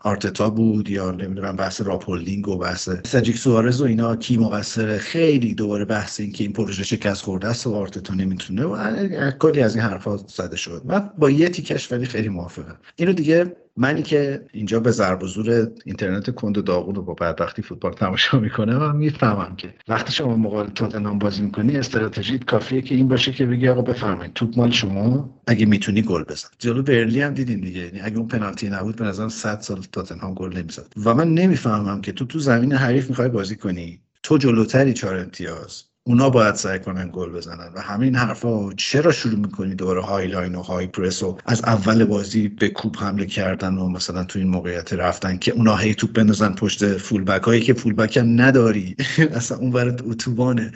آرتتا 0.00 0.50
بود 0.50 0.90
یا 0.90 1.10
نمی‌دونم 1.10 1.56
بحث 1.56 1.80
راب 1.80 1.95
هولدینگ 1.95 2.48
و 2.48 2.58
بحث 2.58 2.88
سدریک 3.06 3.38
سوارز 3.38 3.80
و 3.80 3.84
اینا 3.84 4.16
کی 4.16 4.36
مقصره 4.36 4.98
خیلی 4.98 5.54
دوباره 5.54 5.84
بحث 5.84 6.20
این 6.20 6.32
که 6.32 6.44
این 6.44 6.52
پروژه 6.52 6.84
شکست 6.84 7.22
خورده 7.22 7.48
است 7.48 7.66
و 7.66 7.74
آرتتا 7.74 8.14
نمی‌تونه 8.14 8.64
و 8.64 9.30
کلی 9.30 9.60
از 9.60 9.76
این 9.76 9.84
حرفا 9.84 10.16
زده 10.16 10.56
شد. 10.56 10.82
من 10.84 11.10
با 11.18 11.30
یه 11.30 11.48
تیکش 11.48 11.92
ولی 11.92 12.06
خیلی 12.06 12.28
موافقم. 12.28 12.76
اینو 12.96 13.12
دیگه 13.12 13.56
منی 13.80 14.02
که 14.02 14.46
اینجا 14.52 14.80
به 14.80 14.90
ضرب 14.90 15.22
و 15.22 15.26
زور 15.26 15.68
اینترنت 15.84 16.34
کند 16.34 16.58
و 16.58 16.62
داغون 16.62 16.94
رو 16.94 17.02
با 17.02 17.14
بدبختی 17.14 17.62
فوتبال 17.62 17.92
تماشا 17.92 18.40
می‌کنه 18.40 18.78
من 18.78 18.96
می‌فهمم 18.96 19.56
که 19.56 19.74
وقتی 19.88 20.12
شما 20.12 20.36
مقابل 20.36 20.70
تاتنهام 20.70 21.18
بازی 21.18 21.42
می‌کنی 21.42 21.76
استراتژیت 21.76 22.44
کافیه 22.44 22.82
که 22.82 22.94
این 22.94 23.08
باشه 23.08 23.32
که 23.32 23.46
بگی 23.46 23.68
آقا 23.68 23.82
بفرمایید 23.82 24.32
توپ 24.34 24.58
مال 24.58 24.70
شما؟ 24.70 25.40
اگه 25.46 25.66
می‌تونی 25.66 26.02
گل 26.02 26.24
بزن. 26.24 26.48
جلو 26.58 26.82
برنلی 26.82 27.22
هم 27.22 27.34
دیدین 27.34 27.60
دیگه. 27.60 27.80
یعنی 27.80 28.00
اگه 28.00 28.16
اون 28.16 28.28
پنالتی 28.28 28.68
نبود 28.68 28.96
به 28.96 29.04
نظرم 29.04 29.28
100 29.28 29.60
سال 29.60 29.80
تاتنهام 29.92 30.34
گل 30.34 30.56
نمی‌زد. 30.56 30.92
و 31.04 31.14
من 31.14 31.34
نمی‌فهمم 31.34 32.00
که 32.00 32.12
تو 32.12 32.24
تو 32.24 32.38
زمین 32.38 32.72
حریف 32.72 33.08
می‌خوای 33.08 33.28
بازی 33.28 33.56
کنی. 33.56 34.00
تو 34.22 34.38
جلوتری 34.38 34.92
چهار 34.92 35.16
امتیاز. 35.16 35.89
اونا 36.04 36.30
باید 36.30 36.54
سعی 36.54 36.78
کنن 36.78 37.10
گل 37.12 37.30
بزنن. 37.30 37.72
و 37.74 37.80
همین 37.80 38.14
حرفا 38.16 38.72
چرا 38.72 39.12
شروع 39.12 39.38
می‌کنی 39.38 39.74
دوباره 39.74 40.00
high 40.00 40.26
line 40.26 40.54
و 40.54 40.62
high 40.62 40.86
press 40.86 41.22
و 41.22 41.38
از 41.46 41.64
اول 41.64 42.04
بازی 42.04 42.48
بکوب 42.48 42.96
حمله 42.96 43.26
کردن 43.26 43.78
و 43.78 43.88
مثلا 43.88 44.24
تو 44.24 44.38
این 44.38 44.48
موقعیت 44.48 44.92
رفتن 44.92 45.38
که 45.38 45.52
اونا 45.52 45.76
هی 45.76 45.94
توپ 45.94 46.12
بندازن 46.12 46.54
پشت 46.54 46.96
full 46.96 47.24
back 47.24 47.42
هایی 47.42 47.60
که 47.60 47.74
full 47.74 47.94
back 47.94 48.16
هم 48.16 48.40
نداری. 48.40 48.96
اصلا 49.36 49.58
اون 49.58 49.70
برات 49.70 50.02
اتوبانه. 50.04 50.72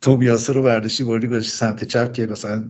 تومیاسو 0.00 0.52
رو 0.52 0.62
برداشتی 0.62 1.04
بردی 1.04 1.26
گذاشتی 1.26 1.50
سمت 1.50 1.84
چپ 1.84 2.12
که 2.12 2.26
مثلا 2.26 2.64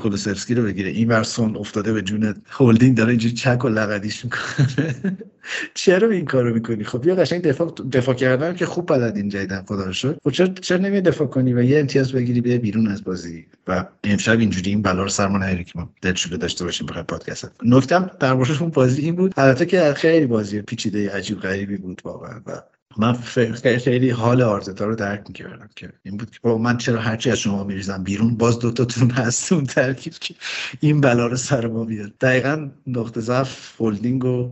کولوسفسکی 0.00 0.54
رو 0.54 0.62
بگیره. 0.62 0.90
این 0.90 1.08
ور 1.08 1.27
سون 1.27 1.56
افتاده 1.56 1.92
به 1.92 2.02
جون 2.02 2.34
هولدینگ 2.50 2.96
داره 2.96 3.10
اینجوری 3.10 3.34
چک 3.34 3.64
و 3.64 3.68
لگدیش 3.68 4.24
می‌کنه. 4.24 4.94
چرا 5.74 6.10
این 6.10 6.24
کارو 6.24 6.54
می‌کنی؟ 6.54 6.84
خب 6.84 7.02
بیا 7.02 7.14
قشنگ 7.14 7.42
دفاع 7.42 7.74
دفاع 7.92 8.14
کردن 8.14 8.54
که 8.56 8.66
خوب 8.66 8.86
بلد 8.86 9.16
این 9.16 9.28
جیدن 9.28 9.62
خدا 9.68 9.84
رو 9.84 9.92
شد 9.92 10.18
خب 10.24 10.30
چرا 10.30 10.46
چرا 10.46 10.78
نمی 10.78 11.00
دفاع 11.00 11.26
کنی 11.26 11.54
و 11.54 11.62
یه 11.62 11.80
امتیاز 11.80 12.12
بگیری 12.12 12.40
بیا 12.40 12.58
بیرون 12.58 12.88
از 12.88 13.04
بازی؟ 13.04 13.46
و 13.68 13.84
امشب 14.04 14.38
اینجوری 14.38 14.70
این 14.70 14.82
بلا 14.82 15.02
رو 15.02 15.08
سر 15.08 15.28
ما 15.28 15.38
نیاری 15.38 15.64
که 15.64 15.72
ما 15.74 15.90
دلشوره 16.02 16.36
داشته 16.36 16.64
باشیم 16.64 16.86
بخوام 16.86 17.04
پادکست. 17.04 17.50
نکتم 17.64 18.10
در 18.20 18.34
مورد 18.34 18.50
اون 18.60 18.70
بازی 18.70 19.02
این 19.02 19.16
بود. 19.16 19.34
البته 19.36 19.66
که 19.66 19.94
خیلی 19.96 20.26
بازی 20.26 20.62
پیچیده 20.62 21.10
عجیب 21.10 21.40
غریبی 21.40 21.76
بود 21.76 22.02
واقعا. 22.04 22.40
و 22.46 22.62
من 22.98 23.12
خیلی 23.12 24.10
حال 24.10 24.42
آرتتا 24.42 24.84
رو 24.84 24.94
درک 24.94 25.22
می‌کردم 25.28 25.68
که 25.76 25.92
این 26.02 26.16
بود 26.16 26.30
که 26.30 26.48
من 26.48 26.78
چرا 26.78 27.00
هرچی 27.00 27.30
از 27.30 27.38
شما 27.38 27.64
میریزم 27.64 28.04
بیرون 28.04 28.36
باز 28.36 28.58
دوتاتون 28.58 29.10
هست 29.10 29.52
اون 29.52 29.64
ترکیب 29.64 30.12
که 30.12 30.34
این 30.80 31.00
بلا 31.00 31.26
رو 31.26 31.36
سر 31.36 31.66
ما 31.66 31.84
بیاد 31.84 32.12
دقیقا 32.20 32.70
نقطه 32.86 33.20
ضعف 33.20 33.80
هولدینگ 33.80 34.24
و 34.24 34.50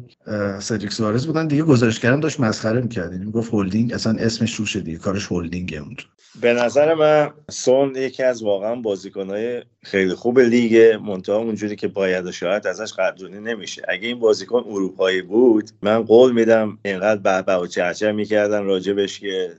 سدریک 0.61 0.93
سوارز 0.93 1.27
بودن. 1.27 1.47
دیگه 1.47 1.63
گزارش 1.63 2.01
کردن 2.01 2.21
داشت 2.21 2.41
مسخره 2.41 2.81
می‌کرد 2.81 3.13
یعنی 3.13 3.31
گفت 3.31 3.55
هولدینگ 3.55 3.93
اصلا 3.93 4.13
اسمش 4.19 4.55
روش 4.55 4.77
دیگه 4.77 4.99
کارش 4.99 5.27
هولدینگه 5.27 5.79
اون 5.79 5.97
به 6.41 6.55
نظر 6.55 6.95
من 6.95 7.31
سون 7.51 7.97
یکی 7.97 8.23
از 8.23 8.43
واقعا 8.43 8.77
بازیکنهای 8.77 9.63
خیلی 9.83 10.15
خوب 10.15 10.41
لیگ 10.41 10.99
منتها 11.03 11.37
اونجوری 11.37 11.77
که 11.77 11.89
باید 11.89 12.27
و 12.27 12.33
شاید 12.33 12.67
ازش 12.67 12.93
قدردانی 12.93 13.39
نمیشه. 13.39 13.83
اگه 13.89 14.09
این 14.09 14.19
بازیکن 14.19 14.65
اروپایی 14.67 15.23
بود 15.23 15.71
من 15.83 16.03
قول 16.03 16.33
میدم 16.33 16.79
اینقدر 16.85 17.21
بهبه 17.21 17.55
و 17.55 17.67
چهچه 17.67 18.13
می‌کردن 18.13 18.65
راجبش 18.65 19.21
که 19.21 19.51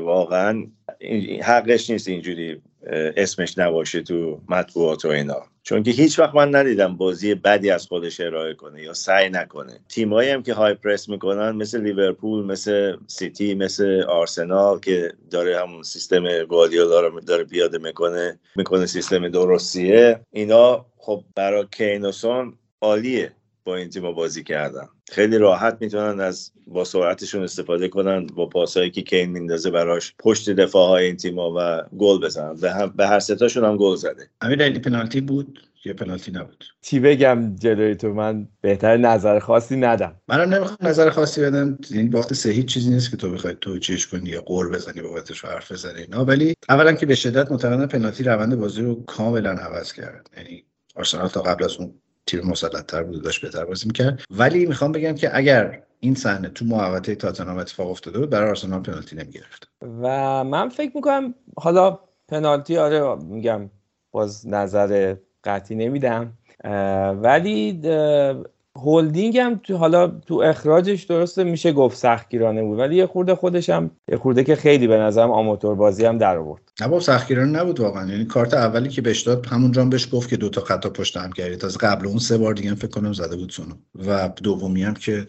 واقعا 0.00 0.66
حقش 1.42 1.90
نیست 1.90 2.08
اینجوری 2.08 2.62
اسمش 3.16 3.58
نباشه 3.58 4.02
تو 4.02 4.40
مطبوعات 4.48 5.04
و 5.04 5.08
اینا. 5.08 5.42
چون 5.62 5.82
که 5.82 5.90
هیچ 5.90 6.18
وقت 6.18 6.34
من 6.34 6.54
ندیدم 6.54 6.96
بازی 6.96 7.34
بدی 7.34 7.70
از 7.70 7.86
خودش 7.86 8.20
ارائه 8.20 8.54
کنه 8.54 8.82
یا 8.82 8.94
سعی 8.94 9.30
نکنه. 9.30 9.80
تیمایی 9.88 10.30
هم 10.30 10.42
که 10.42 10.54
های 10.54 10.74
پرس 10.74 11.08
می‌کنن 11.08 11.50
مثل 11.50 11.80
لیورپول 11.80 12.44
مثل 12.44 12.96
سیتی 13.06 13.54
مثل 13.54 14.02
آرسنال 14.08 14.80
که 14.80 15.12
داره 15.30 15.60
همون 15.60 15.82
سیستم 15.82 16.44
گواردیولا 16.44 17.00
رو 17.00 17.20
داره 17.20 17.44
پیاده 17.44 17.78
می‌کنه 17.78 18.38
می‌کنه 18.56 18.86
سیستم 18.86 19.28
درستیه. 19.28 20.20
اینا 20.30 20.86
خب 20.96 21.24
برای 21.34 21.66
کینوسون 21.72 22.58
عالیه. 22.80 23.32
با 23.64 23.76
این 23.76 23.88
تیم 23.88 24.12
بازی 24.12 24.44
کردن. 24.44 24.88
خیلی 25.12 25.38
راحت 25.38 25.76
می‌تونن 25.80 26.20
از 26.20 26.52
با 26.66 26.84
سرعتشون 26.84 27.42
استفاده 27.42 27.88
کنن 27.88 28.26
با 28.26 28.46
پاسهایی 28.46 28.90
که 28.90 29.02
کین 29.02 29.30
میندازه 29.30 29.70
براش 29.70 30.14
پشت 30.18 30.50
دفاع 30.50 30.88
های 30.88 31.06
این 31.06 31.16
تیما 31.16 31.52
و 31.56 31.82
گل 31.98 32.20
بزنن. 32.20 32.54
به, 32.54 32.72
هم 32.72 32.92
به 32.96 33.06
هر 33.06 33.18
ستاشون 33.20 33.64
هم 33.64 33.76
گل 33.76 33.96
زده. 33.96 34.28
امیر 34.40 34.64
علی 34.64 34.78
پنالتی 34.78 35.20
بود؟ 35.20 35.58
یه 35.84 35.92
پنالتی 35.92 36.32
نبود؟ 36.32 36.64
چی 36.82 37.00
بگم 37.00 37.56
جلوی 37.56 37.94
تو 37.94 38.12
من 38.12 38.48
بهتر 38.60 38.96
نظر 38.96 39.38
خاصی 39.38 39.76
ندم. 39.76 40.16
منم 40.28 40.54
نمی‌خوام 40.54 40.78
نظر 40.80 41.10
خاصی 41.10 41.40
بدم. 41.40 41.78
این 41.90 42.10
باخت 42.10 42.34
سه 42.34 42.50
هیچ 42.50 42.66
چیزی 42.66 42.90
نیست 42.90 43.10
که 43.10 43.16
تو 43.16 43.30
بخوای 43.30 43.56
توجیهش 43.60 44.06
کنی 44.06 44.30
یا 44.30 44.40
قور 44.40 44.70
بزنی 44.70 45.02
بابتش 45.02 45.44
حرف 45.44 45.72
بزنی. 45.72 46.06
نه 46.10 46.16
ولی 46.16 46.54
اولا 46.68 46.92
که 46.92 47.06
به 47.06 47.14
شدت 47.14 47.50
معتقدم 47.50 47.86
پنالتی 47.86 48.24
روند 48.24 48.56
بازی 48.56 48.82
رو 48.82 49.04
کاملا 49.04 49.50
عوض 49.50 49.92
کرد. 49.92 50.30
یعنی 50.36 50.64
آرسنال 50.94 51.28
تا 51.28 51.42
قبل 51.42 51.64
از 51.64 51.76
اون 51.76 51.94
تیم 52.26 52.40
مسلط‌تر 52.46 53.02
بود 53.02 53.16
و 53.16 53.20
داشت 53.20 53.42
بهتر 53.42 53.64
بازی 53.64 53.86
می‌کرد. 53.86 54.22
ولی 54.30 54.66
می‌خوام 54.66 54.92
بگم 54.92 55.14
که 55.14 55.36
اگر 55.36 55.82
این 56.00 56.14
صحنه 56.14 56.48
تو 56.48 56.64
محوطه 56.64 57.14
تاتنهام 57.14 57.58
اتفاق 57.58 57.90
افتاده 57.90 58.18
بود 58.18 58.30
برای 58.30 58.48
آرسنال 58.48 58.82
پنالتی 58.82 59.16
نمی‌گرفت. 59.16 59.68
و 59.82 60.44
من 60.44 60.68
فکر 60.68 60.92
می‌کنم 60.94 61.34
حالا 61.56 61.98
پنالتی 62.28 62.76
آره 62.76 63.14
میگم 63.24 63.70
باز 64.10 64.48
نظر 64.48 65.14
قطعی 65.44 65.76
نمیدم. 65.76 66.32
ولی 67.22 67.80
اه، 68.80 68.86
هولدینگ 68.86 69.38
هم 69.38 69.60
تو 69.62 69.76
حالا 69.76 70.08
تو 70.08 70.34
اخراجش 70.34 71.02
درسته 71.02 71.44
میشه 71.44 71.72
گفت 71.72 71.96
سختگیرانه 71.96 72.62
بود 72.62 72.78
ولی 72.78 72.96
یه 72.96 73.06
خورده 73.06 73.34
خودش 73.34 73.70
هم 73.70 73.90
یه 74.08 74.18
خورده 74.18 74.44
که 74.44 74.56
خیلی 74.56 74.86
به 74.86 74.96
نظرم 74.96 75.30
آماتور 75.30 75.74
بازی 75.74 76.04
هم 76.04 76.18
در 76.18 76.36
آورد. 76.36 76.62
نه 76.80 76.88
بابا 76.88 77.00
سختگیرانه 77.00 77.60
نبود 77.60 77.80
واقعا. 77.80 78.10
یعنی 78.10 78.24
کارت 78.24 78.54
اولی 78.54 78.88
که 78.88 79.02
بهش 79.02 79.22
داد 79.22 79.46
همونجا 79.46 79.82
هم 79.82 79.90
بهش 79.90 80.08
گفت 80.12 80.28
که 80.28 80.36
دوتا 80.36 80.60
خطا 80.60 80.90
پشت 80.90 81.16
هم 81.16 81.32
کردی 81.32 81.56
تازه 81.56 81.78
قبل 81.78 82.06
اون 82.06 82.18
سه 82.18 82.38
بار 82.38 82.54
دیگه 82.54 82.74
فکر 82.74 82.86
کنم 82.90 83.12
زده 83.12 83.36
بود 83.36 83.50
سونو. 83.50 83.74
و 84.06 84.28
دومی 84.42 84.82
هم 84.82 84.94
که 84.94 85.26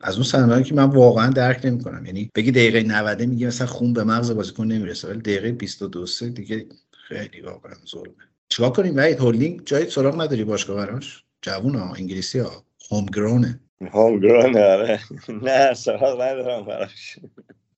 از 0.00 0.14
اون 0.14 0.24
صحنه‌ای 0.24 0.62
که 0.62 0.74
من 0.74 0.84
واقعا 0.84 1.30
درک 1.30 1.60
نمی‌کنم. 1.64 2.06
یعنی 2.06 2.30
بگی 2.34 2.50
دقیقه 2.50 2.82
90 2.82 3.22
میگه 3.22 3.46
مثلا 3.46 3.66
خون 3.66 3.92
به 3.92 4.04
مغز 4.04 4.30
بازیکن 4.30 4.66
نمی‌رسه 4.66 5.08
ولی 5.08 5.18
دقیقه 5.18 5.52
22 5.52 6.06
سه 6.06 6.28
دیگه 6.28 6.66
خیلی 6.90 7.40
واقعا 7.40 7.74
ظلمه. 7.90 8.26
چیکار 8.48 8.70
کنیم 8.70 8.96
وحید؟ 8.96 9.18
هولدینگ 9.18 9.62
جای 9.64 9.90
سراغ 9.90 10.20
نداری 10.22 10.44
باشگاه 10.44 10.86
براش؟ 10.86 11.24
جوون 11.42 11.74
ها 11.74 11.94
انگلیسی 11.94 12.38
ها. 12.38 12.65
هوم 12.90 13.06
گرونه 13.06 13.60
هوم 13.92 14.20
گرون 14.20 14.56
آره. 14.56 15.00
نه 15.42 15.74
سراغ 15.74 16.22
ندارم 16.22 16.64
براش. 16.64 17.18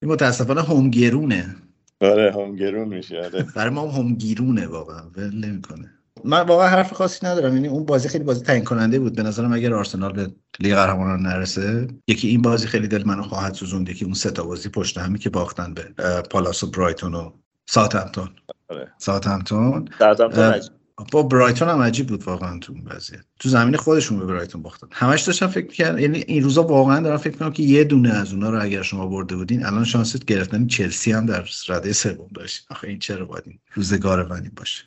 این 0.02 0.12
متاسفانه 0.12 0.62
هوم 0.62 0.90
گرونه 0.90 1.56
آره 2.00 2.32
هم 2.32 2.56
گرون 2.56 2.88
میشه 2.88 3.24
آره. 3.24 3.46
برای 3.56 3.70
ما 3.70 3.90
هم 3.90 4.14
گیرونه 4.14 4.66
واقعا. 4.66 5.02
ول 5.16 5.46
نمی‌کنه. 5.46 5.90
من 6.24 6.40
واقعا 6.40 6.68
حرف 6.68 6.92
خاصی 6.92 7.26
ندارم. 7.26 7.54
یعنی 7.54 7.68
اون 7.68 7.84
بازی 7.84 8.08
خیلی 8.08 8.24
بازی 8.24 8.44
تعیین 8.44 8.64
کننده 8.64 8.98
بود. 8.98 9.16
به 9.16 9.22
نظرم 9.22 9.52
اگر 9.52 9.74
آرسنال 9.74 10.12
به 10.12 10.28
لیگ 10.60 10.74
قهرمانان 10.74 11.20
نرسه 11.20 11.88
یکی 12.08 12.28
این 12.28 12.42
بازی 12.42 12.66
خیلی 12.66 12.88
دل 12.88 13.04
منو 13.04 13.22
خواهد 13.22 13.54
سوزوند. 13.54 13.88
یکی 13.88 14.04
اون 14.04 14.14
سه 14.14 14.30
تا 14.30 14.44
بازی 14.44 14.68
پشت 14.68 14.98
همی 14.98 15.18
که 15.18 15.30
باختن 15.30 15.74
به 15.74 15.82
پالاس 16.30 16.62
و 16.62 16.70
برایتون 16.70 17.14
و 17.14 17.30
ساوثهمپتون. 17.66 18.28
آره. 18.68 18.88
ساوثهمپتون. 18.98 19.88
ساوثهمپتون. 19.98 20.77
با 21.12 21.22
برایتون 21.22 21.68
هم 21.68 21.82
عجیب 21.82 22.06
بود 22.06 22.22
واقعا 22.22 22.58
تو 22.58 22.72
اون 22.72 22.82
وضعیت. 22.86 23.20
تو 23.40 23.48
زمین 23.48 23.76
خودشون 23.76 24.18
به 24.18 24.26
برایتون 24.26 24.62
باختن. 24.62 24.86
همش 24.92 25.22
داشتم 25.22 25.46
فکر 25.46 25.66
می‌کردم 25.66 25.98
یعنی 25.98 26.24
این 26.26 26.42
روزا 26.42 26.62
واقعا 26.62 27.00
دارم 27.00 27.16
فکر 27.16 27.32
می‌کنم 27.32 27.52
که 27.52 27.62
یه 27.62 27.84
دونه 27.84 28.10
از 28.10 28.32
اونا 28.32 28.50
رو 28.50 28.62
اگر 28.62 28.82
شما 28.82 29.06
برده 29.06 29.36
بودین 29.36 29.66
الان 29.66 29.84
شانست 29.84 30.24
گرفتن 30.24 30.66
چلسی 30.66 31.12
هم 31.12 31.26
در 31.26 31.44
رده 31.68 31.92
سوم 31.92 32.28
داشتین. 32.34 32.66
آخه 32.70 32.88
این 32.88 32.98
چرا 32.98 33.24
باید 33.24 33.44
این 33.46 33.58
روزگار 33.74 34.28
منی 34.28 34.48
باشه؟ 34.48 34.82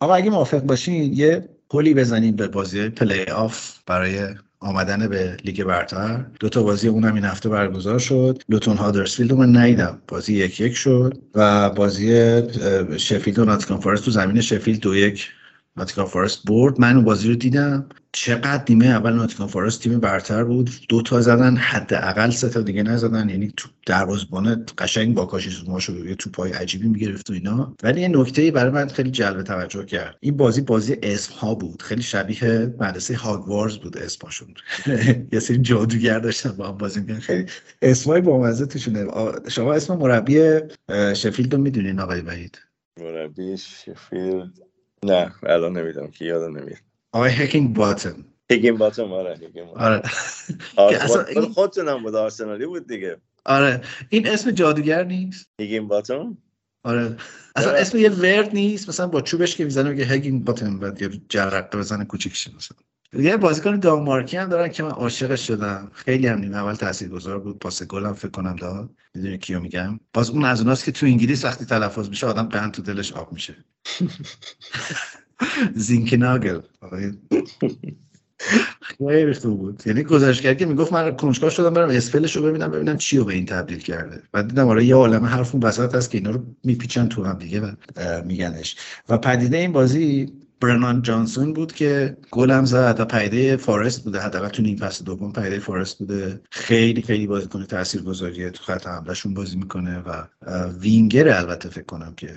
آقا 0.00 0.14
اگه 0.14 0.30
موافق 0.30 0.60
باشین 0.60 1.12
یه 1.12 1.48
پلی 1.70 1.94
بزنیم 1.94 2.36
به 2.36 2.48
بازی 2.48 2.88
پلی 2.88 3.24
آف 3.24 3.78
برای 3.86 4.34
آمدن 4.64 5.08
به 5.08 5.36
لیگ 5.44 5.64
برتر. 5.64 6.24
دو 6.40 6.48
تا 6.48 6.62
بازی 6.62 6.88
اونم 6.88 7.14
این 7.14 7.24
هفته 7.24 7.48
برگزار 7.48 7.98
شد. 7.98 8.42
لوتون 8.48 8.76
هادرسفیلد 8.76 9.30
رو 9.30 9.36
من 9.36 9.56
ندیدم. 9.56 9.98
بازی 10.08 10.34
یک 10.34 10.60
یک 10.60 10.76
شد. 10.76 11.18
و 11.34 11.70
بازی 11.70 12.42
شفیلد 12.96 13.38
و 13.38 13.44
ناتینگهام 13.44 13.80
فارست 13.80 14.04
تو 14.04 14.10
زمین 14.10 14.40
شفیلد 14.40 14.80
دو 14.80 14.96
یک. 14.96 15.28
ناتینگهام 15.76 16.04
فارست 16.06 16.44
برد. 16.46 16.80
من 16.80 16.94
اون 16.94 17.04
بازی 17.04 17.28
رو 17.28 17.34
دیدم. 17.34 17.88
چقدر 18.12 18.64
نیمه 18.68 18.86
اول 18.86 19.12
ناتینگهام 19.12 19.46
فارست 19.46 19.82
تیم 19.82 20.00
برتر 20.00 20.44
بود. 20.44 20.70
دو 20.88 21.02
تا 21.02 21.20
زدن 21.20 21.56
حداقل 21.56 22.30
سه 22.30 22.48
تا 22.48 22.60
دیگه 22.60 22.82
نزدن. 22.82 23.28
یعنی 23.28 23.52
تو 23.56 23.68
دروازه‌بان 23.86 24.66
قشنگ 24.78 25.14
با 25.14 25.26
کاشی 25.26 25.50
سوماشو 25.50 26.06
یه 26.06 26.14
توپای 26.14 26.52
عجیبی 26.52 26.88
می‌گرفت 26.88 27.30
و 27.30 27.32
اینا. 27.32 27.74
ولی 27.82 28.00
یه 28.00 28.08
نکته 28.08 28.50
برای 28.50 28.70
من 28.72 28.88
خیلی 28.88 29.10
جلب 29.10 29.42
توجه 29.42 29.84
کرد. 29.84 30.16
این 30.20 30.36
بازی 30.36 30.60
بازی 30.60 30.96
اسم 31.02 31.34
ها 31.34 31.54
بود. 31.54 31.82
خیلی 31.82 32.02
شبیه 32.02 32.74
مدرسه 32.80 33.16
هاگوارز 33.16 33.78
بود 33.78 33.98
اسمشون 33.98 34.54
یه 35.32 35.40
سری 35.40 35.58
جادوگر 35.58 36.18
داشتن 36.18 36.50
با 36.50 36.68
هم 36.68 36.78
بازی 36.78 37.00
می‌کنن 37.00 37.20
خیلی 37.20 37.46
اسمای 37.82 38.20
بامزه 38.20 38.66
توشونه. 38.66 39.06
شما 39.48 39.74
اسم 39.74 39.96
مربی 39.96 40.60
شفیلد 41.16 41.54
رو 41.54 41.60
می‌دونین 41.60 42.00
آقای 42.00 42.20
وحید؟ 42.20 42.58
مربی 43.00 43.56
شفیلد. 43.56 44.73
نه 45.04 45.34
الان 45.42 45.78
نمی‌دونم 45.78 46.10
کی 46.10 46.24
یادم 46.24 46.56
نمیاد. 46.58 46.78
آقای 47.12 47.30
هکینگ 47.30 47.76
باتم 47.76 48.24
هیگین 48.50 48.76
باتم 48.76 49.12
آره 49.12 49.30
باتم 49.30 49.68
آره. 49.76 50.02
آره، 50.76 51.34
که 51.34 51.40
خودتونم 51.40 52.02
بود 52.02 52.14
آرسنالی 52.14 52.66
بود 52.66 52.88
دیگه. 52.88 53.16
آره. 53.44 53.80
این 54.08 54.28
اسم 54.28 54.50
جادوگر 54.50 55.04
نیست؟ 55.04 55.46
هیگین 55.60 55.88
باتم 55.88 56.38
آره. 56.84 57.16
اصلا 57.56 57.70
آره. 57.70 57.80
اسم 57.80 57.98
یه 57.98 58.10
ورد 58.10 58.54
نیست 58.54 58.88
مثلا 58.88 59.06
با 59.06 59.20
چوبش 59.20 59.56
که 59.56 59.64
می‌زنه 59.64 59.90
میگه 59.90 60.04
هگینگ 60.04 60.44
باتم 60.44 60.78
بعد 60.78 61.02
یه 61.02 61.10
جرقه 61.28 61.78
بزنه 61.78 62.04
کوچیکش 62.04 62.48
مثلا. 62.48 62.78
یه 63.18 63.36
بازیکن 63.36 63.78
دانمارکی 63.78 64.36
هم 64.36 64.48
دارن 64.48 64.68
که 64.68 64.82
من 64.82 64.90
عاشقش 64.90 65.46
شدم. 65.46 65.90
خیلی 65.92 66.26
هم 66.26 66.38
نیمه 66.38 66.56
اول 66.56 66.74
تاثیرگذار 66.74 67.38
بود 67.38 67.58
پاس 67.58 67.82
گل 67.82 68.06
هم 68.06 68.12
فکر 68.12 68.30
کنم 68.30 68.56
داد. 68.56 68.90
می‌دونی 69.14 69.38
کیو 69.38 69.60
میگم؟ 69.60 70.00
باز 70.12 70.30
اون 70.30 70.44
از 70.44 70.60
اوناست 70.60 70.84
که 70.84 70.92
تو 70.92 71.06
انگلیس 71.06 71.44
وقتی 71.44 71.64
تلفظ 71.64 72.08
میشه 72.08 72.26
آدم 72.26 72.42
قند 72.42 72.72
تو 72.72 72.82
دلش 72.82 73.12
آب 73.12 73.32
میشه. 73.32 73.56
زینکناگل. 75.74 76.60
خیلی 78.98 79.34
خوب 79.34 79.58
بود. 79.58 79.82
یعنی 79.86 80.02
گزارشگر 80.02 80.54
که 80.54 80.66
می‌گفت 80.66 80.92
من 80.92 81.16
کنجکاو 81.16 81.50
شدم 81.50 81.74
برم 81.74 81.88
اسپلش 81.88 82.36
رو 82.36 82.42
ببینم 82.42 82.70
ببینم 82.70 82.96
چی 82.96 83.18
رو 83.18 83.24
به 83.24 83.34
این 83.34 83.46
تبدیل 83.46 83.78
کرده. 83.78 84.22
بعد 84.32 84.48
دیدم 84.48 84.68
آره 84.68 84.84
یه 84.84 84.94
عالمه 84.94 85.28
حرف 85.28 85.54
اون 85.54 85.64
وسط 85.64 85.94
هست 85.94 86.10
که 86.10 86.18
اینا 86.18 86.30
رو 86.30 86.44
میپیچن 86.64 87.08
تو 87.08 87.24
هم 87.24 87.38
دیگه 87.38 87.60
و 87.60 87.72
میگنش. 88.24 88.76
و 89.08 89.18
پدیده 89.18 89.56
این 89.56 89.72
بازی 89.72 90.32
برنان 90.66 91.02
جانسون 91.02 91.52
بود 91.52 91.72
که 91.72 92.16
گلم 92.30 92.64
زد 92.64 92.96
و 92.98 93.04
پیده 93.04 93.56
فارست 93.56 94.04
بوده. 94.04 94.20
حداقل 94.20 94.48
تو 94.48 94.62
نیم 94.62 94.76
فصل 94.76 95.04
دوم 95.04 95.32
پیده 95.32 95.58
فارست 95.58 95.98
بوده. 95.98 96.40
خیلی 96.50 97.02
خیلی 97.02 97.26
بازیکن 97.26 97.64
تاثیرگذاریه 97.64 98.50
تو 98.50 98.64
خط 98.64 98.86
حملهشون 98.86 99.34
بازی 99.34 99.56
می‌کنه 99.56 99.98
و 99.98 100.24
وینگر 100.80 101.28
البته 101.28 101.68
فکر 101.68 101.84
کنم 101.84 102.14
که 102.16 102.30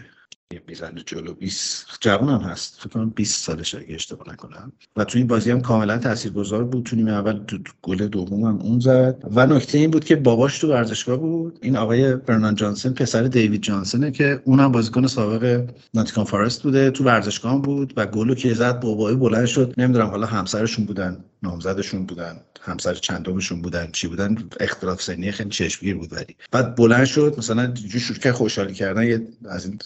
می‌زنه 0.67 1.01
جلو. 1.05 1.33
20 1.33 1.85
جوان 2.01 2.29
هم 2.29 2.49
هست. 2.49 2.77
فکر 2.79 2.89
کنم 2.89 3.09
20 3.09 3.45
سالش 3.45 3.75
اگه 3.75 3.95
اشتباه 3.95 4.33
نکنم. 4.33 4.71
و 4.95 5.03
تو 5.03 5.17
این 5.17 5.27
بازی 5.27 5.51
هم 5.51 5.61
کاملا 5.61 5.97
تاثیرگذار 5.97 6.63
بود. 6.63 6.83
تو 6.83 6.95
نیمه 6.95 7.11
اول 7.11 7.39
تو 7.47 7.57
گل 7.81 8.07
دوم 8.07 8.43
هم 8.43 8.59
اون 8.61 8.79
زد. 8.79 9.23
و 9.35 9.45
نکته 9.45 9.77
این 9.77 9.91
بود 9.91 10.05
که 10.05 10.15
باباش 10.15 10.59
تو 10.59 10.69
ورزشگاه 10.69 11.17
بود. 11.17 11.59
این 11.61 11.77
آقای 11.77 12.15
برنان 12.15 12.55
جانسن 12.55 12.93
پسر 12.93 13.23
دیوید 13.23 13.61
جانسنه 13.61 14.11
که 14.11 14.41
اونم 14.45 14.71
بازیکن 14.71 15.07
سابق 15.07 15.69
ناتیکان 15.93 16.25
فارست 16.25 16.63
بوده. 16.63 16.91
تو 16.91 17.03
ورزشگاه 17.03 17.61
بود 17.61 17.93
و 17.97 18.05
گلو 18.05 18.35
که 18.35 18.53
زد 18.53 18.79
بابای 18.79 19.15
بلند 19.15 19.45
شد. 19.45 19.73
نمی‌دونم 19.77 20.07
حالا 20.07 20.27
همسرشون 20.27 20.85
بودن. 20.85 21.23
نامزدشون 21.43 22.05
بودن 22.05 22.39
همسر 22.61 22.93
چندمشون 22.93 23.61
بودن 23.61 23.91
چی 23.91 24.07
بودن؟ 24.07 24.49
اختلاف 24.59 25.01
سنی 25.01 25.31
خیلی 25.31 25.49
چشمگیر 25.49 25.95
بود 25.95 26.13
ولی. 26.13 26.35
بعد 26.51 26.75
بلند 26.75 27.05
شد 27.05 27.35
مثلا 27.37 27.67
جو 27.67 27.99
شروع 27.99 28.19
کرد 28.19 28.33
خوشحالی 28.33 28.73
کردن 28.73 29.03
یه 29.03 29.27
از 29.49 29.65
این 29.65 29.79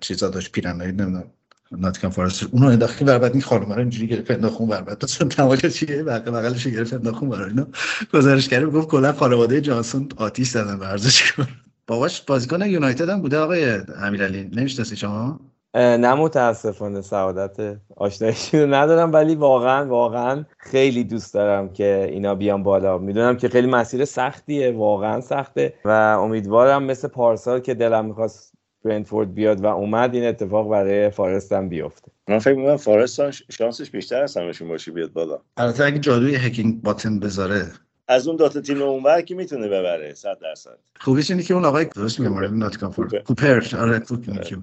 چیزا 0.00 0.28
داشت 0.28 0.52
پیرنایی 0.52 0.92
نمی‌دونم 0.92 1.24
ناتیکان 1.72 2.10
فارست 2.10 2.42
اونو 2.42 2.66
انداخت 2.66 2.98
که 2.98 3.04
بعد 3.04 3.32
این 3.32 3.42
خانم 3.42 3.72
رو 3.72 3.78
اینجوری 3.78 4.06
گرفت 4.06 4.30
انداخت 4.30 4.60
اون 4.60 4.68
بعد 4.68 5.04
اصلا 5.04 5.28
تماشا 5.28 5.68
چیه؟ 5.68 6.02
بغل 6.02 6.30
بغلش 6.30 6.66
گرفت 6.66 6.94
انداخت 6.94 7.22
اون 7.22 7.30
برای 7.30 7.50
اینا 7.50 7.66
گزارشگری 8.14 8.66
گفت 8.66 8.88
کلا 8.88 9.12
خانواده 9.12 9.60
جانسون 9.60 10.08
آتیش 10.16 10.48
زدن 10.48 10.74
ورزشگاه 10.74 11.48
باباش 11.86 12.22
بازیکن 12.22 12.66
یونایتد 12.66 13.08
هم 13.08 13.20
بوده 13.20 13.38
آقای 13.38 13.80
امیرعلی 13.96 14.44
نمی‌شناسی 14.44 14.96
شما؟ 14.96 15.40
نه 15.76 16.14
متاسفانه 16.14 17.00
سعادت 17.00 17.78
آشناییشون 17.96 18.60
رو 18.60 18.74
ندارم 18.74 19.12
ولی 19.12 19.34
واقعا 19.34 19.86
واقعا 19.86 20.44
خیلی 20.58 21.04
دوست 21.04 21.34
دارم 21.34 21.72
که 21.72 22.08
اینا 22.10 22.34
بیان 22.34 22.62
بالا. 22.62 22.98
می‌دونم 22.98 23.36
که 23.36 23.48
خیلی 23.48 23.66
مسیر 23.66 24.04
سختیه 24.04 24.72
واقعا 24.72 25.20
سخته 25.20 25.74
و 25.84 25.90
امیدوارم 26.20 26.82
مثل 26.82 27.08
پارسال 27.08 27.60
که 27.60 27.74
دلم 27.74 28.04
می‌خواست 28.04 28.52
برنتفورد 28.84 29.34
بیاد 29.34 29.64
و 29.64 29.66
اومد 29.66 30.14
این 30.14 30.24
اتفاق 30.24 30.70
برای 30.70 31.10
فارست 31.10 31.52
هم 31.52 31.68
بیفته. 31.68 32.12
من 32.28 32.38
فکر 32.38 32.54
می‌کنم 32.54 32.76
فارست 32.76 33.30
شانسش 33.30 33.90
بیشتر 33.90 34.22
از 34.22 34.36
همشون 34.36 34.68
باشه 34.68 34.92
بیاد 34.92 35.12
بالا. 35.12 35.38
البته 35.56 35.84
اگه 35.84 35.98
جادوی 35.98 36.34
هکینگ 36.34 36.82
باتن 36.82 37.20
بذاره. 37.20 37.66
از 38.08 38.28
اون 38.28 38.36
دوتا 38.36 38.60
تیم 38.60 38.82
اونور 38.82 39.20
که 39.20 39.34
می‌تونه 39.34 39.68
ببره؟ 39.68 40.14
صد 40.14 40.38
درصد. 40.42 40.78
خوبیش 41.00 41.30
اینه 41.30 41.42
که 41.42 41.54
اون 41.54 41.64
آقای 41.64 41.84
درست 41.84 42.20
میگم 42.20 42.68
کوپر. 42.68 42.88
فور. 42.88 43.18
کوپر. 43.18 43.62
آره 43.80 43.98
کوپر. 43.98 44.56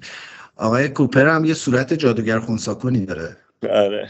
آقای 0.56 0.90
کوپر 0.90 1.28
هم 1.28 1.46
یه 1.46 1.54
صورت 1.54 1.94
جادوگر 1.94 2.40
خونساکنی 2.40 3.06
داره. 3.06 3.38
آره. 3.64 4.10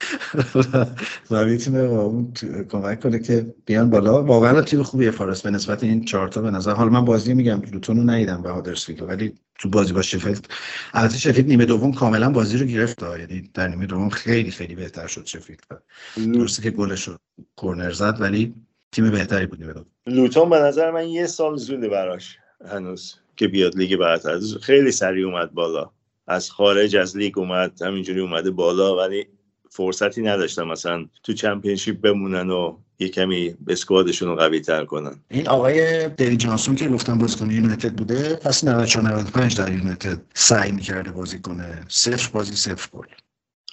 و 1.30 1.44
می‌تونه 1.44 1.78
اون 1.78 2.32
کمک 2.70 3.00
کنه 3.00 3.18
که 3.18 3.54
بیان 3.66 3.90
بالا. 3.90 4.22
واقعا 4.22 4.62
تیم 4.62 4.82
خوبیه 4.82 5.10
فارست 5.10 5.42
به 5.42 5.50
نسبت 5.50 5.84
این 5.84 6.04
چهارتا 6.04 6.42
به 6.42 6.50
نظر 6.50 6.72
حالا 6.72 6.90
من 6.90 7.04
بازی 7.04 7.34
میگم. 7.34 7.62
لوتون 7.72 7.96
رو 7.96 8.02
ندیدم 8.02 8.42
به 8.42 8.50
هادرسفیلد. 8.50 9.02
ولی 9.02 9.34
تو 9.58 9.68
بازی 9.68 9.92
با 9.92 10.02
شفیلد 10.02 10.46
البته 10.94 11.18
شفیلد 11.18 11.48
نیمه 11.48 11.64
دوم 11.64 11.92
کاملا 11.92 12.30
بازی 12.30 12.58
رو 12.58 12.66
گرفت. 12.66 13.02
یعنی 13.02 13.50
در 13.54 13.68
نیمه 13.68 13.86
دوم 13.86 14.08
خیلی 14.08 14.50
خیلی 14.50 14.74
بهتر 14.74 15.06
شد 15.06 15.26
شفیلد. 15.26 15.82
درسته 16.16 16.62
که 16.62 16.70
گلش 16.70 17.08
رو 17.08 17.16
کورنر 17.56 17.92
زد 17.92 18.16
ولی 18.20 18.54
تیم 18.92 19.10
بهتری 19.10 19.46
بود 19.46 19.60
نیمه 19.60 19.72
دوم. 19.72 19.86
لوتون 20.06 20.50
به 20.50 20.58
نظر 20.58 20.90
من 20.90 21.08
یه 21.08 21.26
سال 21.26 21.56
زوده 21.56 21.88
براش 21.88 22.38
هنوز. 22.68 23.19
که 23.36 23.48
بیاد 23.48 23.76
لیگ 23.76 23.96
برتر 23.96 24.40
خیلی 24.62 24.92
سریع 24.92 25.26
اومد 25.26 25.52
بالا. 25.52 25.90
از 26.26 26.50
خارج 26.50 26.96
از 26.96 27.16
لیگ 27.16 27.38
اومد 27.38 27.82
همینجوری 27.82 28.20
اومده 28.20 28.50
بالا 28.50 28.96
ولی 28.96 29.26
فرصتی 29.70 30.22
نداشتن 30.22 30.62
مثلا 30.62 31.06
تو 31.22 31.32
Championship 31.32 32.00
بمونن 32.00 32.50
و 32.50 32.76
یه 32.98 33.08
کمی 33.08 33.54
squad 33.68 34.01
شون 34.01 34.28
رو 34.28 34.36
قوی 34.36 34.60
تر 34.60 34.84
کنن. 34.84 35.16
این 35.30 35.48
آقای 35.48 36.08
دیوید 36.08 36.38
جانسون 36.38 36.74
که 36.74 36.88
گفتم 36.88 37.18
بازیکن 37.18 37.50
یونایتد 37.50 37.92
بوده 37.92 38.34
پس 38.34 38.64
94 38.64 39.04
95 39.04 39.56
در 39.56 39.72
یونایتد 39.72 40.20
سعی 40.34 40.72
می‌کرده 40.72 41.10
بازی 41.10 41.38
کنه 41.38 41.84
صفر 41.88 42.30
بازی 42.32 42.56
صفر 42.56 42.88
گل 42.92 43.06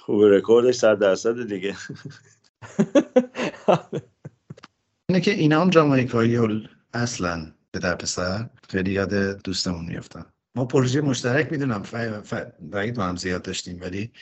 خوب 0.00 0.24
رکوردش 0.24 0.74
صد 0.74 0.98
درصد 0.98 1.48
دیگه. 1.48 1.76
اینه 5.08 5.20
که 5.20 5.30
اینا 5.30 5.60
هم 5.60 5.70
جامایکایی 5.70 6.68
اصلا 6.94 7.52
به 7.70 7.78
در 7.78 7.94
پسر 7.94 8.46
خیلی 8.68 8.92
یاد 8.92 9.42
دوستمون 9.42 9.84
میفتن 9.86 10.24
ما 10.54 10.64
پروژه 10.64 11.00
مشترک 11.00 11.52
می‌دونم. 11.52 11.82
ف... 11.82 11.94
ف... 12.20 12.34
با 12.96 13.04
هم 13.04 13.16
زیاد 13.16 13.42
داشتیم 13.42 13.78
ولی 13.80 14.12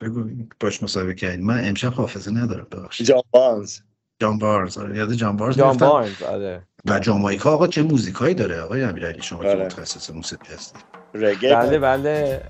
بگو 0.00 0.24
باش 0.60 0.82
مصاحبه 0.82 1.14
کردیم. 1.14 1.46
من 1.46 1.68
امشب 1.68 1.92
حافظه 1.92 2.30
ندارم 2.30 2.66
ببخشید. 2.72 3.06
جان 3.06 3.22
بانز 3.30 3.80
جان 4.20 4.38
بارز 4.38 4.78
آره. 4.78 4.96
یاد 4.96 5.12
جان 5.12 5.36
بارز 5.36 5.56
جان 5.56 5.76
بارنز 5.76 6.22
آره. 6.22 6.62
و 6.84 6.98
جامایکا 6.98 7.52
آقا 7.52 7.66
چه 7.66 7.82
موزیکایی 7.82 8.34
داره؟ 8.34 8.60
آقای 8.60 8.82
امیرعلی 8.82 9.22
شما 9.22 9.42
که 9.42 9.48
آره. 9.48 9.64
متخصص 9.64 10.10
موسیقی 10.10 10.54
هستی. 10.54 10.78
رگه؟ 11.14 11.56
بله 11.56 11.78
بله. 11.78 12.42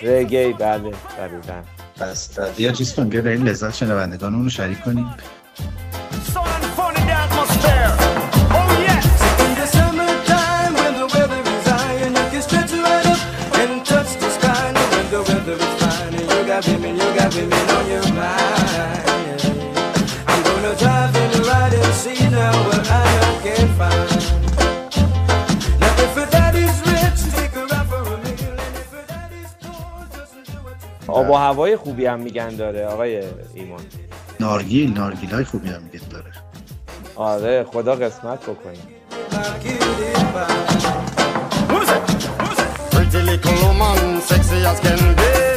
رگی 0.00 0.52
بله. 0.52 0.90
دقیقا. 1.18 1.62
پس 1.96 2.38
بیا 2.38 2.72
چیز 2.72 2.94
کن 2.94 3.08
بیا 3.08 3.20
لذت 3.20 3.74
شنوندگانمون 3.74 4.44
رو 4.44 4.50
شریک 4.50 4.80
کنیم. 4.80 5.14
Got 16.56 16.68
women, 16.68 16.96
you 16.96 17.08
got 17.14 17.34
women 17.34 17.70
on 17.76 17.86
your 17.86 18.06
mind. 18.14 19.42
I'm 20.26 20.42
gonna 20.48 20.74
drive 20.82 21.14
in 21.22 21.28
the 21.34 21.42
ride 21.48 21.74
and 21.74 21.94
see 22.02 22.20
now 22.30 22.54
what 22.66 22.84
I 22.90 23.08
can 23.44 23.66
find. 23.78 24.10
Now 25.80 26.04
if 26.04 26.16
your 26.16 26.28
daddy's 26.36 26.78
rich, 26.90 27.20
take 27.36 27.52
her 27.58 27.68
out 27.76 27.86
for 27.90 28.00
a 28.00 28.16
meal. 28.24 28.56
And 28.64 28.74
if 28.82 28.90
your 28.90 29.04
daddy's 29.12 29.52
poor, 29.60 30.06
just 30.16 30.34
do 30.46 30.52
what 30.64 30.76
you 30.82 31.06
feel. 31.06 31.14
آب 31.14 31.30
و 31.30 31.34
هوای 31.34 31.76
خوبی 31.76 32.06
هم 32.06 32.20
میگن 32.20 32.56
داره 32.56 32.86
آقای 32.86 33.22
ایمان 33.54 33.80
نارگیل 34.40 34.92
نارگیل 34.92 35.30
های 35.30 35.44
خوبی 35.44 35.68
هم 35.68 35.82
میگه 35.82 36.00
داره 36.10 36.32
آره 37.16 37.64
خدا 37.64 37.94
قسمت 37.94 38.42
بکنیم 38.42 38.88
back. 40.36 40.66
Pretty 42.90 43.20
little 43.30 43.56
woman, 43.62 44.20
sexy 44.20 44.58
as 44.70 44.80
can 44.80 45.00
be 45.18 45.55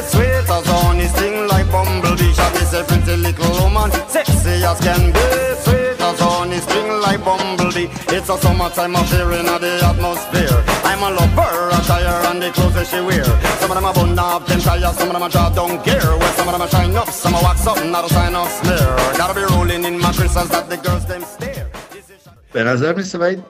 sting 1.14 1.38
like 1.52 1.68
bumblebee 1.74 2.32
Shall 2.38 2.52
we 2.56 2.62
say 2.72 2.82
pretty 2.88 3.16
little 3.26 3.52
woman, 3.60 3.90
sexy 4.14 4.54
as 4.70 4.78
can 4.86 5.02
be 5.16 5.26
Sweet 5.64 6.00
as 6.08 6.18
honey, 6.24 6.58
sting 6.66 6.90
like 7.04 7.20
bumblebee 7.24 7.88
It's 8.16 8.28
a 8.34 8.36
summertime 8.42 8.94
affair 9.00 9.28
in 9.38 9.46
the 9.64 9.72
atmosphere 9.90 10.58
I'm 10.90 11.02
a 11.06 11.10
lover, 11.18 11.68
attire 11.78 12.18
and 12.30 12.40
the 12.42 12.50
clothes 12.56 12.74
that 12.74 12.86
she 12.90 13.00
wear 13.08 13.24
Some 13.60 13.70
of 13.72 13.76
them 13.78 13.84
are 13.90 13.94
bun 13.94 14.18
up, 14.18 14.46
them 14.46 14.60
tires, 14.60 14.96
some 14.98 15.08
of 15.10 15.14
them 15.14 15.22
are 15.26 15.32
draw 15.34 15.48
down 15.58 15.72
gear 15.86 16.06
Well, 16.20 16.32
some 16.38 16.48
of 16.48 16.52
them 16.54 16.62
are 16.66 16.68
shine 16.74 16.96
up, 16.96 17.08
some 17.22 17.34
are 17.34 17.42
wax 17.46 17.66
up, 17.66 17.78
not 17.94 18.04
a 18.04 18.10
sign 18.16 18.34
of 18.34 18.48
smear 18.58 18.88
Gotta 19.20 19.34
be 19.38 19.44
rolling 19.54 19.84
in 19.84 19.94
my 20.04 20.12
crystals 20.12 20.50
that 20.54 20.68
the 20.72 20.76
girls 20.86 21.04
them 21.06 21.22
stare 21.34 21.66
is- 21.98 22.10
به 22.52 22.64
نظر 22.64 22.94
میسه 22.94 23.18
باید 23.18 23.42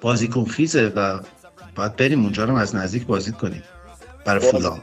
بازیکن 0.00 0.44
خیزه 0.44 0.92
و 0.96 1.18
باید 1.74 1.96
بریم 1.96 2.22
اونجا 2.22 2.44
رو 2.44 2.56
از 2.56 2.74
نزدیک 2.76 3.06
بازی 3.06 3.32
کنیم 3.32 3.62
برای 4.24 4.50
فولام 4.50 4.80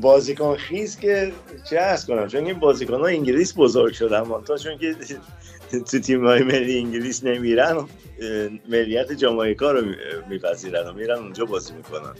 بازیکن 0.00 0.56
خیز 0.56 0.98
که 0.98 1.32
چه 1.70 1.80
ارز 1.80 2.06
کنم 2.06 2.28
چون 2.28 2.44
این 2.44 2.58
بازیکن 2.58 3.00
ها 3.00 3.06
انگلیس 3.06 3.54
بزرگ 3.56 3.92
شدن 3.92 4.24
تا 4.46 4.56
چون 4.56 4.78
که 4.78 4.96
تو 5.70 5.98
تیم 5.98 6.26
های 6.26 6.42
ملی 6.42 6.78
انگلیس 6.78 7.24
نمیرن 7.24 7.88
ملیت 8.68 9.12
جامایکا 9.12 9.72
رو 9.72 9.82
میپذیرن 10.28 10.88
و 10.88 10.92
میرن 10.92 11.18
اونجا 11.18 11.44
بازی 11.44 11.72
می‌کنن. 11.72 12.14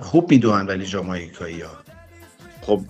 خوب 0.00 0.30
می‌دونن 0.30 0.66
ولی 0.66 0.86
جامایکایی 0.86 1.60
ها. 1.60 1.70
خب 2.62 2.80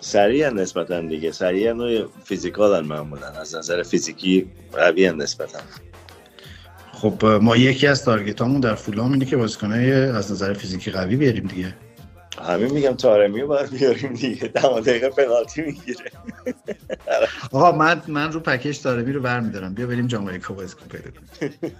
سریع 0.00 0.50
نسبتا 0.50 1.00
دیگه 1.00 1.32
سریع 1.32 1.72
و 1.72 2.08
فیزیکال 2.24 2.86
معمولا 2.86 3.26
از 3.26 3.54
نظر 3.54 3.82
فیزیکی 3.82 4.50
قوی 4.72 5.12
نسبتا. 5.12 5.58
خب 6.92 7.24
ما 7.24 7.56
یکی 7.56 7.86
از 7.86 8.04
تارگت 8.04 8.60
در 8.60 8.74
فولام 8.74 9.12
اینه 9.12 9.24
که 9.24 9.36
بازیکنای 9.36 9.92
از 9.92 10.32
نظر 10.32 10.52
فیزیکی 10.52 10.90
قوی 10.90 11.16
بیاریم 11.16 11.46
دیگه. 11.46 11.74
همین 12.48 12.72
میگم 12.72 12.94
تارمی 12.94 13.40
رو 13.40 13.46
باید 13.46 13.70
بیاریم 13.70 14.12
دیگه. 14.12 14.48
ده 14.48 14.80
دقیقه 14.80 15.10
پنالتی 15.10 15.62
می‌گیره. 15.62 16.10
آقا 17.52 17.72
من 17.72 18.02
من 18.08 18.32
رو 18.32 18.40
پکیج 18.40 18.78
تارمی 18.80 19.12
رو 19.12 19.20
برمیدارم. 19.20 19.74
بیا 19.74 19.86
بریم 19.86 20.06
جامایکا 20.06 20.54
بازی 20.54 20.74
کن 20.74 20.86
پیدا 20.86 21.10
کنیم. 21.10 21.74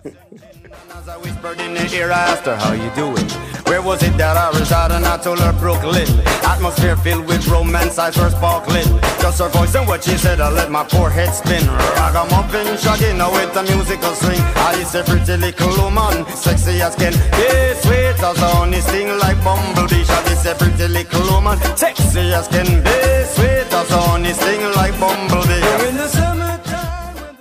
is 20.40 20.46
a 20.46 20.54
pretty 20.54 20.88
little 20.88 21.24
woman, 21.30 21.56
sexy 21.76 22.24
as 22.38 22.46
can 22.54 22.68
be, 22.86 22.96
sweet 23.34 23.72
as 23.80 23.90
honey, 23.96 24.32
sing 24.42 24.62
like 24.78 24.96
bumblebee. 25.00 25.60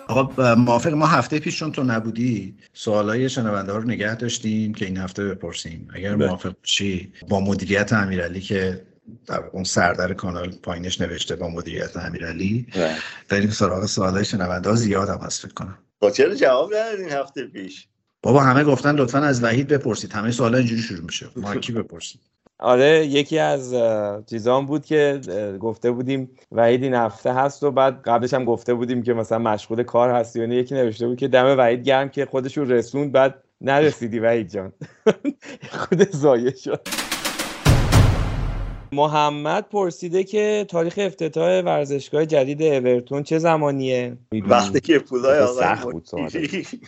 آقا 0.07 0.55
موافق 0.55 0.93
ما 0.93 1.07
هفته 1.07 1.39
پیش 1.39 1.59
چون 1.59 1.71
تو 1.71 1.83
نبودی. 1.83 2.55
سوال 2.73 3.09
های 3.09 3.29
شنونده 3.29 3.73
رو 3.73 3.83
نگه 3.83 4.15
داشتیم 4.15 4.73
که 4.73 4.85
این 4.85 4.97
هفته 4.97 5.25
بپرسیم. 5.25 5.87
اگر 5.93 6.15
به. 6.15 6.27
موافق 6.27 6.53
چی 6.63 7.13
با 7.29 7.39
مدیریت 7.39 7.93
امیرعلی 7.93 8.41
که 8.41 8.85
در 9.27 9.43
اون 9.51 9.63
سردر 9.63 10.13
کانال 10.13 10.51
پایینش 10.63 11.01
نوشته 11.01 11.35
با 11.35 11.49
مدیریت 11.49 11.97
امیرعلی. 11.97 12.67
بله. 12.75 12.95
بریم 13.29 13.49
سراغ 13.49 13.85
سوال 13.85 14.13
های 14.13 14.25
شنونده 14.25 14.69
ها. 14.69 14.75
زیاد 14.75 15.09
هم 15.09 15.19
هست 15.23 15.53
کنم. 15.53 15.77
با 15.99 16.11
چرا 16.11 16.35
جواب 16.35 16.71
دارد 16.71 16.99
این 16.99 17.09
هفته 17.09 17.45
پیش؟ 17.45 17.87
بابا 18.21 18.43
همه 18.43 18.63
گفتن 18.63 18.95
لطفا 18.95 19.19
از 19.19 19.43
وحید 19.43 19.67
بپرسید. 19.67 20.13
همه 20.13 20.31
سوال 20.31 20.55
اینجوری 20.55 20.81
شروع 20.81 21.05
میشه. 21.05 21.29
ما 21.35 21.55
کی 21.55 21.71
بپرسیم؟ 21.71 22.21
آره 22.59 23.05
یکی 23.05 23.39
از 23.39 23.73
اه، 23.73 24.23
چیزان 24.25 24.65
بود 24.65 24.85
که 24.85 25.19
گفته 25.59 25.91
بودیم 25.91 26.29
وحید 26.51 26.83
این 26.83 26.93
هفته 26.93 27.33
هست 27.33 27.63
و 27.63 27.71
بعد 27.71 28.01
قبلش 28.01 28.33
هم 28.33 28.45
گفته 28.45 28.73
بودیم 28.73 29.03
که 29.03 29.13
مثلا 29.13 29.39
مشغول 29.39 29.83
کار 29.83 30.09
هستی 30.09 30.39
و 30.39 30.41
اینا. 30.41 30.55
یکی 30.55 30.75
نوشته 30.75 31.07
بود 31.07 31.17
که 31.17 31.27
دم 31.27 31.55
وحید 31.57 31.83
گرم 31.83 32.09
که 32.09 32.25
خودشون 32.25 32.69
رسوند 32.69 33.11
بعد 33.11 33.43
نرسیدی 33.61 34.19
وحید 34.19 34.49
جان 34.49 34.73
خود 35.79 36.09
زایه 36.11 36.55
شد 36.55 36.87
محمد 38.91 39.69
پرسیده 39.69 40.23
که 40.23 40.65
تاریخ 40.69 40.93
افتتاح 40.97 41.61
ورزشگاه 41.61 42.25
جدید 42.25 42.63
اورتون 42.63 43.23
چه 43.23 43.39
زمانیه؟ 43.39 44.17
وقتی 44.31 44.81
که 44.81 44.99
پولای 44.99 45.39
آقای 45.39 45.63
سخت 45.63 45.83
بود 45.83 46.09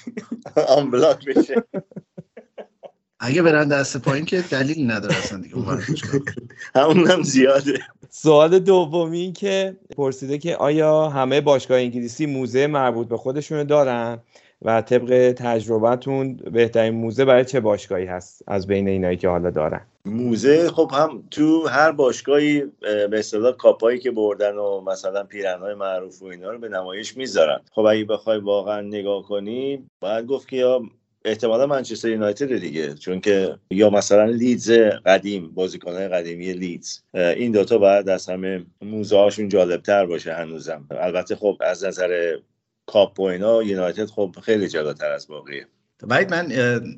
آنبلاک 0.78 1.26
بشه 1.26 1.64
اگه 3.24 3.42
برن 3.42 3.68
دست 3.68 3.98
پایین 3.98 4.26
که 4.26 4.42
دلیلی 4.52 4.84
نداره 4.84 5.18
اصلا 5.18 5.42
دیگه. 5.42 5.56
همون 6.76 7.12
هم 7.12 7.24
زیاده. 7.24 7.80
سوال 8.10 8.60
دومی 8.60 9.20
این 9.20 9.34
که 9.34 9.76
پرسیده 9.98 10.38
که 10.38 10.56
آیا 10.56 11.10
همه 11.10 11.42
باشگاه 11.42 11.78
انگلیسی 11.78 12.26
موزه 12.26 12.68
مربوط 12.68 13.08
به 13.08 13.18
خودشونو 13.18 13.64
دارن 13.64 14.20
و 14.62 14.82
طبق 14.82 15.32
تجربتون 15.32 16.34
بهترین 16.34 16.94
موزه 16.94 17.26
برای 17.26 17.46
چه 17.46 17.60
باشگاهی 17.60 18.06
هست 18.06 18.44
از 18.48 18.68
بین 18.68 18.88
اینایی 18.88 19.18
که 19.18 19.30
حالا 19.30 19.50
دارن؟ 19.50 19.82
موزه 20.06 20.70
خب 20.70 20.92
هم 20.94 21.24
تو 21.32 21.68
هر 21.68 21.92
باشگاهی 21.92 22.62
اه، 22.62 23.08
به 23.08 23.20
اصطلاح 23.20 23.52
کاپایی 23.52 24.00
که 24.00 24.12
بردن 24.12 24.56
و 24.56 24.82
مثلا 24.82 25.24
پیرنهای 25.24 25.74
معروف 25.74 26.22
و 26.22 26.26
اینا 26.26 26.52
رو 26.52 26.60
به 26.60 26.70
نمایش 26.70 27.18
می‌ذارن. 27.18 27.60
خب 27.72 27.82
اگه 27.82 28.06
بخوای 28.06 28.40
واقعا 28.40 28.82
نگاه 28.82 29.24
کنی 29.24 29.84
باید 30.00 30.26
گفت 30.26 30.48
که 30.48 30.56
یا 30.56 30.82
احتمالا 31.26 31.68
منچستر 31.68 32.10
یونایتد 32.10 32.58
دیگه 32.58 32.94
چون 32.94 33.22
که 33.22 33.58
یا 33.72 33.90
مثلا 33.90 34.26
لیدز 34.26 34.72
قدیم 35.06 35.52
بازیکنهای 35.52 36.08
قدیمی 36.08 36.54
لیدز. 36.54 37.00
این 37.14 37.52
دوتا 37.52 37.78
باید 37.78 38.10
از 38.10 38.30
همه 38.30 38.66
موزه 38.82 39.18
هاشون 39.18 39.50
جالبتر 39.50 40.06
باشه 40.06 40.34
هنوزم. 40.34 40.88
البته 40.92 41.36
خب 41.36 41.58
از 41.62 41.86
نظر 41.86 42.36
کاپ 42.86 43.20
و 43.20 43.24
اینا 43.24 43.64
یونایتد 43.64 44.06
خب 44.06 44.36
خیلی 44.44 44.68
جلوتر 44.68 45.12
از 45.12 45.28
باقیه 45.28 45.68
بعد 46.08 46.34
من 46.34 46.52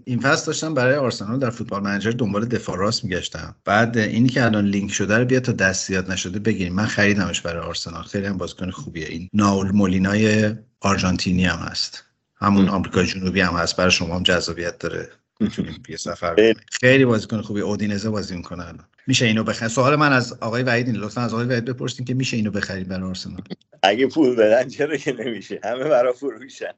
این 0.05 0.19
فصل 0.19 0.45
داشتم 0.45 0.73
برای 0.73 0.95
آرسنال 0.95 1.39
در 1.39 1.49
Football 1.49 1.83
Manager 1.83 2.11
دنبال 2.11 2.45
دفاع 2.45 2.77
راست 2.77 3.03
میگشتم. 3.03 3.55
بعد 3.65 3.97
اینی 3.97 4.29
که 4.29 4.43
الان 4.43 4.65
لینک 4.65 4.91
شده 4.91 5.17
رو 5.17 5.25
بیا 5.25 5.39
تا 5.39 5.51
دست 5.51 5.87
زیاد 5.87 6.11
نشده 6.11 6.39
بگیریم. 6.39 6.73
من 6.73 6.85
خریدمش 6.85 7.41
برای 7.41 7.65
آرسنال. 7.65 8.03
خیلی 8.03 8.25
هم 8.25 8.37
بازیکن 8.37 8.69
خوبیه. 8.69 9.07
این 9.07 9.29
ناهوئل 9.33 9.71
مولینای 9.71 10.51
آرژانتینی 10.81 11.45
هم 11.45 11.57
هست. 11.57 12.03
همون 12.43 12.69
آمریکا 12.69 13.03
جنوبی 13.03 13.41
هم 13.41 13.53
هست. 13.53 13.77
برای 13.77 13.91
شما 13.91 14.15
هم 14.15 14.23
جذابیت 14.23 14.77
داره. 14.77 15.09
می‌تونیم 15.39 15.83
یه 15.89 15.97
سفر 15.97 16.53
خیلی. 16.71 17.05
بازیکن 17.05 17.41
خوبی. 17.41 17.61
اودینزه 17.61 18.09
بازی 18.09 18.35
می‌کنه 18.35 18.63
الان. 18.63 18.85
میشه 19.07 19.25
اینو 19.25 19.43
بخرید 19.43 19.71
سوال 19.71 19.95
من 19.95 20.13
از 20.13 20.33
آقای 20.41 20.63
وحید 20.63 20.87
این 20.87 20.95
لطفا 20.95 21.21
از 21.21 21.33
آقای 21.33 21.45
وحید 21.45 21.65
بپرسین 21.65 22.05
که 22.05 22.13
میشه 22.13 22.37
اینو 22.37 22.51
بخرید 22.51 22.87
برای 22.87 23.09
آرسنال. 23.09 23.41
اگه 23.83 24.07
پول 24.07 24.35
بدن 24.35 24.67
چرا 24.67 24.97
که 24.97 25.13
نمیشه؟ 25.13 25.59
همه 25.63 25.83
برا 25.83 26.13
فروشن 26.13 26.71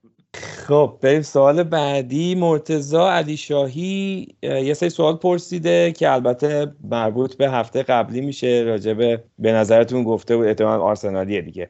خب 0.68 1.00
بریم 1.02 1.22
سوال 1.22 1.64
بعدی. 1.64 2.36
مرتزا 2.36 3.12
علی 3.12 3.38
شاهی 3.38 4.28
اه، 4.44 4.62
یه 4.62 4.74
سری 4.74 4.90
سوال 4.90 5.16
پرسیده 5.16 5.92
که 5.92 6.12
البته 6.12 6.74
مربوط 6.84 7.36
به 7.38 7.52
هفته 7.52 7.84
قبلی 7.84 8.22
میشه. 8.22 8.64
راجبه 8.66 9.24
به 9.40 9.52
نظرتون 9.52 10.04
گفته 10.04 10.38
بود. 10.38 10.48
احتمال 10.48 10.80
آرسنالیه 10.80 11.42
دیگه. 11.42 11.70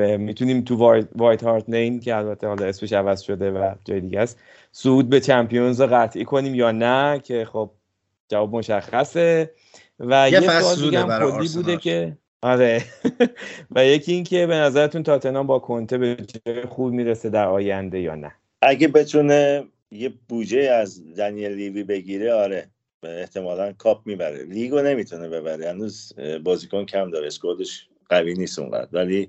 می‌تونیم 0.00 0.62
تو 0.62 0.76
وای- 0.76 1.04
وایت 1.16 1.44
هارت 1.44 1.70
لین 1.70 2.00
که 2.00 2.16
البته 2.16 2.46
حالا 2.46 2.66
اسمش 2.66 2.92
عوض 2.92 3.20
شده 3.20 3.50
و 3.50 3.74
جای 3.84 4.00
دیگه 4.00 4.20
است 4.20 4.38
صعود 4.72 5.08
به 5.08 5.20
چمپیونز 5.20 5.80
رو 5.80 5.86
قطعی 5.86 6.24
کنیم 6.24 6.54
یا 6.54 6.70
نه 6.72 7.20
که 7.24 7.44
خب 7.44 7.70
جواب 8.28 8.56
مشخصه. 8.56 9.50
و 10.00 10.30
یه 10.30 10.42
یه 10.42 10.60
سوال 10.60 10.76
دیگه 10.76 11.00
هم 11.00 11.30
کلی 11.30 11.48
بوده. 11.48 11.76
که 11.76 12.16
آره. 12.42 12.82
و 13.74 13.86
یکی 13.86 14.12
این 14.12 14.24
که 14.24 14.46
به 14.46 14.54
نظرتون 14.54 15.02
تاتنهام 15.02 15.46
با 15.46 15.58
کنته 15.58 15.98
به 15.98 16.16
جای 16.46 16.62
خوب 16.62 16.92
می‌رسه 16.92 17.30
در 17.30 17.46
آینده 17.46 18.00
یا 18.00 18.14
نه؟ 18.14 18.32
اگه 18.62 18.88
بتونه 18.88 19.64
یه 19.90 20.12
بودجه 20.28 20.60
از 20.60 21.14
دنیل 21.14 21.52
لیوی 21.52 21.82
بگیره 21.82 22.32
آره. 22.34 22.68
احتمالا 23.02 23.72
کاپ 23.72 24.06
می‌بره. 24.06 24.44
لیگو 24.44 24.80
نمی‌تونه 24.80 25.28
ببره. 25.28 25.70
هنوز 25.70 26.12
بازیکن 26.44 26.84
کم 26.84 27.10
داره. 27.10 27.26
squad 27.26 27.70
ش 27.70 27.88
قوی 28.08 28.34
نیست 28.34 28.58
اونقدر. 28.58 28.88
ولی 28.92 29.28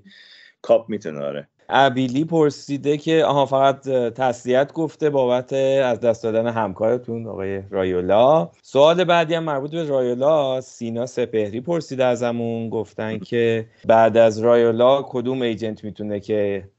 کاپ 0.63 0.89
می‌تونه 0.89 1.25
آره. 1.25 1.47
ابیلی 1.69 2.25
پرسیده 2.25 2.97
که 2.97 3.25
آها 3.25 3.45
فقط 3.45 3.89
تسلیت 3.89 4.73
گفته 4.73 5.09
بابت 5.09 5.53
از 5.83 5.99
دست 5.99 6.23
دادن 6.23 6.47
همکارتون 6.47 7.27
آقای 7.27 7.61
رایولا. 7.69 8.49
سوال 8.61 9.03
بعدی 9.03 9.33
هم 9.35 9.43
مربوط 9.43 9.71
به 9.71 9.83
رایولا 9.83 10.61
سینا 10.61 11.05
سپهری 11.05 11.61
پرسیده 11.61 12.05
ازمون 12.05 12.69
گفتن 12.69 13.19
که 13.19 13.65
بعد 13.87 14.17
از 14.17 14.39
رایولا 14.39 15.01
کدوم 15.01 15.41
agent 15.41 15.83
می‌تونه 15.83 16.19
که 16.19 16.69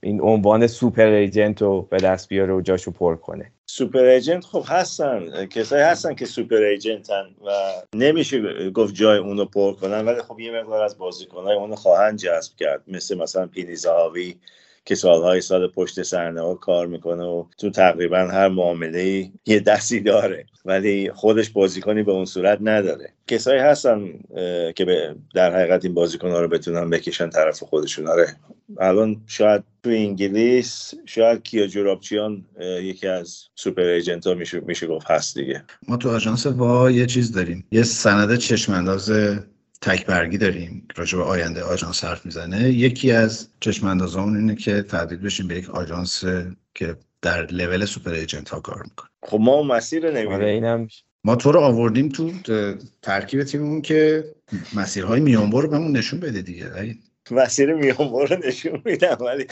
این 0.00 0.20
عنوان 0.20 0.66
super 0.66 1.06
agent 1.06 1.62
رو 1.62 1.82
به 1.82 1.96
دست 1.96 2.28
بیاره 2.28 2.54
و 2.54 2.60
جاشو 2.60 2.90
پر 2.90 3.16
کنه. 3.16 3.52
super 3.66 4.04
agent 4.04 4.44
خب 4.44 4.64
هستن. 4.66 5.46
کسایی 5.46 5.82
هستن 5.82 6.14
که 6.14 6.26
super 6.26 6.62
agent 6.62 7.14
ن 7.14 7.24
و 7.46 7.50
نمیشه 7.94 8.70
گفت 8.70 8.94
جای 8.94 9.18
اونو 9.18 9.44
پر 9.44 9.72
کنن 9.72 10.04
ولی 10.04 10.22
خب 10.22 10.40
یه 10.40 10.60
مقدار 10.60 10.82
از 10.82 10.98
بازیکنهای 10.98 11.56
اونو 11.56 11.76
خواهند 11.76 12.18
جذب 12.18 12.56
کرد. 12.56 12.82
مثل 12.88 13.18
مثلا 13.18 13.46
پینی 13.46 13.76
زهاوی 13.76 14.34
که 14.84 14.94
سالهای 14.94 15.40
سال 15.40 15.68
پشت 15.68 16.02
صحنه 16.02 16.40
ها 16.40 16.54
کار 16.54 16.86
می‌کنه 16.86 17.24
و 17.24 17.44
تو 17.58 17.70
تقریبا 17.70 18.18
هر 18.18 18.48
معامله 18.48 19.30
یه 19.46 19.60
دستی 19.60 20.00
داره. 20.00 20.46
ولی 20.64 21.10
خودش 21.14 21.50
بازیکنی 21.50 22.02
به 22.02 22.12
اون 22.12 22.24
صورت 22.24 22.58
نداره. 22.60 23.12
کسایی 23.26 23.60
هستن 23.60 24.10
که 24.76 25.14
در 25.34 25.56
حقیقت 25.56 25.84
این 25.84 25.94
بازیکن 25.94 26.30
ها 26.30 26.40
رو 26.40 26.48
بتونن 26.48 26.90
بکشن 26.90 27.30
طرف 27.30 27.62
خودشون. 27.62 28.08
آره. 28.08 28.36
الان 28.78 29.20
شاید 29.26 29.62
تو 29.82 29.90
انگلیس 29.90 30.94
شاید 31.06 31.42
کیا 31.42 31.66
جورابچیان 31.66 32.44
یکی 32.60 33.08
از 33.08 33.38
سوپر 33.54 33.82
ایجنت 33.82 34.26
ها 34.26 34.34
میشه, 34.34 34.60
میشه 34.60 34.86
گفت 34.86 35.10
هست 35.10 35.38
دیگه. 35.38 35.64
ما 35.88 35.96
تو 35.96 36.10
آژانس 36.10 36.46
وا 36.46 36.90
یه 36.90 37.06
چیز 37.06 37.32
داریم. 37.32 37.64
یه 37.70 37.82
سند 37.82 38.36
چشم 38.36 38.72
انداز 38.72 39.12
تک 39.82 40.06
برگی 40.06 40.38
داریم 40.38 40.86
که 40.88 40.94
راجع 40.96 41.18
به 41.18 41.24
آینده 41.24 41.62
آژانس 41.62 42.04
حرف 42.04 42.26
می‌زنه. 42.26 42.68
یکی 42.68 43.12
از 43.12 43.48
چشم 43.60 43.86
اندازامون 43.86 44.36
اینه 44.36 44.54
که 44.54 44.82
تبدیل 44.82 45.18
بشیم 45.18 45.48
به 45.48 45.54
یک 45.54 45.70
آژانس 45.70 46.24
که 46.74 46.96
در 47.22 47.46
لول 47.46 47.84
سوپر 47.84 48.10
ایجنت 48.10 48.48
ها 48.48 48.60
کار 48.60 48.82
می‌کنه. 48.82 49.08
خب 49.22 49.38
ما 49.40 49.52
اون 49.52 49.66
مسیر 49.66 50.02
رو 50.02 50.08
آره 50.08 50.24
نمیریم 50.24 50.46
اینم 50.46 50.88
ما 51.24 51.36
تو 51.36 51.52
رو 51.52 51.60
آوردیم 51.60 52.08
تو 52.08 52.32
ترکیب 53.02 53.42
تیممون 53.42 53.82
که 53.82 54.24
مسیرهای 54.74 55.20
میانبر 55.20 55.62
رو 55.62 55.68
بهمون 55.68 55.96
نشون 55.96 56.20
بده 56.20 56.42
دیگه. 56.42 56.96
مسیر 57.30 57.74
میانبر 57.74 58.26
رو 58.26 58.46
نشون 58.46 58.82
میدم 58.84 59.16
ولی 59.20 59.46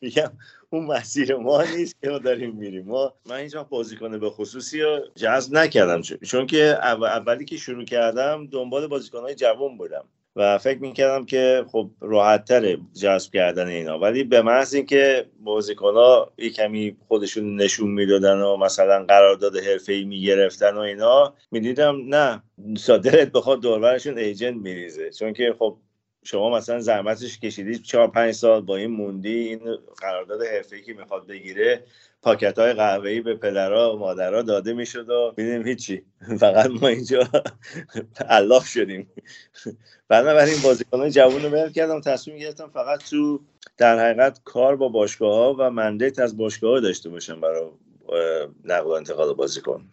میگم 0.00 0.32
اون 0.70 0.86
مسیر 0.86 1.36
ما 1.36 1.62
نیست 1.76 1.96
که 2.02 2.10
ما 2.10 2.18
داریم 2.18 2.56
میریم. 2.56 2.84
ما 2.86 3.14
من 3.26 3.38
هیچ 3.38 3.56
بازیکن 3.56 4.18
به 4.18 4.30
خصوصی 4.30 4.80
رو 4.82 5.00
جذب 5.16 5.54
نکردم 5.54 6.02
چون- 6.02 6.46
که 6.46 6.78
اول- 6.82 7.08
اولی 7.08 7.44
که 7.44 7.56
شروع 7.56 7.84
کردم 7.84 8.46
دنبال 8.46 8.86
بازیکنهای 8.86 9.34
جوان 9.34 9.78
بودم 9.78 10.04
و 10.36 10.58
فکر 10.58 10.78
می‌کردم 10.78 11.24
که 11.26 11.64
خب 11.72 11.90
راحت 12.00 12.44
تره 12.44 12.78
جذب 13.02 13.32
کردن 13.32 13.66
اینا. 13.66 13.98
ولی 13.98 14.24
به 14.24 14.42
محض 14.42 14.74
اینکه 14.74 15.26
بازیکن 15.40 15.94
ها 15.94 16.32
یه 16.38 16.50
کمی 16.50 16.96
خودشون 17.08 17.56
نشون 17.56 17.90
می‌دادن 17.90 18.40
و 18.40 18.56
مثلا 18.56 19.04
قرارداد 19.04 19.56
حرفه 19.56 19.92
ای 19.92 20.04
می‌گرفتن 20.04 20.74
و 20.74 20.78
اینا 20.78 21.34
می‌دیدم 21.50 21.96
نه 22.14 22.42
دلت 22.88 23.32
بخواد 23.32 23.60
دوربرشون 23.60 24.18
ایجنت 24.18 24.56
میریزه. 24.56 25.10
چون 25.10 25.32
که 25.32 25.54
خب 25.58 25.78
شما 26.30 26.50
مثلا 26.50 26.80
زحمتش 26.80 27.38
کشیدی 27.38 27.78
چهار 27.78 28.08
پنج 28.08 28.34
سال 28.34 28.60
با 28.60 28.76
این 28.76 28.90
موندی 28.90 29.38
این 29.38 29.60
قرارداد 29.96 30.42
حرفه‌ای 30.42 30.82
که 30.82 30.94
می‌خواد 30.94 31.26
بگیره 31.26 31.84
پاکت 32.22 32.58
های 32.58 32.72
قهوه‌ای 32.72 33.20
به 33.20 33.34
پدرها 33.34 33.96
و 33.96 33.98
مادرها 33.98 34.42
داده 34.42 34.72
می‌شد 34.72 35.10
و 35.10 35.34
میدیم 35.36 35.66
هیچی. 35.66 36.02
فقط 36.40 36.70
ما 36.70 36.88
اینجا 36.88 37.28
علاف 38.28 38.66
شدیم. 38.66 39.10
بنابراین 40.08 40.56
بازیکنان 40.64 41.10
جوان 41.10 41.42
رو 41.42 41.48
ول 41.48 41.72
کردم 41.72 42.00
تصمیم 42.00 42.38
گرفتم 42.38 42.70
فقط 42.74 43.10
تو 43.10 43.40
در 43.76 43.98
حقیقت 43.98 44.40
کار 44.44 44.76
با 44.76 44.88
باشگاه 44.88 45.34
ها 45.34 45.56
و 45.58 45.70
مندیت 45.70 46.18
از 46.18 46.36
باشگاه 46.36 46.70
ها 46.70 46.80
داشته 46.80 47.08
باشم 47.10 47.40
برای 47.40 47.68
نقل 48.64 48.86
و 48.86 48.90
انتقال 48.90 49.34
بازیکن. 49.34 49.84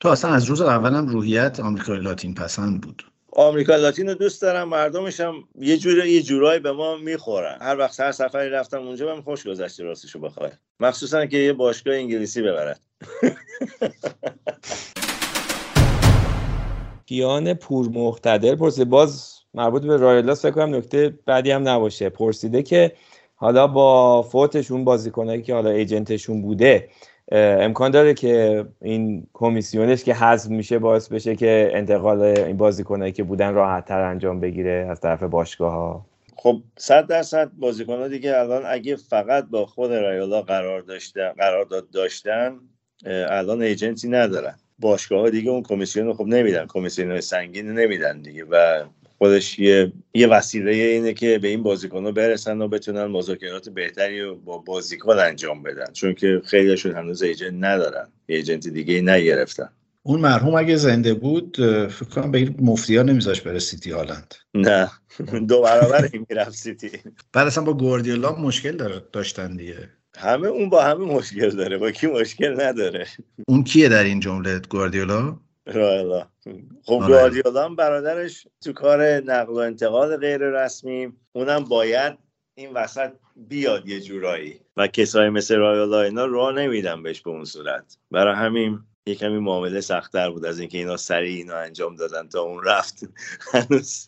تو 0.00 0.08
اصلا 0.08 0.30
از 0.30 0.44
روز 0.44 0.60
اولم 0.60 1.06
روحیت 1.06 1.60
آمریکای 1.60 2.00
لاتین 2.00 2.34
پسند 2.34 2.80
بود. 2.80 3.11
آمریکا 3.36 3.76
لاتین 3.76 4.08
رو 4.08 4.14
دوست 4.14 4.42
دارم 4.42 4.68
مردمش 4.68 5.20
هم 5.20 5.34
یه 5.58 5.76
جور 5.76 6.06
یه 6.06 6.22
جورایی 6.22 6.60
به 6.60 6.72
ما 6.72 6.96
می‌خورن. 6.96 7.58
هر 7.60 7.78
وقت 7.78 8.00
هر 8.00 8.12
سفری 8.12 8.50
رفتم 8.50 8.86
اونجا 8.86 9.06
بهم 9.06 9.22
خوش 9.22 9.46
گذشته 9.46 9.84
راستشو 9.84 10.18
بخوای 10.18 10.50
مخصوصا 10.80 11.26
که 11.26 11.36
یه 11.36 11.52
باشگاه 11.52 11.94
انگلیسی 11.94 12.42
ببرد 12.42 12.80
کیان 17.06 17.54
پور 17.64 17.88
مقتدر 17.88 18.54
پرسیده 18.54 18.84
باز 18.84 19.38
مربوط 19.54 19.82
به 19.82 19.96
رایلا 19.96 20.34
فکر 20.34 20.50
کنم 20.50 20.74
نکته 20.74 21.14
بعدی 21.26 21.50
هم 21.50 21.68
نباشه. 21.68 22.08
پرسیده 22.08 22.62
که 22.62 22.92
حالا 23.34 23.66
با 23.66 24.22
فوتشون 24.22 24.84
بازیکنایی 24.84 25.42
که 25.42 25.54
حالا 25.54 25.70
ایجنتشون 25.70 26.42
بوده 26.42 26.88
امکان 27.34 27.90
داره 27.90 28.14
که 28.14 28.64
این 28.80 29.26
کمیسیونش 29.32 30.04
که 30.04 30.14
حذف 30.14 30.50
میشه 30.50 30.78
باعث 30.78 31.08
بشه 31.08 31.36
که 31.36 31.70
انتقال 31.72 32.22
این 32.22 32.56
بازیکنایی 32.56 33.12
که 33.12 33.22
بودن 33.22 33.54
راحت 33.54 33.84
تر 33.84 34.00
انجام 34.00 34.40
بگیره 34.40 34.86
از 34.90 35.00
طرف 35.00 35.22
باشگاه 35.22 35.72
ها 35.72 36.06
خب 36.36 36.62
صد 36.78 37.06
درصد 37.06 37.50
بازیکن 37.58 37.98
ها 37.98 38.08
دیگه 38.08 38.38
الان 38.38 38.62
اگه 38.66 38.96
فقط 38.96 39.44
با 39.44 39.66
خود 39.66 39.92
رایولا 39.92 40.42
قرار 40.42 40.80
داشتن 40.80 41.32
قرارداد 41.32 41.90
داشتن 41.90 42.60
الان 43.06 43.62
agent 43.62 44.00
ی 44.00 44.08
ندارن. 44.08 44.54
باشگاه 44.78 45.20
ها 45.20 45.30
دیگه 45.30 45.50
اون 45.50 45.62
کمیسیون 45.62 46.06
رو 46.06 46.14
خب 46.14 46.26
نمیدن. 46.26 46.66
کمیسیون 46.66 47.20
سنگین 47.20 47.72
نمیدن 47.72 48.22
دیگه 48.22 48.44
و 48.50 48.84
خودش 49.22 49.58
یه 49.58 49.92
یه 50.14 50.26
وسیله 50.26 50.70
اینه 50.70 51.12
که 51.12 51.38
به 51.38 51.48
این 51.48 51.62
بازیکن 51.62 52.04
ها 52.04 52.12
برسن 52.12 52.62
و 52.62 52.68
بتونن 52.68 53.04
مذاکرات 53.04 53.68
بهتری 53.68 54.20
رو 54.20 54.36
با 54.36 54.58
بازیکن 54.58 55.18
انجام 55.18 55.62
بدن. 55.62 55.92
چون 55.92 56.14
که 56.14 56.42
خیلیشون 56.44 56.94
هنوز 56.94 57.22
agent 57.22 57.54
ندارن. 57.64 58.08
agent 58.26 58.68
دیگه 58.68 59.00
نگرفتن. 59.00 59.68
اون 60.02 60.20
مرحوم 60.20 60.54
اگه 60.54 60.76
زنده 60.76 61.14
بود 61.14 61.56
فکر 61.90 62.08
کنم 62.14 62.30
به 62.30 62.38
این 62.38 62.56
مفتی 62.60 62.96
ها 62.96 63.02
نمیذاش 63.02 63.40
بره 63.40 63.58
سیتی 63.58 63.90
هالند. 63.90 64.34
نه. 64.54 64.90
دو 65.48 65.62
برابر 65.62 66.08
این 66.12 66.26
می‌رفت 66.30 66.54
سیتی. 66.54 66.90
بعد 67.32 67.46
اصلا 67.46 67.64
با 67.64 67.74
گواردیولا 67.74 68.36
مشکل 68.36 68.76
داره 68.76 69.02
داشتن 69.12 69.56
دیگه. 69.56 69.88
همه 70.16 70.48
اون 70.48 70.68
با 70.68 70.82
همه 70.82 71.04
مشکل 71.04 71.50
داره. 71.50 71.78
با 71.78 71.90
کی 71.90 72.06
مشکل 72.06 72.60
نداره. 72.60 73.06
اون 73.48 73.64
کیه 73.64 73.88
در 73.88 74.04
این 74.04 74.20
جمله 74.20 74.60
گواردیولا؟ 74.70 75.36
رایلا 75.66 76.28
خب. 76.84 76.98
گواردیولا 76.98 77.68
برادرش 77.68 78.46
تو 78.64 78.72
کار 78.72 79.02
نقل 79.04 79.52
و 79.52 79.56
انتقال 79.56 80.16
غیر 80.16 80.38
رسمی 80.38 81.12
اونم 81.32 81.64
باید 81.64 82.18
این 82.54 82.72
وسط 82.72 83.12
بیاد 83.36 83.88
یه 83.88 84.00
جورایی. 84.00 84.60
و 84.76 84.86
کسایی 84.86 85.30
مثل 85.30 85.56
رایلا 85.56 86.02
اینا 86.02 86.26
راه 86.26 86.52
نمیدن 86.52 87.02
بهش 87.02 87.20
به 87.20 87.30
اون 87.30 87.44
صورت. 87.44 87.98
برای 88.10 88.34
همین 88.34 88.80
یه 89.06 89.14
کمی 89.14 89.38
معامله 89.38 89.80
سختتر 89.80 90.30
بود 90.30 90.44
از 90.44 90.58
اینکه 90.58 90.78
اینا 90.78 90.96
سریع 90.96 91.36
اینو 91.36 91.54
انجام 91.54 91.96
دادن 91.96 92.28
تا 92.28 92.40
اون 92.40 92.64
رفت. 92.64 93.08
هنوز 93.52 94.06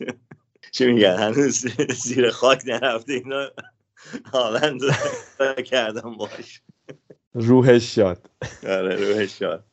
چی 0.72 0.86
میگن؟ 0.86 1.16
هنوز 1.16 1.66
زیر 1.94 2.30
خاک 2.30 2.62
نرفته 2.66 3.12
اینا 3.12 3.50
هالند 4.32 4.80
کردم 5.70 6.16
باش. 6.16 6.62
روحش 7.34 7.94
شاد. 7.94 8.30
آره 8.62 8.96
روحش 8.96 9.38
شاد. 9.38 9.64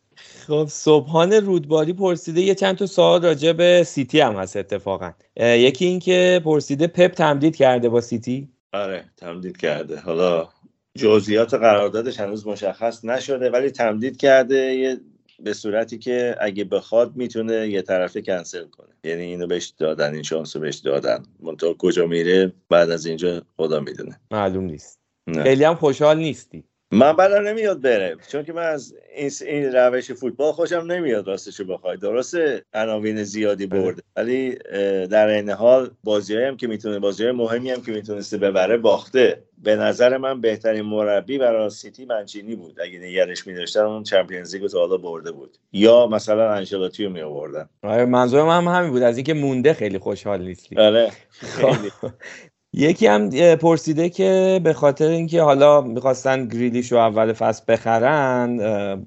خب 0.48 0.66
صبحان 0.70 1.34
رودباری 1.34 1.94
پرسیده 1.94 2.42
یه 2.42 2.56
چند 2.56 2.78
تا 2.78 2.86
سوال 2.86 3.22
راجع 3.22 3.52
به 3.52 3.84
سیتی 3.84 4.20
هم 4.20 4.34
هست 4.36 4.58
اتفاقا. 4.58 5.12
یکی 5.38 5.86
این 5.86 6.00
که 6.00 6.42
پرسیده 6.46 6.88
پپ 6.88 7.12
تمدید 7.12 7.56
کرده 7.56 7.90
با 7.90 8.02
سیتی؟ 8.02 8.50
آره 8.74 9.06
تمدید 9.18 9.58
کرده. 9.58 10.00
حالا 10.00 10.50
جزئیات 10.98 11.54
قراردادش 11.54 12.20
هنوز 12.20 12.48
مشخص 12.48 13.06
نشده 13.06 13.50
ولی 13.50 13.70
تمدید 13.70 14.18
کرده 14.18 14.56
یه 14.56 14.98
به 15.40 15.54
صورتی 15.54 15.98
که 15.98 16.36
اگه 16.40 16.64
بخواد 16.64 17.16
می‌تونه 17.16 17.68
یه 17.68 17.82
طرفه 17.82 18.22
کنسل 18.22 18.66
کنه. 18.66 18.90
یعنی 19.04 19.22
اینو 19.22 19.48
بهش 19.48 19.74
دادن 19.78 20.14
این 20.14 20.24
شانس 20.24 20.58
بهش 20.58 20.76
دادن. 20.76 21.24
منتها 21.40 21.74
کجا 21.74 22.06
میره 22.06 22.54
بعد 22.70 22.90
از 22.90 23.06
اینجا 23.06 23.42
خدا 23.58 23.80
می‌دونه. 23.80 24.20
معلوم 24.32 24.64
نیست. 24.64 25.00
خیلی 25.44 25.64
هم 25.64 25.76
خوشحال 25.76 26.18
نیستی. 26.18 26.64
من 26.94 27.16
بدم 27.16 27.48
نمیاد 27.48 27.82
بره 27.82 28.16
چون 28.32 28.44
که 28.44 28.54
من 28.54 28.66
از 28.66 28.96
این, 29.16 29.32
این 29.42 29.74
روش 29.74 30.12
فوتبال 30.12 30.52
خوشم 30.52 30.76
نمیاد 30.76 31.28
راستشو 31.28 31.66
بخوای. 31.66 31.98
درسته 31.98 32.66
عناوین 32.74 33.24
زیادی 33.24 33.66
برده 33.66 34.02
ولی 34.16 34.56
در 35.08 35.28
این 35.28 35.50
حال 35.50 35.90
بازی 36.04 36.38
هم 36.38 36.58
که 36.58 36.68
می‌تونه 36.68 37.00
بازی 37.00 37.32
مهمی 37.32 37.72
هم 37.72 37.82
که 37.82 37.92
می‌تونسته 37.92 38.38
ببره 38.38 38.78
باخته. 38.78 39.44
به 39.64 39.76
نظر 39.76 40.18
من 40.18 40.42
بهترین 40.42 40.82
مربی 40.82 41.38
برای 41.38 41.70
سیتی 41.70 42.06
منچینی 42.06 42.56
بود. 42.56 42.80
اگه 42.82 43.00
نگرش 43.00 43.48
میداشتن 43.48 43.80
اون 43.80 44.04
چمپیونز 44.04 44.54
لیگ 44.54 44.64
رو 44.64 44.70
تا 44.70 44.80
حالا 44.80 44.98
برده 44.98 45.32
بود. 45.32 45.58
یا 45.74 46.08
مثلا 46.08 46.52
انشلاتی 46.54 47.06
رو 47.06 47.12
می 47.12 47.22
آوردن 47.22 47.70
آره 47.84 48.06
منظورم 48.06 48.50
هم 48.50 48.68
همین 48.68 48.92
بود. 48.92 49.02
از 49.02 49.18
اینکه 49.18 49.34
مونده 49.34 49.74
خیلی 49.74 50.00
خوشحال 50.00 50.42
نیستی. 50.42 50.78
آره 50.78 51.12
خیلی. 51.30 51.92
یکی 52.74 53.08
هم 53.08 53.30
پرسیده 53.56 54.10
که 54.10 54.62
به 54.64 54.74
خاطر 54.74 55.08
اینکه 55.08 55.42
حالا 55.42 55.82
می‌خواستن 55.82 56.48
گریلیش 56.48 56.92
رو 56.92 56.98
اول 56.98 57.34
فصل 57.34 57.64
بخرن 57.68 58.58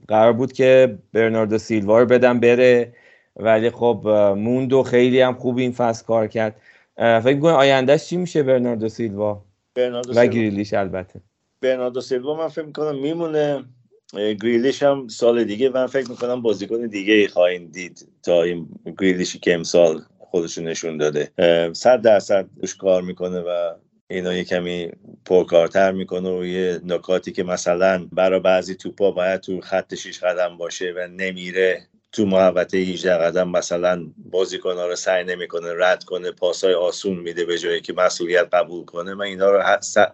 قرار 0.09 0.33
بود 0.33 0.53
که 0.53 0.99
برناردو 1.13 1.59
سیلوا 1.59 1.99
رو 1.99 2.07
بدن 2.07 2.41
بره 2.41 2.93
ولی 3.37 3.71
خب 3.71 4.09
موند 4.39 4.73
و 4.73 4.83
خیلی 4.83 5.21
هم 5.21 5.35
خوب 5.35 5.59
این 5.59 5.73
فصل 5.73 6.05
کار 6.05 6.27
کرد. 6.27 6.61
فکر 6.97 7.35
می‌کنی 7.35 7.53
آیندهش 7.53 8.05
چی 8.05 8.17
میشه 8.17 8.43
برناردو 8.43 8.89
سیلوا؟ 8.89 9.45
برناردو 9.75 10.11
و 10.11 10.15
سیلوا- 10.15 10.35
گریلیش 10.35 10.75
البته. 10.75 11.21
برناردو 11.61 12.01
سیلوا 12.01 12.37
من 12.37 12.49
فکر 12.49 12.65
می‌کنم 12.65 12.99
میمونه. 12.99 13.65
گریلیش 14.15 14.83
هم 14.83 15.09
سال 15.09 15.45
دیگه 15.45 15.69
من 15.69 15.87
فکر 15.87 16.11
می‌کنم 16.11 16.43
بازیکن 16.43 16.87
دیگه 16.87 17.15
ای 17.15 17.29
خواهیم 17.29 17.67
دید 17.73 18.09
تا 18.23 18.43
این 18.43 18.69
گریلیشی 18.99 19.39
که 19.39 19.55
امسال 19.55 20.03
خودش 20.35 20.59
نشون 20.59 20.97
داده. 20.97 21.31
صد 21.73 22.03
درصد 22.03 22.47
روش 22.61 22.75
کار 22.75 23.03
می‌کنه 23.03 23.41
و 23.41 23.73
اینا 24.11 24.35
یه 24.35 24.45
کمی 24.45 24.91
پرکارتر 25.25 25.93
می‌کنه 25.93 26.39
و 26.39 26.45
یه 26.45 26.81
نکاتی 26.85 27.33
که 27.33 27.43
مثلا 27.43 28.07
برای 28.13 28.41
بعضی 28.41 28.75
توپا 28.75 29.11
باید 29.11 29.41
تو 29.41 29.61
خط 29.61 29.95
شیش 29.95 30.21
قدم 30.25 30.57
باشه 30.57 30.95
و 30.97 31.09
نمیره 31.09 31.83
تو 32.13 32.27
محوطه 32.27 32.79
18 32.79 33.15
قدم 33.15 33.49
مثلا 33.49 34.07
بازیکن‌ها 34.31 34.87
رو 34.87 34.97
سعی 34.97 35.25
نمی‌کنه 35.25 35.69
رد 35.79 36.05
کنه 36.05 36.31
پاسای 36.31 36.75
آسون 36.75 37.17
میده 37.17 37.45
به 37.45 37.59
جایی 37.59 37.81
که 37.81 37.93
مسئولیت 37.93 38.49
قبول 38.53 38.85
کنه. 38.85 39.15
من 39.15 39.25
اینا 39.25 39.51
رو 39.51 39.63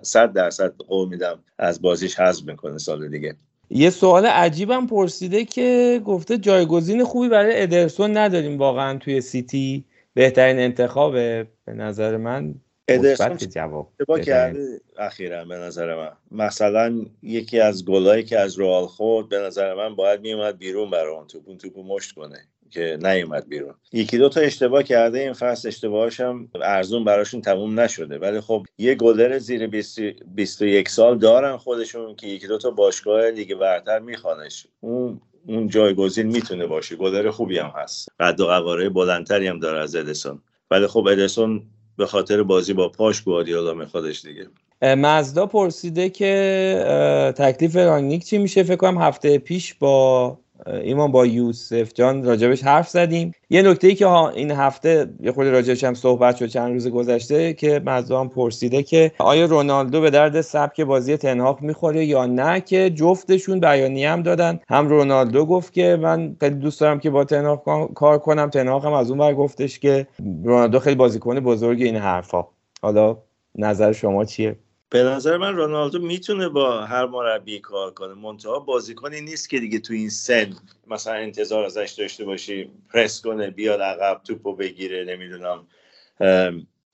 صد 0.03 0.33
درصد 0.33 0.73
قول 0.89 1.09
میدم 1.09 1.39
از 1.59 1.83
بازیش 1.83 2.21
حذف 2.21 2.45
می‌کنه 2.45 2.79
سال 2.79 3.09
دیگه. 3.09 3.35
یه 3.71 3.91
سوال 3.91 4.27
عجیبم 4.27 4.87
پرسیده 4.87 5.45
که 5.45 6.01
گفته 6.05 6.39
جایگزین 6.39 7.05
خوبی 7.05 7.29
برای 7.29 7.62
ادرسون 7.62 8.16
نداریم 8.16 8.59
واقعا 8.59 8.99
توی 8.99 9.21
سیتی. 9.21 9.85
بهترین 10.15 10.59
انتخابه 10.59 11.47
به 11.65 11.73
نظر 11.73 12.17
من 12.17 12.55
ادرسون 12.89 13.37
جواب 13.37 13.93
اشتباه 14.01 14.21
کرده 14.21 14.81
اخیرا 14.99 15.45
به 15.45 15.57
نظر 15.57 15.97
من. 15.97 16.13
مثلا 16.31 17.05
یکی 17.23 17.61
از 17.61 17.85
گلایی 17.85 18.25
که 18.25 18.39
از 18.39 18.61
رئال 18.61 18.87
خورد 18.87 19.29
به 19.29 19.39
نظر 19.39 19.75
من 19.75 19.97
باید 19.97 20.21
میومد 20.21 20.59
بیرون 20.59 20.91
برای 20.91 21.15
اون 21.15 21.27
توپ 21.27 21.49
اون 21.49 21.59
توپو 21.59 21.83
مشت 21.83 22.15
کنه 22.15 22.39
که 22.71 22.99
نیومد 23.03 23.49
بیرون. 23.49 23.75
یکی 23.93 24.19
دو 24.19 24.29
تا 24.29 24.41
اشتباه 24.41 24.83
کرده 24.83 25.19
این 25.19 25.33
فصل 25.33 25.69
اشتباهاش 25.69 26.21
هم 26.21 26.49
ارزون 26.63 27.05
براشون 27.05 27.41
تموم 27.41 27.81
نشده. 27.81 28.19
ولی 28.19 28.41
خب 28.41 28.67
یه 28.79 28.95
گلر 28.95 29.39
زیر 29.39 29.67
20 29.67 30.01
21 30.35 30.89
سال 30.89 31.19
دارن 31.19 31.57
خودشون 31.57 32.17
که 32.17 32.27
یکی 32.27 32.47
دو 32.47 32.59
تا 32.59 32.71
باشگاه 32.71 33.31
لیگ 33.31 33.55
برتر 33.55 33.99
میخوانش. 33.99 34.67
اون 34.81 35.21
اون 35.47 35.68
جایگزین 35.68 36.26
می‌تونه 36.26 36.66
باشه. 36.66 36.97
گلر 36.97 37.30
خوبی 37.30 37.59
هم 37.59 37.72
هست. 37.76 38.09
قد 38.20 38.41
و 38.41 38.47
قواره 38.47 38.88
بلندتری 38.88 39.49
هم 39.49 39.59
داره 39.59 39.78
از 39.78 39.97
ادرسون 39.97 40.43
ولی 40.70 40.86
خب 40.86 41.07
ادرسون 41.07 41.62
به 41.97 42.07
خاطر 42.07 42.43
بازی 42.43 42.72
با 42.72 42.88
پاش 42.88 43.22
گواردیولا 43.22 43.74
میخوادش 43.74 44.24
دیگه. 44.24 44.47
مزدا 44.82 45.47
پرسیده 45.47 46.11
که 46.11 47.34
تکلیف 47.36 47.76
رانگنیک 47.76 48.24
چی 48.24 48.38
میشه؟ 48.38 48.62
فکر 48.62 48.76
کنم 48.76 48.99
هفته 48.99 49.38
پیش 49.38 49.74
با 49.74 50.38
ایمان 50.67 51.13
با 51.13 51.27
یوسف 51.27 51.93
جان 51.95 52.25
راجبش 52.25 52.65
حرف 52.65 52.89
زدیم. 52.89 53.33
یه 53.51 53.63
نکته 53.63 53.89
ای 53.89 53.95
که 53.95 54.09
این 54.09 54.51
هفته 54.51 55.09
یه 55.21 55.33
خورده 55.33 55.51
راجبش 55.51 55.85
هم 55.85 55.95
صحبت 55.95 56.37
شد 56.37 56.47
چند 56.47 56.73
روز 56.73 56.89
گذشته 56.89 57.53
که 57.53 57.83
مزدا 57.87 58.21
هم 58.21 58.29
پرسیده 58.29 58.83
که 58.83 59.13
آیا 59.19 59.47
رونالدو 59.47 60.01
به 60.01 60.11
درد 60.11 60.41
سبک 60.41 60.81
بازی 60.81 61.17
تنهاق 61.17 61.63
می‌خوره 61.63 62.05
یا 62.05 62.27
نه 62.27 62.61
که 62.61 62.91
جفتشون 62.91 63.61
بیانیه 63.61 64.11
هم 64.11 64.23
دادن. 64.23 64.61
هم 64.69 64.89
رونالدو 64.89 65.47
گفت 65.47 65.73
که 65.73 65.99
من 66.03 66.37
خیلی 66.41 66.55
دوست 66.55 66.81
دارم 66.81 66.99
که 67.01 67.11
با 67.11 67.25
تنهاق 67.25 67.65
کار- 67.65 67.93
کار 67.95 68.19
کنم. 68.19 68.51
تنهاق 68.51 68.87
هم 68.87 68.93
از 68.93 69.11
اون 69.11 69.21
ور 69.21 69.35
گفتش 69.35 69.79
که 69.79 70.07
رونالدو 70.45 70.79
خیلی 70.79 70.97
بازیکن 70.97 71.41
بزرگ 71.41 71.83
این 71.83 71.97
حرفا. 71.97 72.45
حالا 72.83 73.17
نظر 73.59 73.93
شما 73.93 74.25
چیه؟ 74.25 74.57
به 74.91 75.03
نظر 75.03 75.36
من 75.36 75.57
رونالدو 75.57 75.99
می‌تونه 75.99 76.49
با 76.49 76.80
هر 76.86 77.07
مربی 77.07 77.61
کار 77.61 77.91
کنه. 77.95 78.14
منتها 78.14 78.59
بازیکنی 78.59 79.20
نیست 79.20 79.51
که 79.51 79.61
دیگه 79.61 79.78
تو 79.78 79.93
این 79.95 80.11
سن 80.11 80.57
مثلا 80.86 81.14
انتظار 81.14 81.64
ازش 81.64 81.95
داشته 81.99 82.24
باشی 82.24 82.70
پرس 82.95 83.22
کنه 83.22 83.51
بیاد 83.51 83.80
عقب 83.80 84.20
توپو 84.24 84.57
بگیره 84.57 85.05
نمی‌دونم 85.05 85.66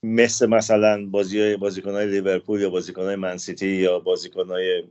مثل 0.03 0.45
مثلا 0.45 1.05
بازی 1.05 1.41
های 1.41 1.57
بازیکن 1.57 1.91
های 1.91 2.05
لیورپول 2.07 2.61
یا 2.61 2.69
بازیکن 2.69 3.03
های 3.03 3.15
منسیتی 3.15 3.67
یا 3.67 3.99
بازیکن 3.99 4.47
های 4.47 4.83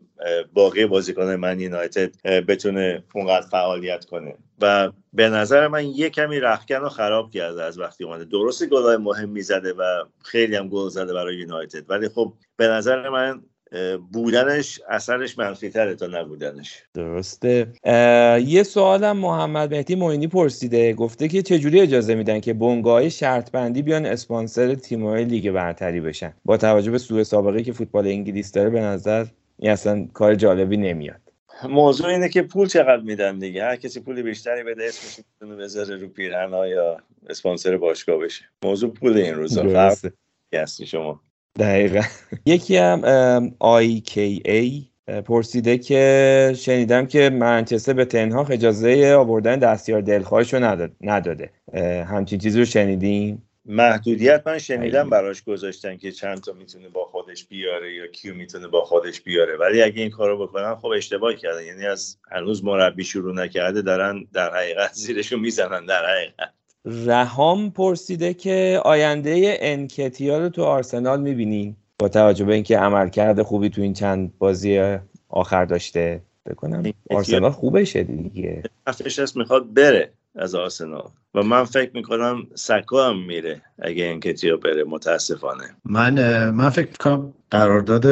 باقی 0.52 0.86
بازیکن 0.86 1.34
من 1.34 1.60
یونایتد 1.60 2.22
بتونه 2.22 3.04
اونقدر 3.14 3.46
فعالیت 3.46 4.04
کنه. 4.04 4.34
و 4.60 4.92
به 5.12 5.28
نظر 5.28 5.68
من 5.68 5.86
یه 5.86 6.10
کمی 6.10 6.40
رخکن 6.40 6.74
رو 6.74 6.88
خراب 6.88 7.30
کرده 7.30 7.62
از 7.62 7.78
وقتی 7.78 8.04
اومده. 8.04 8.24
درست 8.24 8.66
گلای 8.66 8.96
مهم 8.96 9.28
می‌زده 9.28 9.72
و 9.72 9.82
خیلی 10.24 10.56
هم 10.56 10.68
گل 10.68 10.88
زده 10.88 11.12
برای 11.12 11.36
یونایتد. 11.36 11.90
ولی 11.90 12.08
خب 12.08 12.32
به 12.56 12.68
نظر 12.68 13.08
من 13.08 13.42
بودنش 14.12 14.80
اثرش 14.88 15.38
منفی 15.38 15.68
تره 15.68 15.94
تا 15.94 16.06
نبودنش. 16.06 16.82
درسته. 16.94 17.66
یه 18.46 18.62
سوالم 18.62 19.16
محمد 19.16 19.74
مهدی 19.74 19.94
معینی 19.94 20.26
پرسیده 20.26 20.92
گفته 20.92 21.28
که 21.28 21.42
چجوری 21.42 21.80
اجازه 21.80 22.14
میدن 22.14 22.40
که 22.40 22.52
بنگاه 22.52 23.08
شرط 23.08 23.50
بندی 23.50 23.82
بیان 23.82 24.06
اسپانسر 24.06 24.74
تیم‌های 24.74 25.24
لیگ 25.24 25.50
برتری 25.50 26.00
بشن؟ 26.00 26.34
با 26.44 26.56
توجه 26.56 26.90
به 26.90 26.98
سوء 26.98 27.22
سابقه 27.22 27.62
که 27.62 27.72
فوتبال 27.72 28.06
انگلیس 28.06 28.52
داره 28.52 28.70
به 28.70 28.80
نظر 28.80 29.26
این 29.58 29.70
اصلا 29.70 30.08
کار 30.12 30.34
جالبی 30.34 30.76
نمیاد. 30.76 31.20
موضوع 31.68 32.06
اینه 32.06 32.28
که 32.28 32.42
پول 32.42 32.68
چقدر 32.68 33.02
میدن 33.02 33.38
دیگه؟ 33.38 33.64
هر 33.64 33.76
کسی 33.76 34.00
پول 34.00 34.22
بیشتری 34.22 34.62
بده 34.62 34.84
اسمش 34.84 35.24
می‌تونه 35.40 35.62
بذاره 35.62 35.96
رو 35.96 36.08
پیرهن 36.08 36.50
یا 36.50 36.96
اسپانسر 37.30 37.76
باشگاه 37.76 38.18
بشه. 38.18 38.44
موضوع 38.62 38.90
پول 38.90 39.16
این 39.16 39.34
روزا. 39.34 39.92
هستی 40.54 40.86
شما. 40.86 41.20
دقیقا. 41.58 42.00
یکی 42.46 42.76
هم 42.76 43.00
IKA 43.50 44.82
اه، 45.08 45.20
پرسیده 45.20 45.78
که 45.78 46.52
شنیدم 46.56 47.06
که 47.06 47.30
منچستر 47.30 47.92
به 47.92 48.04
تنها 48.04 48.46
اجازه 48.50 49.14
آوردن 49.18 49.58
دستیار 49.58 50.00
دلخواهش 50.00 50.54
رو 50.54 50.64
نداد- 50.64 50.92
نداده 51.00 51.50
همچین 52.08 52.38
چیزی 52.38 52.58
رو 52.58 52.64
شنیدین؟ 52.64 53.42
محدودیت 53.68 54.42
من 54.46 54.58
شنیدم. 54.58 55.10
براش 55.10 55.42
گذاشتن 55.44 55.96
که 55.96 56.12
چند 56.12 56.40
تا 56.40 56.52
می‌تونه 56.52 56.88
با 56.88 57.04
خودش 57.04 57.44
بیاره 57.44 57.94
یا 57.94 58.06
کیو 58.06 58.34
می‌تونه 58.34 58.68
با 58.68 58.84
خودش 58.84 59.20
بیاره. 59.20 59.56
ولی 59.56 59.82
اگه 59.82 60.02
این 60.02 60.10
کارو 60.10 60.46
بکنن 60.46 60.74
خب 60.74 60.86
اشتباه 60.86 61.34
کردن. 61.34 61.64
یعنی 61.64 61.86
از 61.86 62.18
هنوز 62.30 62.64
مربی 62.64 63.04
شروع 63.04 63.34
نکرده 63.34 63.82
دارن 63.82 64.26
در 64.32 64.54
حقیقت 64.54 64.92
زیرشو 64.92 65.36
می‌زنن 65.36 65.86
در 65.86 66.02
حقیقت. 66.06 66.52
رهام 66.86 67.70
پرسیده 67.70 68.34
که 68.34 68.80
آینده 68.84 69.58
انکتیا 69.60 70.38
رو 70.38 70.48
تو 70.48 70.62
آرسنال 70.62 71.20
می‌بینین؟ 71.20 71.76
با 71.98 72.08
توجه 72.08 72.44
به 72.44 72.54
اینکه 72.54 72.78
عملکرد 72.78 73.42
خوبی 73.42 73.68
تو 73.68 73.82
این 73.82 73.92
چند 73.92 74.32
بازی 74.38 74.96
آخر 75.28 75.64
داشته 75.64 76.20
بکنم 76.46 76.82
آرسنال 77.10 77.50
خوبشه 77.50 78.02
دیگه. 78.02 78.62
هست 78.86 79.36
می‌خواد 79.36 79.74
بره 79.74 80.10
از 80.34 80.54
آرسنال. 80.54 81.08
و 81.34 81.42
من 81.42 81.64
فکر 81.64 81.90
می‌کنم 81.94 82.46
سکا 82.54 83.08
هم 83.08 83.26
میره 83.26 83.62
اگه 83.78 84.04
انکتیا 84.04 84.56
بره 84.56 84.84
متاسفانه. 84.84 85.64
من 85.84 86.50
من 86.50 86.70
فکر 86.70 86.88
کنم 87.00 87.32
قرارداد 87.50 88.04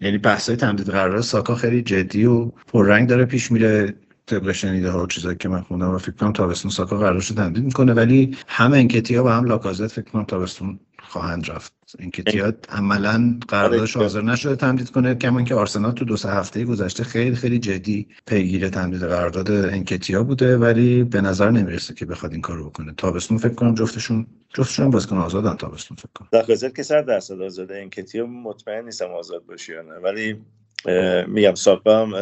یعنی 0.00 0.18
بحثای 0.18 0.56
تمدید 0.56 0.90
قرارداد 0.90 1.20
ساکا 1.20 1.54
خیلی 1.54 1.82
جدی 1.82 2.24
و 2.24 2.46
پررنگ 2.66 3.08
داره 3.08 3.24
پیش 3.24 3.52
میره. 3.52 3.94
طبق 4.32 4.52
شنیده 4.52 4.90
ها 4.90 5.02
و 5.02 5.06
چیزایی 5.06 5.36
که 5.36 5.48
من 5.48 5.60
خوندم 5.60 5.90
و 5.90 5.98
فکر 5.98 6.12
کنم 6.12 6.32
تابستون 6.32 6.70
ساکا 6.70 6.98
قرارش 6.98 7.30
رو 7.30 7.36
تمدید 7.36 7.64
می‌کنه 7.64 7.92
ولی 7.92 8.36
هم 8.48 8.72
انکتیا 8.72 9.24
و 9.24 9.28
هم 9.28 9.44
لاکازت 9.44 9.86
فکر 9.86 10.10
کنم 10.10 10.24
تابستون 10.24 10.80
خواهند 11.02 11.50
رفت. 11.50 11.72
انکتیا 11.98 12.52
عملا 12.68 13.38
قراردادش 13.48 13.96
آره. 13.96 14.04
حاضر 14.04 14.22
نشده 14.22 14.56
تمدید 14.56 14.90
کنه 14.90 15.14
کما 15.14 15.42
که 15.42 15.54
آرسنال 15.54 15.92
تو 15.92 16.04
دو 16.04 16.16
سه 16.16 16.28
هفته 16.28 16.64
گذشته 16.64 17.04
خیلی 17.04 17.36
خیلی 17.36 17.58
جدی 17.58 18.08
پیگیر 18.26 18.68
تمدید 18.68 19.02
قرارداد 19.02 19.50
انکتیا 19.50 20.24
بوده 20.24 20.56
ولی 20.56 21.04
به 21.04 21.20
نظر 21.20 21.50
نمی‌رسه 21.50 21.94
که 21.94 22.06
بخواد 22.06 22.32
این 22.32 22.40
کارو 22.40 22.70
بکنه. 22.70 22.94
تابستون 22.96 23.38
فکر 23.38 23.54
کنم 23.54 23.74
جفتشون 23.74 24.26
جفتشون 24.54 24.90
بازیکن 24.90 25.16
آزادن 25.16 25.56
تابستون 25.56 25.96
فکر 25.96 26.08
کنم. 26.14 26.28
لاکازت 26.32 26.76
که 26.76 26.82
صد 26.82 27.06
درصد 27.06 27.40
آزاده 27.40 27.80
انکتیا 27.82 28.26
مطمئن 28.26 28.84
نیستم 28.84 29.10
آزاد 29.10 29.46
باشه 29.46 29.72
یا 29.72 29.82
نه. 29.82 29.94
ولی 29.94 30.36
میگم 31.28 31.54
ساکا 31.54 32.06
هم 32.06 32.12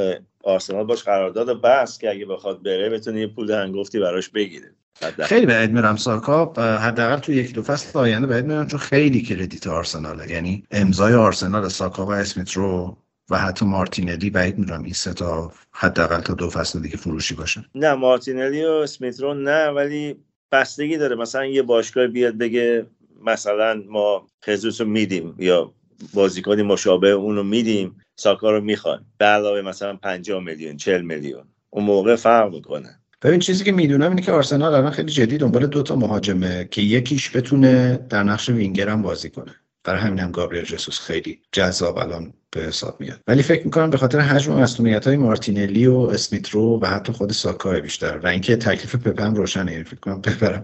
آرسنال 0.44 0.84
باش 0.84 1.02
قرارداد 1.02 1.60
بس 1.60 1.98
که 1.98 2.10
اگه 2.10 2.26
بخواد 2.26 2.62
بره 2.62 2.90
بتونه 2.90 3.20
یه 3.20 3.26
پول 3.26 3.50
هنگفتی 3.50 4.00
براش 4.00 4.28
بگیره. 4.28 4.74
خیلی 5.22 5.46
بعید 5.46 5.70
میرم 5.70 5.96
ساکا 5.96 6.52
حداقل 6.76 7.18
تو 7.18 7.32
یک 7.32 7.54
دو 7.54 7.62
فصل 7.62 7.98
آینده 7.98 8.26
بعید 8.26 8.46
میرم 8.46 8.66
چون 8.66 8.80
خیلی 8.80 9.22
کردیت 9.22 9.66
آرسناله 9.66 10.30
یعنی 10.30 10.64
امضای 10.70 11.14
آرسنال 11.14 11.68
ساکا 11.68 12.06
و 12.06 12.12
اسمیت 12.12 12.52
رو 12.52 12.96
و 13.30 13.38
حتی 13.38 13.64
مارتینلی 13.64 14.30
بعید 14.30 14.58
میرم 14.58 14.82
این 14.82 14.92
سه 14.92 15.12
تا 15.14 15.52
حداقل 15.72 16.20
تا 16.20 16.34
دو 16.34 16.50
فصل 16.50 16.80
دیگه 16.80 16.96
فروشی 16.96 17.34
باشن. 17.34 17.64
نه 17.74 17.94
مارتینلی 17.94 18.64
و 18.64 18.70
اسمیت 18.70 19.20
رو 19.20 19.34
نه 19.34 19.68
ولی 19.68 20.16
بستگی 20.52 20.96
داره. 20.96 21.16
مثلا 21.16 21.46
یه 21.46 21.62
باشگاه 21.62 22.06
بیاد 22.06 22.38
بگه 22.38 22.86
مثلا 23.24 23.82
ما 23.88 24.26
خزوس 24.44 24.80
رو 24.80 24.86
میدیم 24.86 25.34
یا 25.38 25.72
بازیکنی 26.14 26.62
مشابه 26.62 27.10
اون 27.10 27.36
رو 27.36 27.42
میدیم 27.42 27.96
ساکا 28.16 28.50
رو 28.50 28.60
می‌خوایم 28.60 29.06
به 29.18 29.24
علاوه 29.24 29.62
مثلا 29.62 29.96
50 29.96 30.40
میلیون 30.40 30.76
40 30.76 31.02
میلیون. 31.02 31.44
اون 31.70 31.84
موقع 31.84 32.16
فرق 32.16 32.54
می‌کنه. 32.54 33.00
ببین 33.22 33.40
چیزی 33.40 33.64
که 33.64 33.72
می‌دونم 33.72 34.10
اینه 34.10 34.22
که 34.22 34.32
آرسنال 34.32 34.74
الان 34.74 34.90
خیلی 34.90 35.12
جدی 35.12 35.38
دنبال 35.38 35.66
دو 35.66 35.82
تا 35.82 35.96
مهاجمه 35.96 36.68
که 36.70 36.82
یکیش 36.82 37.36
بتونه 37.36 37.96
در 38.08 38.22
نقش 38.22 38.48
وینگر 38.48 38.88
هم 38.88 39.02
بازی 39.02 39.30
کنه. 39.30 39.54
برای 39.84 40.00
همین 40.00 40.18
هم 40.18 40.30
گابریل 40.30 40.64
جسوس 40.64 41.00
خیلی 41.00 41.40
جذاب 41.52 41.98
الان 41.98 42.32
به 42.50 42.60
حساب 42.60 43.00
میاد. 43.00 43.20
ولی 43.26 43.42
فکر 43.42 43.64
می‌کنم 43.64 43.90
به 43.90 43.98
خاطر 43.98 44.18
حجم 44.18 44.52
مسئولیت 44.52 45.06
های 45.06 45.16
مارتینلی 45.16 45.86
و 45.86 45.96
اسمیترو 45.96 46.80
و 46.82 46.86
حتی 46.86 47.12
خود 47.12 47.32
ساکای 47.32 47.80
بیشتر 47.80 48.18
و 48.18 48.26
اینکه 48.26 48.56
تکلیف 48.56 48.94
پپ 48.94 49.20
هم 49.20 49.34
روشنه. 49.34 49.72
یعنی 49.72 49.84
فکر 49.84 50.00
کنم 50.00 50.22
پپ 50.22 50.62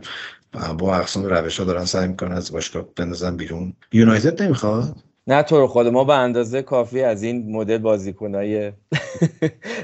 هم 0.55 0.77
با 0.77 0.97
اقسام 0.97 1.25
روش 1.25 1.59
ها 1.59 1.65
دارن 1.65 1.85
سعی 1.85 2.09
می‌کنن 2.09 2.33
از 2.33 2.53
باشگاه 2.53 2.89
بندازن 2.97 3.37
بیرون. 3.37 3.73
یونایتد 3.93 4.43
نمی‌خواد؟ 4.43 4.97
نه 5.27 5.43
تو 5.43 5.61
رو 5.61 5.67
خود 5.67 5.87
ما 5.87 6.05
به 6.05 6.15
اندازه 6.15 6.63
کافی 6.63 7.03
از 7.03 7.23
این 7.23 7.53
مدل 7.53 7.79
بازیکنای 7.79 8.73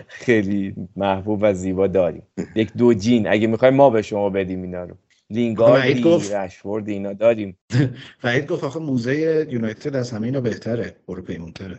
خیلی 0.09 0.75
محبوب 0.97 1.39
و 1.43 1.55
زیبا 1.55 1.87
داریم. 1.87 2.23
یک 2.55 2.73
دو 2.73 2.95
جین. 2.95 3.29
اگه 3.29 3.47
می‌خوای 3.47 3.71
ما 3.71 3.91
به 3.91 4.03
شما 4.03 4.31
بدیم 4.31 4.63
اینا 4.63 4.85
رو. 4.85 4.95
لینگاردی 5.31 6.03
رشفورد 6.35 6.89
اینا 6.89 7.13
داریم. 7.13 7.59
وحید 8.25 8.47
گفت 8.47 8.65
آخه 8.65 8.81
موزه 8.81 9.47
یونایتد 9.51 9.97
از 9.97 10.11
همه 10.11 10.27
اینا 10.27 10.41
بهتره 10.41 10.97
برو 11.09 11.23
پیمونتره 11.23 11.79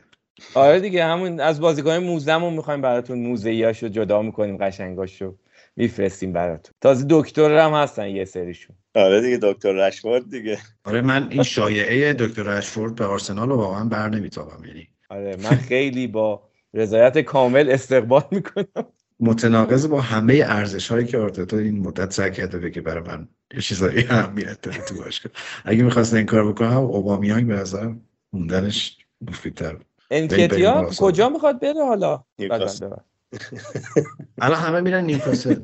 آره 0.56 0.80
دیگه 0.80 1.06
همون 1.06 1.40
از 1.40 1.62
بازیکن 1.62 1.98
موزمون 1.98 2.54
می‌خوایم 2.54 2.82
براتون 2.82 3.20
موزه 3.20 3.74
جدا 3.74 4.22
می‌کنیم 4.22 4.58
قشنگاشو. 4.58 5.36
میفرستیم 5.76 6.34
براتون. 6.34 6.74
تازه 6.82 7.06
دکتر 7.10 7.58
هم 7.58 7.74
هستن 7.74 8.08
یه 8.08 8.26
سریشون. 8.26 8.76
آره 8.96 9.22
دیگه 9.22 9.40
دکتر 9.42 9.72
رشوارد 9.72 10.30
دیگه. 10.30 10.58
آره 10.84 11.02
من 11.02 11.28
این 11.30 11.44
شایعه 11.44 12.14
دکتر 12.14 12.50
اشفورد 12.50 12.96
به 12.96 13.06
آرسنال 13.06 13.50
رو 13.50 13.56
واقعا 13.56 13.86
بر 13.86 14.10
نمیتابم. 14.10 14.66
یعنی 14.66 14.88
آره 15.10 15.36
من 15.44 15.56
خیلی 15.56 16.08
با 16.08 16.50
رضایت 16.74 17.18
کامل 17.18 17.70
استقبال 17.70 18.24
می‌کنم. 18.32 18.86
متناقض 19.20 19.88
با 19.88 20.02
همه 20.02 20.44
ارزش 20.46 20.92
هایی 20.92 21.06
که 21.06 21.18
آرتتا 21.18 21.58
این 21.58 21.80
مدت 21.80 22.14
سعی 22.14 22.32
کرده 22.32 22.60
بگه 22.60 22.82
برای 22.82 23.04
من 23.04 23.28
یه 23.54 23.62
چیزایی 23.62 24.06
اهمیت 24.10 24.62
داره 24.62 24.78
تو 24.78 24.96
باشگاه. 24.96 25.32
اگه 25.66 25.84
می‌خواست 25.84 26.14
این 26.14 26.26
کار 26.26 26.52
بکنم 26.52 26.78
اوبامیانگ 26.78 27.48
به 27.48 27.54
نظرم 27.54 28.02
موندنش 28.34 28.98
مفیدتر. 29.22 29.78
انکتیا 30.12 30.90
کجا 30.98 31.30
می‌خواد 31.30 31.60
بره 31.60 31.86
حالا؟ 31.86 32.24
الان 34.42 34.60
همه 34.60 34.82
میرن 34.82 35.06
نیوکاسل. 35.06 35.56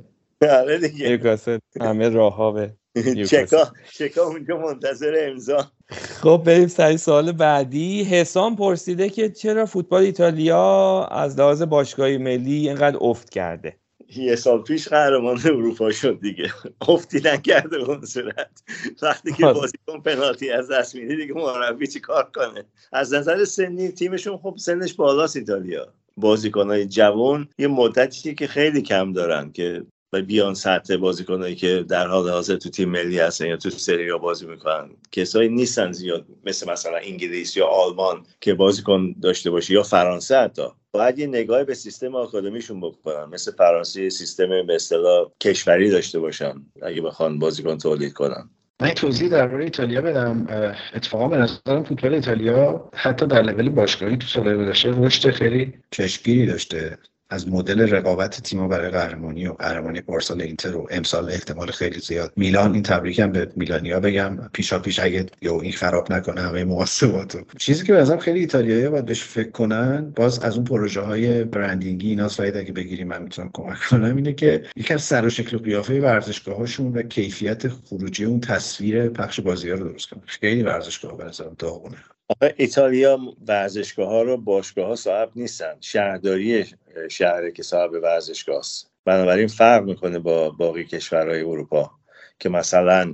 آره 0.41 0.77
دیگه. 0.77 1.07
نیوکاسل. 1.07 1.57
همه 1.81 2.09
راه 2.09 2.35
ها 2.35 2.51
به 2.51 2.73
نیوکاسل. 2.95 3.45
چکا 3.45 3.71
چکا 3.91 4.23
اونجا 4.23 4.57
منتظر 4.57 5.15
امضا. 5.19 5.71
خب 5.91 6.41
بریم 6.45 6.67
سری 6.67 6.97
سوال 6.97 7.31
بعدی. 7.31 8.03
حسام 8.03 8.55
پرسیده 8.55 9.09
که 9.09 9.29
چرا 9.29 9.65
فوتبال 9.65 10.03
ایتالیا 10.03 11.05
از 11.11 11.39
لحاظ 11.39 11.61
باشگاهی 11.61 12.17
ملی 12.17 12.67
اینقدر 12.67 12.97
افت 13.01 13.29
کرده؟ 13.29 13.75
یه 14.15 14.35
سال 14.35 14.61
پیش 14.61 14.87
قهرمان 14.87 15.39
اروپا 15.45 15.91
شد 15.91 16.19
دیگه. 16.21 16.51
افتی 16.81 17.21
نکرده 17.25 17.77
به 17.77 17.83
اون 17.83 18.05
صورت. 18.05 18.63
وقتی 19.01 19.33
که 19.33 19.45
آره. 19.45 19.53
بازیکن 19.59 20.01
پنالتی 20.01 20.51
از 20.51 20.71
دست 20.71 20.95
میده 20.95 21.15
دیگه 21.15 21.33
مربی 21.33 21.87
چی 21.87 21.99
کار 21.99 22.31
کنه؟ 22.35 22.63
از 22.93 23.13
نظر 23.13 23.45
سنی 23.45 23.91
تیمشون 23.91 24.37
خب 24.37 24.55
سنش 24.57 24.93
بالاست 24.93 25.35
ایتالیا. 25.35 25.93
بازیکنهای 26.19 26.85
جوان 26.85 27.49
یه 27.57 27.67
مدتی 27.67 28.35
که 28.35 28.47
خیلی 28.47 28.81
کم 28.81 29.13
دارن 29.13 29.51
که 29.51 29.83
و 30.13 30.21
بیان 30.21 30.53
سطح 30.53 30.97
بازیکنایی 30.97 31.55
که 31.55 31.85
در 31.89 32.07
حال 32.07 32.29
حاضر 32.29 32.55
تو 32.55 32.69
تیم 32.69 32.89
ملی 32.89 33.19
هستن 33.19 33.45
یا 33.45 33.57
تو 33.57 33.69
سری 33.69 34.13
بازی 34.13 34.45
می‌کنن. 34.45 34.89
کسایی 35.11 35.49
نیستن 35.49 35.91
زیاد 35.91 36.25
مثل 36.45 36.71
مثلا 36.71 36.97
انگلیس 36.97 37.57
یا 37.57 37.67
آلمان 37.67 38.25
که 38.41 38.53
بازیکن 38.53 39.15
داشته 39.21 39.51
باشه 39.51 39.73
یا 39.73 39.83
فرانسه 39.83 40.37
حتی. 40.37 40.67
باید 40.91 41.19
یه 41.19 41.27
نگاهی 41.27 41.63
به 41.63 41.73
سیستم 41.73 42.15
آکادمیشون 42.15 42.81
بکنن 42.81 43.25
مثل 43.25 43.51
فرانسه 43.51 44.09
سیستم 44.09 44.65
به 44.67 44.75
اصطلاح 44.75 45.31
کشوری 45.41 45.89
داشته 45.89 46.19
باشن 46.19 46.65
اگه 46.81 47.01
بخوان 47.01 47.39
بازیکن 47.39 47.77
تولید 47.77 48.13
کنن. 48.13 48.49
من 48.81 48.89
توضیح 48.89 49.29
درباره 49.29 49.63
ایتالیا 49.63 50.01
بدم. 50.01 50.47
اتفاقا 50.93 51.27
به 51.27 51.37
نظرم 51.37 51.83
فوتبال 51.83 52.13
ایتالیا 52.13 52.89
حتی 52.95 53.27
در 53.27 53.41
لول 53.41 53.69
باشگاهی 53.69 54.17
تو 54.17 54.27
سالهای 54.27 54.57
گذشته 54.57 54.91
رشد 54.91 55.31
خیلی 55.31 55.73
چشمگیری 55.91 56.45
داشته. 56.45 56.97
از 57.31 57.49
مدل 57.49 57.89
رقابت 57.89 58.41
تیم‌ها 58.41 58.67
برای 58.67 58.89
قهرمانی 58.89 59.47
و 59.47 59.53
قهرمانی 59.53 60.01
پارسال 60.01 60.41
اینتر 60.41 60.75
و 60.75 60.87
امسال 60.91 61.29
احتمال 61.29 61.71
خیلی 61.71 61.99
زیاد. 61.99 62.33
میلان 62.35 62.73
این 62.73 62.83
تبریکم 62.83 63.31
به 63.31 63.51
میلانیا 63.55 63.99
بگم. 63.99 64.37
پیشا 64.53 64.79
پیش 64.79 64.99
اگه 64.99 65.25
یو 65.41 65.53
این 65.53 65.71
خراب 65.71 66.13
نکنه 66.13 66.41
همه 66.41 66.63
محاسباتو. 66.63 67.39
چیزی 67.57 67.85
که 67.85 67.93
به 67.93 67.99
نظرم 67.99 68.19
خیلی 68.19 68.39
ایتالیایی 68.39 68.89
باید 68.89 69.05
بهش 69.05 69.23
فکر 69.23 69.51
کنن 69.51 70.13
باز 70.15 70.39
از 70.39 70.55
اون 70.55 70.65
پروژه 70.65 71.01
های 71.01 71.43
برندینگی 71.43 72.09
اینا 72.09 72.27
ساید 72.27 72.57
اگه 72.57 72.71
بگیریم 72.71 73.07
من 73.07 73.21
می‌تونم 73.21 73.49
کمک 73.53 73.77
کنم 73.89 74.15
اینه 74.15 74.33
که 74.33 74.63
یکم 74.75 74.97
سر 74.97 75.25
و 75.25 75.29
شکل 75.29 75.57
و 75.57 75.59
قیافه 75.59 76.01
ورزشگاهاشون 76.01 76.93
و 76.93 77.01
کیفیت 77.01 77.67
خروجی 77.67 78.25
اون 78.25 78.39
تصویر 78.39 79.09
پخش 79.09 79.39
بازی 79.39 79.69
ها 79.69 79.75
رو 79.75 79.89
درست 79.89 80.09
کنن. 80.09 80.21
خیلی 80.25 80.63
ورزشگاه 80.63 81.17
به 81.17 81.23
نظرم 81.23 81.55
داغونه. 81.59 81.97
آخه 82.27 82.53
ایتالیا 82.57 83.19
ورزشگاه 83.47 84.09
ها 84.09 84.21
رو 84.21 84.37
باشگاه 84.37 84.87
ها 84.87 84.95
صاحب 84.95 85.29
نیستن. 85.35 85.73
شهرداری 85.81 86.65
شهره 87.09 87.51
که 87.51 87.63
صاحب 87.63 87.91
ورزشگاه 87.91 88.57
است 88.57 88.91
بنابراین 89.05 89.47
فرق 89.47 89.83
می‌کنه 89.83 90.19
با 90.19 90.49
باقی 90.49 90.83
کشورهای 90.83 91.41
اروپا 91.41 91.91
که 92.39 92.49
مثلا 92.49 93.13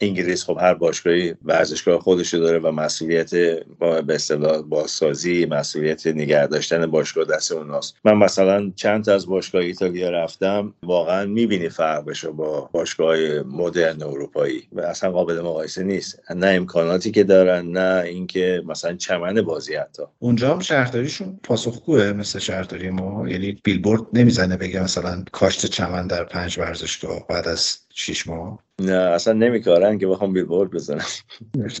انگلیس 0.00 0.44
خب 0.44 0.58
هر 0.60 0.74
باشگاهی 0.74 1.34
ورزشگاه 1.44 2.00
خودشو 2.00 2.38
داره 2.38 2.58
و 2.58 2.70
مسئولیت 2.70 3.30
با 3.78 4.02
به 4.02 4.14
اصطلاح 4.14 4.62
بازسازی 4.62 5.46
مسئولیت 5.46 6.06
نگه 6.06 6.46
داشتن 6.46 6.86
باشگاه 6.86 7.24
دست 7.24 7.52
اوناست. 7.52 7.94
من 8.04 8.14
مثلا 8.14 8.72
چند 8.76 9.04
تا 9.04 9.14
از 9.14 9.26
باشگاه 9.26 9.62
ایتالیا 9.62 10.10
رفتم 10.10 10.74
واقعا 10.82 11.26
می‌بینی 11.26 11.68
فرقش 11.68 12.24
رو 12.24 12.32
با 12.32 12.70
باشگاه 12.72 13.16
مدرن 13.42 14.02
اروپایی 14.02 14.68
و 14.72 14.80
اصلا 14.80 15.10
قابل 15.10 15.40
مقایسه 15.40 15.82
نیست. 15.82 16.20
نه 16.34 16.46
امکاناتی 16.46 17.10
که 17.10 17.24
دارن 17.24 17.66
نه 17.66 18.02
اینکه 18.04 18.62
مثلا 18.66 18.96
چمن 18.96 19.42
بازی 19.42 19.74
حتی. 19.74 20.02
اونجا 20.18 20.52
هم 20.54 20.60
شهرداریشون 20.60 21.40
پاسخگوه 21.42 22.12
مثل 22.12 22.38
شهرداری 22.38 22.90
ما. 22.90 23.28
یعنی 23.28 23.60
بیلبورد 23.64 24.02
نمی‌زنه 24.12 24.56
بگه 24.56 24.82
مثلا 24.82 25.24
کاشت 25.32 25.66
چمن 25.66 26.06
در 26.06 26.24
پنج 26.24 26.58
ورزشگاه 26.58 27.26
بعد 27.26 27.48
از 27.48 27.78
شیش 27.94 28.26
ماه. 28.26 28.65
نه 28.80 28.92
اصلا 28.92 29.32
نمیکارن 29.32 29.98
که 29.98 30.06
بخوام 30.06 30.32
بیلبورد 30.32 30.70
بزنن 30.70 31.04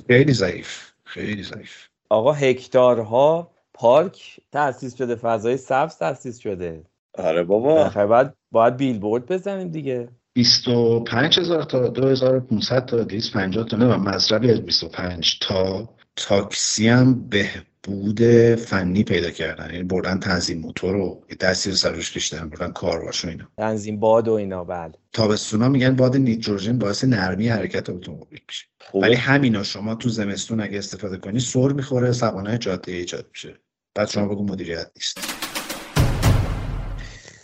خیلی 0.08 0.32
ضعیف 0.32 0.92
خیلی 1.04 1.42
ضعیف. 1.42 1.88
آقا 2.08 2.32
هکتارها 2.32 3.50
پارک 3.74 4.40
تأسیس 4.52 4.96
شده 4.96 5.14
فضای 5.14 5.56
سبز 5.56 5.96
تأسیس 5.96 6.38
شده. 6.38 6.82
آره 7.14 7.42
بابا. 7.42 7.74
بالاخره 7.74 8.06
باید 8.06 8.32
باید 8.50 8.76
بیلبورد 8.76 9.26
بزنیم 9.26 9.68
دیگه. 9.68 10.08
25 10.32 11.38
هزار 11.38 11.62
تا 11.62 11.88
2500 11.88 12.86
تا 12.86 13.04
250 13.04 13.64
تا 13.64 13.76
نه 13.76 13.94
و 13.94 13.98
مزربی 13.98 14.50
از 14.50 14.60
25 14.60 15.38
تا. 15.38 15.88
تاکسی 16.16 16.88
هم 16.88 17.28
به 17.28 17.48
بود 17.86 18.22
فنی 18.54 19.04
پیدا 19.04 19.30
کردن. 19.30 19.70
یعنی 19.70 19.82
بردن 19.82 20.18
تنظیم 20.18 20.58
موتور 20.58 20.92
رو 20.92 21.24
یه 21.30 21.36
دستی 21.36 21.70
رو 21.70 21.76
سر 21.76 21.90
روش 21.90 22.12
کشیدن 22.12 22.48
بردن 22.48 22.72
کارواش 22.72 23.24
و 23.24 23.28
اینا. 23.28 23.48
تنظیم 23.56 24.00
باد 24.00 24.28
و 24.28 24.32
اینا 24.32 24.64
بله. 24.64 24.92
تابستونا 25.12 25.68
میگن 25.68 25.96
باد 25.96 26.16
نیتروژن 26.16 26.78
باعث 26.78 27.04
نرمی 27.04 27.48
حرکت 27.48 27.90
اتومبیل 27.90 28.40
میشه. 28.48 28.66
ولی 28.94 29.14
همینا 29.14 29.62
شما 29.62 29.94
تو 29.94 30.08
زمستون 30.08 30.60
اگه 30.60 30.78
استفاده 30.78 31.16
کنی 31.16 31.40
سر 31.40 31.68
می‌خوره 31.68 32.12
سوانه 32.12 32.58
جاده 32.58 32.92
ایجاد 32.92 33.26
میشه. 33.32 33.54
بعد 33.94 34.08
شما 34.08 34.28
بگو 34.28 34.44
مدیریت 34.44 34.90
نیست. 34.96 35.18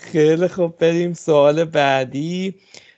خیلی 0.00 0.48
خوب 0.48 0.78
بریم 0.78 1.12
سوال 1.12 1.64
بعدی. 1.64 2.54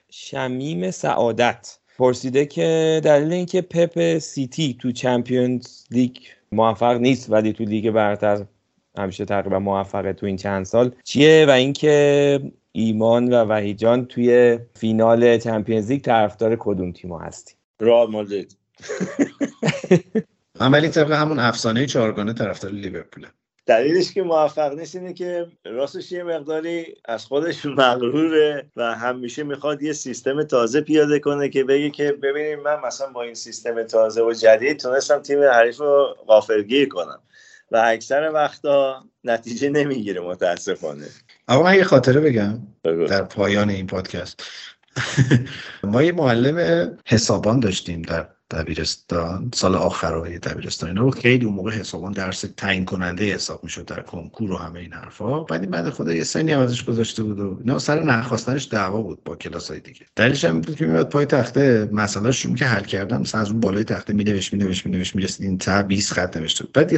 شمیم 0.09 0.91
سعادت. 0.91 1.77
پرسیده 1.97 2.45
که 2.45 3.01
دلیل 3.03 3.33
اینکه 3.33 3.61
پپ 3.61 4.17
سیتی 4.17 4.77
تو 4.81 4.91
Champions 4.91 5.67
League 5.91 6.17
موفق 6.55 6.97
نیست 6.97 7.31
ولی 7.31 7.53
تو 7.53 7.63
لیگ 7.63 7.91
برتر 7.91 8.45
همیشه 8.97 9.25
تقریبا 9.25 9.59
موفقه 9.59 10.13
تو 10.13 10.25
این 10.25 10.35
چند 10.35 10.65
سال. 10.65 10.95
چیه؟ 11.03 11.45
و 11.47 11.51
اینکه 11.51 12.39
ایمان 12.71 13.33
و 13.33 13.45
وحید 13.45 13.77
جان 13.77 14.05
توی 14.05 14.59
فینال 14.75 15.37
Champions 15.37 15.91
League 15.91 16.01
طرفدار 16.01 16.55
کدوم 16.59 16.91
تیم‌ها 16.91 17.19
هستی 17.19 17.55
رئال 17.79 18.11
مادرید. 18.11 18.57
من 20.59 20.71
ولی 20.71 20.89
طبق 20.89 21.11
همون 21.11 21.39
افسانه 21.39 21.85
چهارگانه 21.85 22.33
طرفدار 22.33 22.71
لیورپول 22.71 23.25
دلیلش 23.65 24.13
که 24.13 24.23
موفق 24.23 24.73
نیست 24.73 24.95
اینه 24.95 25.13
که 25.13 25.47
راستش 25.65 26.11
یه 26.11 26.23
مقداری 26.23 26.95
از 27.05 27.25
خودش 27.25 27.65
مغروره 27.77 28.65
و 28.75 28.95
همیشه 28.95 29.43
می‌خواد 29.43 29.83
یه 29.83 29.93
سیستم 29.93 30.43
تازه 30.43 30.81
پیاده 30.81 31.19
کنه 31.19 31.49
که 31.49 31.63
بگه 31.63 31.89
که 31.89 32.11
ببینید 32.11 32.59
من 32.59 32.79
مثلا 32.85 33.07
با 33.07 33.23
این 33.23 33.33
سیستم 33.33 33.83
تازه 33.83 34.21
و 34.21 34.33
جدید 34.33 34.79
تونستم 34.79 35.19
تیم 35.19 35.43
حریف 35.43 35.77
رو 35.77 36.15
غافلگیر 36.27 36.89
کنم. 36.89 37.21
و 37.71 37.83
اکثر 37.85 38.31
وقتا 38.33 39.03
نتیجه 39.23 39.69
نمی‌گیره 39.69 40.21
متاسفانه. 40.21 41.07
اما 41.47 41.63
من 41.63 41.75
یه 41.75 41.83
خاطره 41.83 42.21
بگم 42.21 42.59
بگو. 42.83 43.05
در 43.05 43.23
پایان 43.23 43.69
این 43.69 43.87
پادکست. 43.87 44.43
ما 45.83 46.03
یه 46.03 46.11
معلم 46.11 46.97
حسابان 47.05 47.59
داشتیم 47.59 48.01
در 48.01 48.27
دبیرستان 48.51 49.51
سال 49.53 49.75
آخرهای 49.75 50.39
دبیرستان. 50.39 50.89
اینا 50.89 51.01
رو 51.01 51.11
خیلی 51.11 51.45
اون 51.45 51.55
موقع 51.55 51.71
حسابان 51.71 52.11
درس 52.11 52.45
تعیین 52.57 52.85
کننده 52.85 53.33
حساب 53.33 53.63
می‌شد 53.63 53.85
در 53.85 54.01
کنکور 54.01 54.51
و 54.51 54.57
همه 54.57 54.79
این 54.79 54.93
حرفا 54.93 55.43
بعد 55.43 55.61
این 55.61 55.71
بعد 55.71 55.89
خدا 55.89 56.13
یه 56.13 56.23
سنی 56.23 56.51
هم 56.51 56.59
ازش 56.59 56.83
گذاشته 56.83 57.23
بود 57.23 57.39
و 57.39 57.57
اینا 57.59 57.79
سر 57.79 58.03
نخواستنش 58.03 58.67
دعوا 58.71 59.01
بود 59.01 59.23
با 59.23 59.35
کلاس 59.35 59.71
های 59.71 59.79
دیگه. 59.79 60.05
دلیلش 60.15 60.45
هم 60.45 60.61
بود 60.61 60.75
که 60.75 60.85
میاد 60.85 61.09
پای 61.09 61.25
تخته 61.25 61.89
مسئله 61.91 62.31
شروع 62.31 62.55
که 62.55 62.65
حل 62.65 62.83
کردن 62.83 63.21
مثلا 63.21 63.41
از 63.41 63.49
اون 63.49 63.59
بالای 63.59 63.83
تخته 63.83 64.13
مینوشت 64.13 64.53
مینوشت 64.53 64.85
مینوشت 64.85 65.15
می‌رسید 65.15 65.45
این 65.45 65.57
تا 65.57 65.81
20 65.83 66.13
خط 66.13 66.37
نوشته 66.37 66.63
بود. 66.63 66.73
بعد 66.73 66.91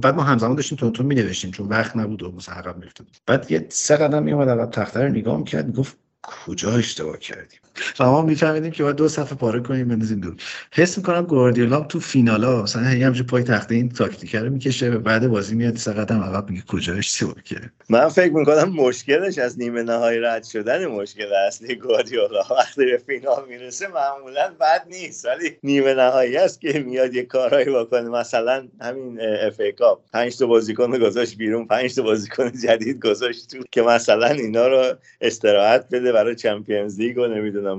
بعد 0.00 0.14
ما 0.14 0.22
همزمان 0.22 0.56
داشتیم 0.56 0.78
تون 0.78 0.92
تون 0.92 1.06
مینوشتیم 1.06 1.50
چون 1.50 1.68
وقت 1.68 1.96
نبود 1.96 2.22
و 2.22 2.32
مثلا 2.32 2.54
عقب 2.54 2.78
میافتاد 2.78 3.06
بعد 3.26 3.50
یه 3.50 3.66
سه 3.68 3.96
قدم 3.96 4.22
میومد 4.22 4.48
عقب 4.48 4.70
تخته 4.70 5.00
رو 5.00 5.08
نگاه 5.08 5.38
می‌کرد 5.38 5.66
می‌گفت 5.66 5.96
کجا 6.22 6.72
اشتباه 6.72 7.18
کردیم؟ 7.18 7.60
و 8.00 8.04
ما 8.04 8.22
میفهمیدیم 8.22 8.70
که 8.70 8.82
باید 8.82 8.96
دو 8.96 9.08
صفحه 9.08 9.34
پاره 9.34 9.60
کنیم 9.60 9.88
بندازیم 9.88 10.20
دور. 10.20 10.34
حس 10.72 10.98
می‌کنم 10.98 11.22
گواردیولا 11.22 11.76
هم 11.76 11.84
تو 11.84 12.00
فینالا 12.00 12.62
مثلا 12.62 12.82
هی 12.82 13.02
همینجور 13.02 13.26
پای 13.26 13.42
تخته 13.42 13.74
این 13.74 13.88
تاکتیک 13.88 14.36
رو 14.36 14.50
می‌کشه 14.50 14.90
و 14.90 14.98
بعد 14.98 15.28
بازی 15.28 15.54
میاد 15.54 15.76
سه 15.76 15.92
قدم 15.92 16.20
عقب 16.20 16.50
میگه 16.50 16.62
کجا 16.68 16.94
اشتباه 16.94 17.42
کرد 17.42 17.72
من 17.88 18.08
فکر 18.08 18.32
می‌کنم 18.32 18.68
مشکلش 18.68 19.38
از 19.38 19.58
نیمه 19.58 19.82
نهایی 19.82 20.20
رد 20.20 20.44
شدن 20.44 20.86
مشکل 20.86 21.32
اصلی 21.46 21.74
گواردیولا. 21.74 22.42
وقتی 22.50 22.84
به 22.84 23.02
فینال 23.06 23.44
می‌رسه 23.48 23.88
معمولا 23.88 24.54
بد 24.60 24.86
نیست 24.90 25.24
ولی 25.24 25.56
نیمه 25.62 25.94
نهایی 25.94 26.36
است 26.36 26.60
که 26.60 26.78
میاد 26.78 27.14
یه 27.14 27.22
کارهایی 27.22 27.70
بکنه. 27.70 28.08
مثلا 28.08 28.68
همین 28.80 29.20
FA 29.20 29.60
Cup. 29.60 30.00
پنج 30.12 30.38
تا 30.38 30.46
بازیکن 30.46 30.98
گذاشت 30.98 31.36
بیرون 31.36 31.66
پنج 31.66 31.94
تا 31.94 32.02
بازیکن 32.02 32.52
جدید 32.64 33.06
گذاشت 33.06 33.50
تو 33.50 33.58
که 33.70 33.82
مثلا 33.82 34.26
اینا 34.26 34.66
رو 34.66 34.94
استراحت 35.20 35.86
بده 35.92 36.12
برای 36.12 36.34
چمپیونز 36.34 37.00
لیگ 37.00 37.18
و 37.18 37.26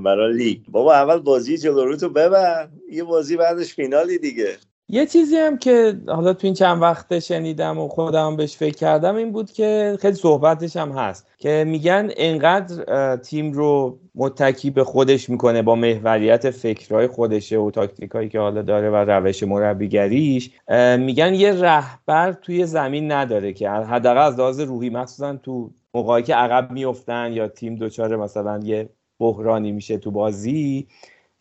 برای 0.04 0.34
لیگ. 0.34 0.58
بابا 0.70 0.94
اول 0.94 1.20
بازی 1.20 1.58
جلو 1.58 1.86
رو 1.86 2.10
ببر. 2.10 2.68
یه 2.92 3.04
بازی 3.04 3.38
بعدش 3.38 3.74
فینالی 3.74 4.18
دیگه. 4.18 4.48
یه 4.90 5.06
چیزی 5.06 5.36
هم 5.36 5.58
که 5.58 5.98
حالا 6.08 6.34
تو 6.34 6.48
این 6.48 6.54
چند 6.54 6.82
وقته 6.82 7.20
شنیدم 7.20 7.80
و 7.80 7.88
خودم 7.88 8.36
بهش 8.36 8.58
فکر 8.58 8.76
کردم 8.76 9.16
این 9.16 9.32
بود 9.32 9.52
که 9.52 9.98
خیلی 10.02 10.16
صحبتش 10.16 10.78
هم 10.78 10.92
هست 10.92 11.28
که 11.38 11.64
میگن 11.68 12.10
انقدر 12.18 13.16
تیم 13.16 13.52
رو 13.52 14.00
متکی 14.16 14.70
به 14.70 14.84
خودش 14.84 15.30
می‌کنه 15.30 15.62
با 15.62 15.76
محوریت 15.76 16.50
فکرهای 16.50 17.08
خودشه 17.08 17.58
و 17.58 17.72
تاکتیکایی 17.72 18.30
که 18.30 18.40
حالا 18.40 18.62
داره 18.62 18.90
و 18.90 18.96
روش 18.96 19.44
مربیگریش 19.44 20.52
میگن 21.00 21.34
یه 21.34 21.52
رهبر 21.52 22.34
توی 22.34 22.66
زمین 22.66 23.12
نداره 23.12 23.54
که 23.54 23.70
حداقل 23.70 24.22
از 24.22 24.40
لحاظ 24.40 24.60
روحی 24.60 24.90
مخصوصا 24.90 25.36
تو 25.36 25.70
موقعی 25.94 26.24
که 26.24 26.36
عقب 26.36 26.72
میفتن 26.72 27.34
یا 27.34 27.48
تیم 27.48 27.76
دچار 27.76 28.16
مثلا 28.16 28.60
یه 28.64 28.90
بحرانی 29.20 29.72
میشه 29.72 29.98
تو 29.98 30.12
بازی. 30.12 30.88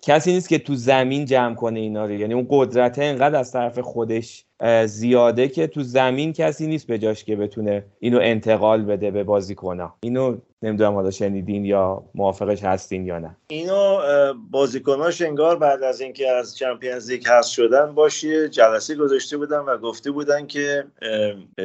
کسی 0.03 0.33
نیست 0.33 0.49
که 0.49 0.59
تو 0.59 0.75
زمین 0.75 1.25
جمع 1.25 1.55
کنه 1.55 1.81
اینا 1.81 2.07
رو. 2.07 2.13
یعنی 2.13 2.35
اون 2.35 2.47
قدرت 2.51 2.99
انقدر 2.99 3.39
از 3.39 3.53
طرف 3.53 3.79
خودش 3.79 4.45
زیاده 4.87 5.49
که 5.49 5.67
تو 5.67 5.83
زمین 5.83 6.33
کسی 6.33 6.67
نیست 6.67 6.87
به 6.87 6.99
جاش 6.99 7.25
که 7.25 7.37
بتونه 7.37 7.85
اینو 8.01 8.19
انتقال 8.23 8.85
بده 8.85 9.11
به 9.11 9.25
بازیکنها. 9.25 9.95
اینو 10.01 10.37
نمی‌دونم 10.65 10.95
حالا 10.95 11.11
شنیدین 11.11 11.65
یا 11.65 12.03
موافقش 12.15 12.63
هستین 12.63 13.07
یا 13.07 13.19
نه. 13.19 13.37
اینو 13.49 13.99
بازیکناش 14.51 15.23
انگار 15.23 15.57
بعد 15.57 15.83
از 15.83 16.01
اینکه 16.01 16.31
از 16.31 16.57
چمپیونز 16.57 17.11
لیگ 17.11 17.27
حذف 17.27 17.51
شدن 17.51 17.95
باش 17.95 18.25
یه 18.25 18.49
جلسه 18.49 18.95
گذاشته 18.95 19.37
بودن 19.37 19.59
و 19.59 19.79
گفته 19.79 20.11
بودن 20.11 20.47
که 20.47 20.85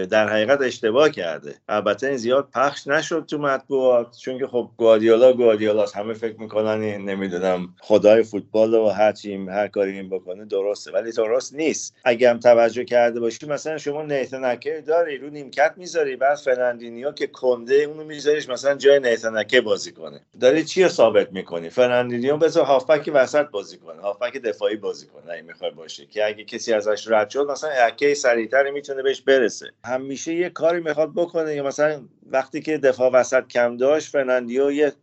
در 0.09 0.29
حقیقت 0.29 0.61
اشتباه 0.61 1.09
کرده. 1.09 1.55
البته 1.69 2.07
این 2.07 2.17
زیاد 2.17 2.47
پخش 2.53 2.87
نشد 2.87 3.25
تو 3.25 3.37
مطبوعات 3.37 4.17
چون 4.17 4.39
که 4.39 4.47
خب 4.47 4.69
گواردیولا 4.77 5.33
گواردیولاست. 5.33 5.97
همه 5.97 6.13
فکر 6.13 6.39
می‌کنن 6.39 6.79
نمی‌دونم 6.97 7.75
خدای 7.81 8.23
فوتبال 8.23 8.73
و 8.73 8.87
هر 8.87 9.11
چی 9.11 9.35
هر 9.35 9.67
کاری 9.67 9.91
این 9.91 10.09
بکنه 10.09 10.45
درسته 10.45 10.91
ولی 10.91 11.11
درست 11.11 11.55
نیست. 11.55 11.95
اگه 12.03 12.29
هم 12.29 12.39
توجه 12.39 12.83
کرده 12.83 13.19
باشی 13.19 13.45
مثلا 13.45 13.77
شما 13.77 14.03
نیتن 14.03 14.59
داری 14.87 15.17
رو 15.17 15.29
نیمکت 15.29 15.73
می‌ذاری 15.77 16.15
بعد 16.15 16.37
فرناندینیو 16.37 17.11
که 17.11 17.27
کنده 17.27 17.75
اونو 17.75 18.03
میذاریش 18.03 18.49
مثلا 18.49 18.75
جای 18.89 18.99
نیتن 18.99 19.37
اکه 19.37 19.61
بازی 19.61 19.91
کنه. 19.91 20.21
داری 20.39 20.63
چی 20.63 20.83
رو 20.83 20.89
ثابت 20.89 21.31
می‌کنی؟ 21.33 21.69
فرناندینیو 21.69 22.37
بذار 22.37 22.65
هافبک 22.65 23.11
وسط 23.13 23.45
بازی 23.45 23.77
کنه. 23.77 24.01
هافبک 24.01 24.37
دفاعی 24.37 24.75
بازی 24.75 25.07
کنه 25.07 25.31
اگه 25.33 25.41
می‌خوای 25.41 25.71
باشه. 25.71 26.05
که 26.05 26.25
اگه 26.25 26.43
کسی 26.43 26.73
ازش 26.73 27.07
رد 27.07 27.29
شد 27.29 27.51
مثلا 27.51 27.69
اکه 27.69 28.13
سریعتر 28.13 28.71
می‌تونه 28.71 29.01
بهش 29.01 29.21
برسه. 29.21 29.71
همیشه 29.85 30.33
یه 30.33 30.49
کاری 30.49 30.81
می‌خواد 30.81 31.11
بکنه 31.15 31.55
یا 31.55 31.63
مثلا 31.63 32.01
وقتی 32.31 32.61
که 32.61 32.77
دفاع 32.77 33.11
وسط 33.11 33.47
کم 33.47 33.77
داشت 33.77 34.07
فرناندینیو 34.07 34.71
یه 34.71 34.93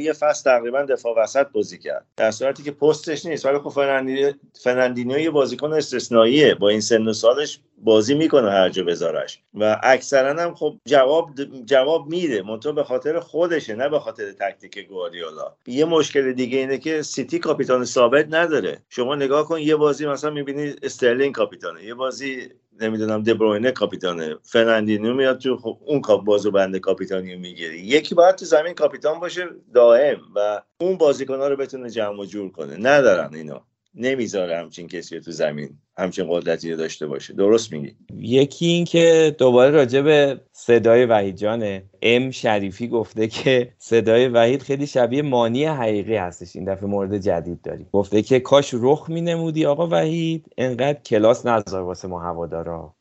یه 0.00 0.12
فصل 0.12 0.50
تقریبا 0.50 0.82
دفاع 0.82 1.18
وسط 1.18 1.46
بازی 1.52 1.78
کرد. 1.78 2.06
در 2.16 2.30
صورتی 2.30 2.62
که 2.62 2.70
پستش 2.70 3.26
نیست 3.26 3.46
ولی 3.46 3.58
خب 3.58 3.68
فرناندینیو 3.68 4.32
فرناندینیو 4.62 5.18
یه 5.18 5.30
بازیکن 5.30 5.72
استثنائیه. 5.72 6.54
با 6.54 6.68
این 6.68 6.80
سن 6.80 7.08
و 7.08 7.12
سالش 7.12 7.60
بازی 7.78 8.14
می‌کنه 8.14 8.50
هر 8.50 8.68
جا 8.68 8.84
بذارش. 8.84 9.42
و 9.54 9.80
اکثرا 9.82 10.42
هم 10.42 10.54
خب 10.54 10.76
جواب 10.86 11.30
جواب 11.64 12.06
میده. 12.06 12.42
منتها 12.42 12.72
به 12.72 12.84
خاطر 12.84 13.20
خودشه 13.20 13.74
نه 13.74 13.88
به 13.88 13.98
خاطر 13.98 14.32
تکتیک 14.32 14.88
گواردیولا. 14.88 15.54
یه 15.66 15.84
مشکل 15.84 16.32
دیگه 16.32 16.58
اینه 16.58 16.78
که 16.78 17.02
سیتی 17.02 17.38
کاپیتان 17.38 17.84
ثابت 17.84 18.26
نداره. 18.30 18.78
شما 18.88 19.14
نگاه 19.14 19.48
کن 19.48 19.60
یه 19.60 19.76
بازی 19.76 20.06
مثلا 20.06 20.30
می‌بینی 20.30 20.74
استرلینگ 20.82 21.34
کاپیتانه. 21.34 21.84
یه 21.84 21.94
بازی 21.94 22.48
نمی‌دونم 22.80 23.22
دبروینه 23.22 23.70
کاپیتانه. 23.72 24.36
فرناندینیو 24.42 25.14
میاد 25.14 25.38
تو 25.38 25.56
خب 25.56 25.78
اون 25.86 26.00
بازو 26.24 26.50
بنده 26.50 26.78
کاپیتانی 26.78 27.36
می‌گیری. 27.36 27.80
یکی 27.80 28.14
باید 28.14 28.36
تو 28.36 28.44
زمین 28.44 28.74
کاپیتان 28.74 29.20
باشه 29.20 29.46
دائم 29.74 30.20
و 30.36 30.62
اون 30.80 30.96
بازیکنها 30.98 31.48
رو 31.48 31.56
بتونه 31.56 31.90
جمع 31.90 32.20
و 32.20 32.24
جور 32.24 32.52
کنه. 32.52 32.76
ندارن 32.76 33.34
اینا. 33.34 33.67
نمی‌ذاره 33.94 34.56
همچین 34.58 34.88
کسی 34.88 35.14
رو 35.16 35.22
تو 35.22 35.30
زمین 35.30 35.78
همچین 35.98 36.26
قدرتی 36.28 36.70
رو 36.70 36.76
داشته 36.76 37.06
باشه. 37.06 37.34
درست 37.34 37.72
میگی. 37.72 37.96
یکی 38.20 38.66
این 38.66 38.84
که 38.84 39.34
دوباره 39.38 39.70
راجع 39.70 40.00
به 40.00 40.40
صدای 40.52 41.04
وحید 41.06 41.36
جانه. 41.36 41.82
ام 42.02 42.30
شریفی 42.30 42.88
گفته 42.88 43.26
که 43.28 43.72
صدای 43.78 44.28
وحید 44.28 44.62
خیلی 44.62 44.86
شبیه 44.86 45.22
مانی 45.22 45.64
حقیقی 45.64 46.16
هستش. 46.16 46.56
این 46.56 46.64
دفعه 46.64 46.86
مورد 46.86 47.18
جدید 47.18 47.62
داریم. 47.62 47.88
گفته 47.92 48.22
که 48.22 48.40
کاش 48.40 48.74
رخ 48.74 49.10
می 49.10 49.20
نمودی 49.20 49.66
آقا 49.66 49.86
وحید 49.86 50.46
انقدر 50.58 51.00
کلاس 51.00 51.46
نذار 51.46 51.82
واسه 51.82 52.08
ما 52.08 52.20
هوادارا. 52.20 52.94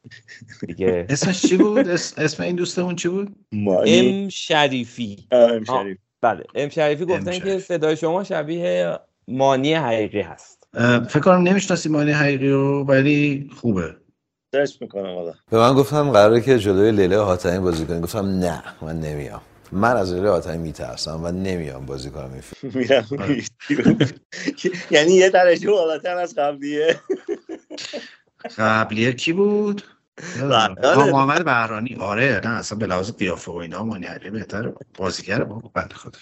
دیگه. 0.67 1.05
اسمش 1.09 1.41
چی 1.41 1.57
بود؟ 1.57 1.87
اس- 1.87 2.19
اسم 2.19 2.43
این 2.43 2.55
دوستمون 2.55 2.95
چی 2.95 3.09
بود؟ 3.09 3.35
مانی. 3.51 4.23
ام 4.23 4.29
شریفی. 4.29 5.27
ام 5.31 5.63
شریف 5.63 5.97
بله. 6.21 6.43
ام 6.55 6.69
شریفی 6.69 7.05
گفتن 7.05 7.31
که 7.31 7.39
شریفی. 7.39 7.59
صدای 7.59 7.97
شما 7.97 8.23
شبیه 8.23 8.99
مانی 9.27 9.73
حقیقی 9.73 10.21
هست. 10.21 10.56
فکر 11.09 11.19
کنم 11.19 11.41
نمی‌شناسی 11.41 11.89
مانی 11.89 12.11
حقیقی 12.11 12.49
رو 12.49 12.83
ولی 12.83 13.49
خوبه. 13.55 13.95
search 14.51 14.81
می‌کنم 14.81 15.15
حالا 15.15 15.33
به 15.51 15.57
من 15.57 15.73
گفتم 15.73 16.11
قراره 16.11 16.41
که 16.41 16.59
جلوی 16.59 16.91
لیلا 16.91 17.19
حاتمی 17.19 17.59
بازی 17.59 17.85
کنی 17.85 18.01
گفتم 18.01 18.25
نه 18.25 18.63
من 18.81 18.99
نمیام. 18.99 19.41
من 19.71 19.97
از 19.97 20.13
لیلا 20.13 20.29
حاتمی 20.29 20.57
میترسم 20.57 21.19
و 21.23 21.31
نمیام 21.31 21.85
بازی 21.85 22.09
کنم 22.09 22.31
این 22.31 22.41
فیلم. 22.41 22.71
میرم 22.75 23.97
یعنی 24.91 25.11
یه 25.11 25.29
درجه 25.29 25.71
بالاتر 25.71 26.17
از 26.17 26.35
قبلیه. 26.35 26.99
قبلیه 28.57 29.13
کی 29.13 29.33
بود؟ 29.33 29.81
محمد 30.41 31.45
بهرانی. 31.45 31.95
آره 31.99 32.41
نه 32.43 32.49
اصلا 32.49 32.77
به 32.77 32.87
لحاظ 32.87 33.11
قیافه 33.11 33.51
و 33.51 33.55
اینا 33.55 33.83
مانی 33.83 34.05
علی 34.05 34.29
بهتره. 34.29 34.73
بازیگر 34.97 35.43
بابا 35.43 35.71
بنده 35.73 35.95
خدا. 35.95 36.19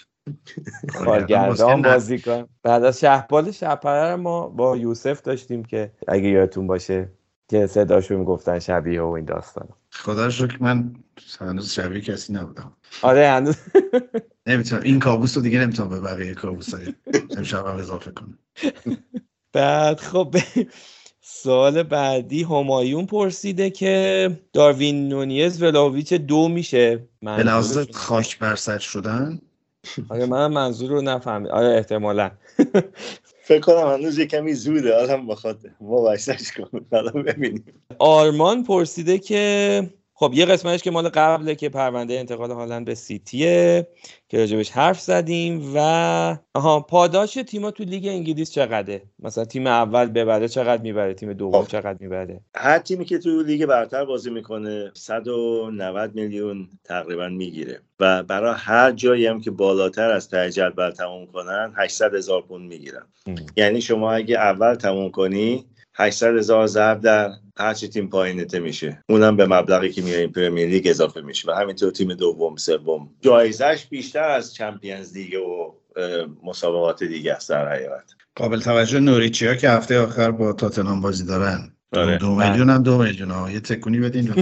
کارگردان 0.88 1.82
بازیکن 1.82 2.46
بعد 2.62 2.84
از 2.84 3.00
شهبال 3.00 3.50
شهپره 3.50 4.10
رو 4.10 4.16
ما 4.16 4.48
با 4.48 4.76
یوسف 4.76 5.22
داشتیم 5.22 5.64
که 5.64 5.92
اگه 6.08 6.28
یادتون 6.28 6.66
باشه 6.66 7.08
که 7.48 7.66
صداشو 7.66 8.18
می‌گفتن 8.18 8.58
شبیه 8.58 9.02
و 9.02 9.06
این 9.06 9.24
داستان 9.24 9.68
خدا 9.90 10.24
رو 10.24 10.30
شکر 10.30 10.56
من 10.60 10.94
هنوز 11.40 11.72
شبیه 11.72 12.00
کسی 12.00 12.32
نبودم. 12.32 12.72
آره 13.02 13.28
هنوز. 13.28 13.56
نمی‌تونم. 14.46 14.82
این 14.82 14.98
کابوس 14.98 15.36
رو 15.36 15.42
دیگه 15.42 15.60
نمی‌تونم 15.60 15.88
به 15.88 16.00
بقیه 16.00 16.34
کابوس 16.34 16.74
های 16.74 16.94
امشب 17.36 17.66
هم 17.66 17.76
اضافه 17.76 18.10
کنم. 18.10 18.38
بعد 19.52 20.00
خب 20.00 20.36
سوال 21.20 21.82
بعدی 21.82 22.42
همایون 22.42 23.06
پرسیده 23.06 23.70
که 23.70 24.30
داروین 24.52 25.08
نونیز 25.08 25.62
ولاویچ 25.62 26.12
دو 26.12 26.48
میشه. 26.48 27.08
به 27.22 27.42
لحاظ 27.42 27.78
خاک 27.92 28.38
بر 28.38 28.56
سر 28.56 28.78
شدن 28.78 29.40
آره 30.08 30.26
من 30.26 30.46
منظور 30.52 30.90
رو 30.90 31.02
نفهمید 31.02 31.50
آره 31.50 31.76
احتمالا. 31.76 32.30
فکر 33.42 33.60
کنم 33.60 33.86
هنوز 33.86 34.18
یه 34.18 34.26
کمی 34.26 34.54
زوده 34.54 34.94
حالا 34.94 35.16
بخواد 35.16 35.58
ما 35.80 36.02
بحثش 36.04 36.52
کنیم 36.52 36.86
حالا 36.92 37.10
ببینیم. 37.10 37.64
آرمان 37.98 38.64
پرسیده 38.64 39.18
که 39.18 39.90
خب 40.18 40.32
یه 40.34 40.46
قسمتش 40.46 40.82
که 40.82 40.90
مال 40.90 41.08
قبله 41.08 41.54
که 41.54 41.68
پرونده 41.68 42.14
انتقال 42.14 42.50
هالند 42.50 42.86
به 42.86 42.94
سیتیه 42.94 43.86
که 44.28 44.38
راجبش 44.38 44.70
حرف 44.70 45.00
زدیم 45.00 45.72
و 45.74 45.78
آها 46.54 46.80
پاداش 46.80 47.34
تیما 47.34 47.70
تو 47.70 47.84
لیگ 47.84 48.06
انگلیس 48.06 48.50
چقدره؟ 48.50 49.02
مثلا 49.18 49.44
تیم 49.44 49.66
اول 49.66 50.06
ببره 50.06 50.48
چقدر 50.48 50.82
می‌بره؟ 50.82 51.14
تیم 51.14 51.32
دوم 51.32 51.62
خب. 51.62 51.68
چقدر 51.68 51.96
می‌بره؟ 52.00 52.40
هر 52.54 52.78
تیمی 52.78 53.04
که 53.04 53.18
تو 53.18 53.42
لیگ 53.42 53.66
برتر 53.66 54.04
بازی 54.04 54.30
می‌کنه 54.30 54.90
190 54.94 56.14
میلیون 56.14 56.68
تقریبا 56.84 57.28
می‌گیره. 57.28 57.80
و 58.00 58.22
برای 58.22 58.54
هر 58.58 58.92
جایی 58.92 59.26
هم 59.26 59.40
که 59.40 59.50
بالاتر 59.50 60.10
از 60.10 60.28
ته 60.28 60.50
جدول 60.50 60.90
تموم 60.90 61.26
کنن 61.26 61.72
800 61.76 62.14
هزار 62.14 62.42
پوند 62.42 62.68
می‌گیرن. 62.68 63.06
یعنی 63.56 63.80
شما 63.80 64.12
اگه 64.12 64.36
اول 64.36 64.74
تموم 64.74 65.10
کنی 65.10 65.64
800 65.98 66.36
هزار 66.36 66.66
ضرب 66.66 67.00
در 67.00 67.30
هرچی 67.56 67.88
تیم 67.88 68.08
پایینته 68.08 68.58
میشه. 68.58 69.04
اونم 69.08 69.36
به 69.36 69.46
مبلغی 69.46 69.92
که 69.92 70.02
میاریم 70.02 70.32
Premier 70.32 70.68
League 70.68 70.88
اضافه 70.88 71.20
میشه 71.20 71.50
و 71.50 71.54
همینطور 71.54 71.90
تیم 71.90 72.14
دوم 72.14 72.56
سوم. 72.56 73.10
جایزش 73.20 73.86
بیشتر 73.90 74.28
از 74.28 74.54
Champions 74.54 75.16
League 75.16 75.34
و 75.34 75.74
مسابقات 76.44 77.04
دیگه 77.04 77.32
است 77.32 77.48
در 77.48 77.68
حقیقت. 77.68 78.14
قابل 78.34 78.60
توجه 78.60 79.00
نوریچی 79.00 79.46
ها 79.46 79.54
که 79.54 79.70
هفته 79.70 80.00
آخر 80.00 80.30
با 80.30 80.52
تاتنهام 80.52 81.00
بازی 81.00 81.24
دارن. 81.24 81.75
آره. 81.96 82.18
دو 82.18 82.34
میلیون 82.34 82.70
هم 82.70 82.82
دو 82.82 82.98
میلیون. 82.98 83.30
ها 83.30 83.50
یه 83.50 83.60
تکونی 83.60 84.00
بدین 84.00 84.34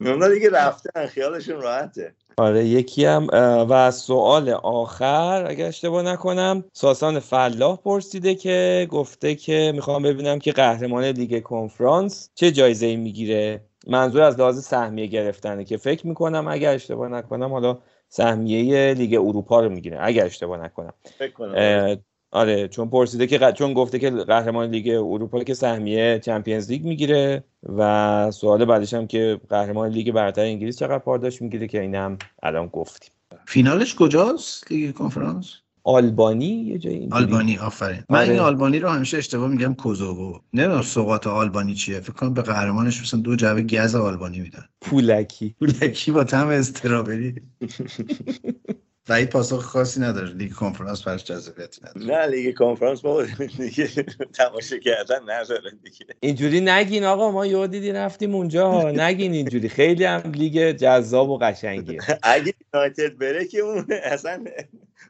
اونا 0.00 0.28
دیگه 0.34 0.50
رفتن. 0.50 1.06
خیالشون 1.06 1.60
راحته. 1.60 2.14
آره 2.36 2.64
یکی 2.64 3.04
هم 3.04 3.26
و 3.70 3.90
سوال 3.90 4.48
آخر 4.50 5.46
اگر 5.46 5.66
اشتباه 5.66 6.02
نکنم 6.02 6.64
ساسان 6.72 7.18
فلاح 7.18 7.76
پرسیده 7.76 8.34
که 8.34 8.86
گفته 8.90 9.34
که 9.34 9.72
می‌خوام 9.74 10.02
ببینم 10.02 10.38
که 10.38 10.52
قهرمان 10.52 11.04
لیگ 11.04 11.42
کنفرانس 11.42 12.30
چه 12.34 12.52
جایزه 12.52 12.86
ای 12.86 12.96
می‌گیره. 12.96 13.60
منظور 13.86 14.22
از 14.22 14.40
لحاظ 14.40 14.64
سهمیه 14.64 15.06
گرفتنه 15.06 15.64
که 15.64 15.76
فکر 15.76 16.06
می‌کنم 16.06 16.48
اگر 16.48 16.74
اشتباه 16.74 17.08
نکنم 17.08 17.52
حالا 17.52 17.78
سهمیه 18.08 18.94
لیگ 18.94 19.14
اروپا 19.14 19.60
رو 19.60 19.68
می‌گیره. 19.68 19.98
اگر 20.00 20.24
اشتباه 20.24 20.64
نکنم. 20.64 20.92
فکر 21.18 21.32
کنم. 21.32 21.96
آره 22.32 22.68
چون 22.68 22.88
پرسیده 22.90 23.26
که 23.26 23.38
ق- 23.38 23.52
چون 23.52 23.74
گفته 23.74 23.98
که 23.98 24.10
قهرمان 24.10 24.70
لیگ 24.70 24.88
اروپا 24.88 25.44
که 25.44 25.54
سهمیه 25.54 26.18
Champions 26.24 26.70
League 26.70 26.84
می‌گیره 26.84 27.44
و 27.76 28.30
سوال 28.30 28.64
بعدش 28.64 28.94
هم 28.94 29.06
که 29.06 29.40
قهرمان 29.48 29.88
لیگ 29.90 30.12
برتر 30.12 30.40
انگلیس 30.42 30.78
چقدر 30.78 30.98
پاداش 30.98 31.42
می‌گیره 31.42 31.68
که 31.68 31.80
این 31.80 31.94
هم 31.94 32.18
الان 32.42 32.66
گفتیم. 32.66 33.10
فینالش 33.46 33.94
کجاست 33.94 34.72
لیگ 34.72 34.94
کنفرانس؟ 34.94 35.54
آلبانی 35.84 36.46
یه 36.46 36.78
جایی. 36.78 37.08
آلبانی 37.12 37.58
آفرین. 37.58 38.02
من 38.08 38.18
آره. 38.18 38.28
این 38.30 38.38
آلبانی 38.38 38.78
رو 38.78 38.88
همیشه 38.88 39.16
اشتباه 39.18 39.48
میگم 39.48 39.74
کوزوو. 39.74 40.38
نمی‌دونم 40.54 40.82
سوغات 40.82 41.26
آلبانی 41.26 41.74
چیه. 41.74 42.00
فکر 42.00 42.12
کنم 42.12 42.34
به 42.34 42.42
قهرمانش 42.42 43.00
مثلا 43.02 43.20
دو 43.20 43.36
جعبه 43.36 43.62
گز 43.62 43.94
آلبانی 43.94 44.40
میدن. 44.40 44.64
پولکی. 44.80 45.54
پولکی 45.58 46.10
با 46.12 46.24
طعم 46.24 46.48
strawberry. 46.48 47.34
وحید 49.10 49.30
پاسخ 49.30 49.62
خاصی 49.62 50.00
نداره. 50.00 50.28
لیگ 50.28 50.52
کنفرانس 50.52 51.02
برش 51.02 51.24
جذابیتی 51.24 51.80
نداره. 51.84 52.06
نه 52.06 52.26
لیگ 52.26 52.56
کنفرانس 52.56 53.04
ما 53.04 53.22
دیگه 53.58 53.86
تماشا 54.32 54.78
کردن 54.78 55.20
نداره 55.30 55.70
دیگه. 55.84 56.06
اینجوری 56.20 56.60
نگین 56.60 57.04
آقا 57.04 57.30
ما 57.30 57.46
یه 57.46 57.66
دیدی 57.66 57.92
رفتیم 57.92 58.34
اونجا. 58.34 58.90
نگین 58.90 59.32
اینجوری. 59.32 59.68
خیلی 59.68 60.04
هم 60.04 60.32
لیگ 60.34 60.70
جذاب 60.70 61.30
و 61.30 61.38
قشنگیه. 61.38 62.00
اگه 62.22 62.54
یونایتد 62.74 63.18
بره 63.18 63.44
که 63.44 63.58
اون 63.58 63.86
اصلا 64.04 64.44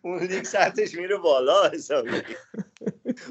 اون 0.02 0.22
لیگ 0.22 0.44
سطحش 0.44 0.94
میره 0.94 1.16
بالا 1.16 1.70
حسابی 1.74 2.10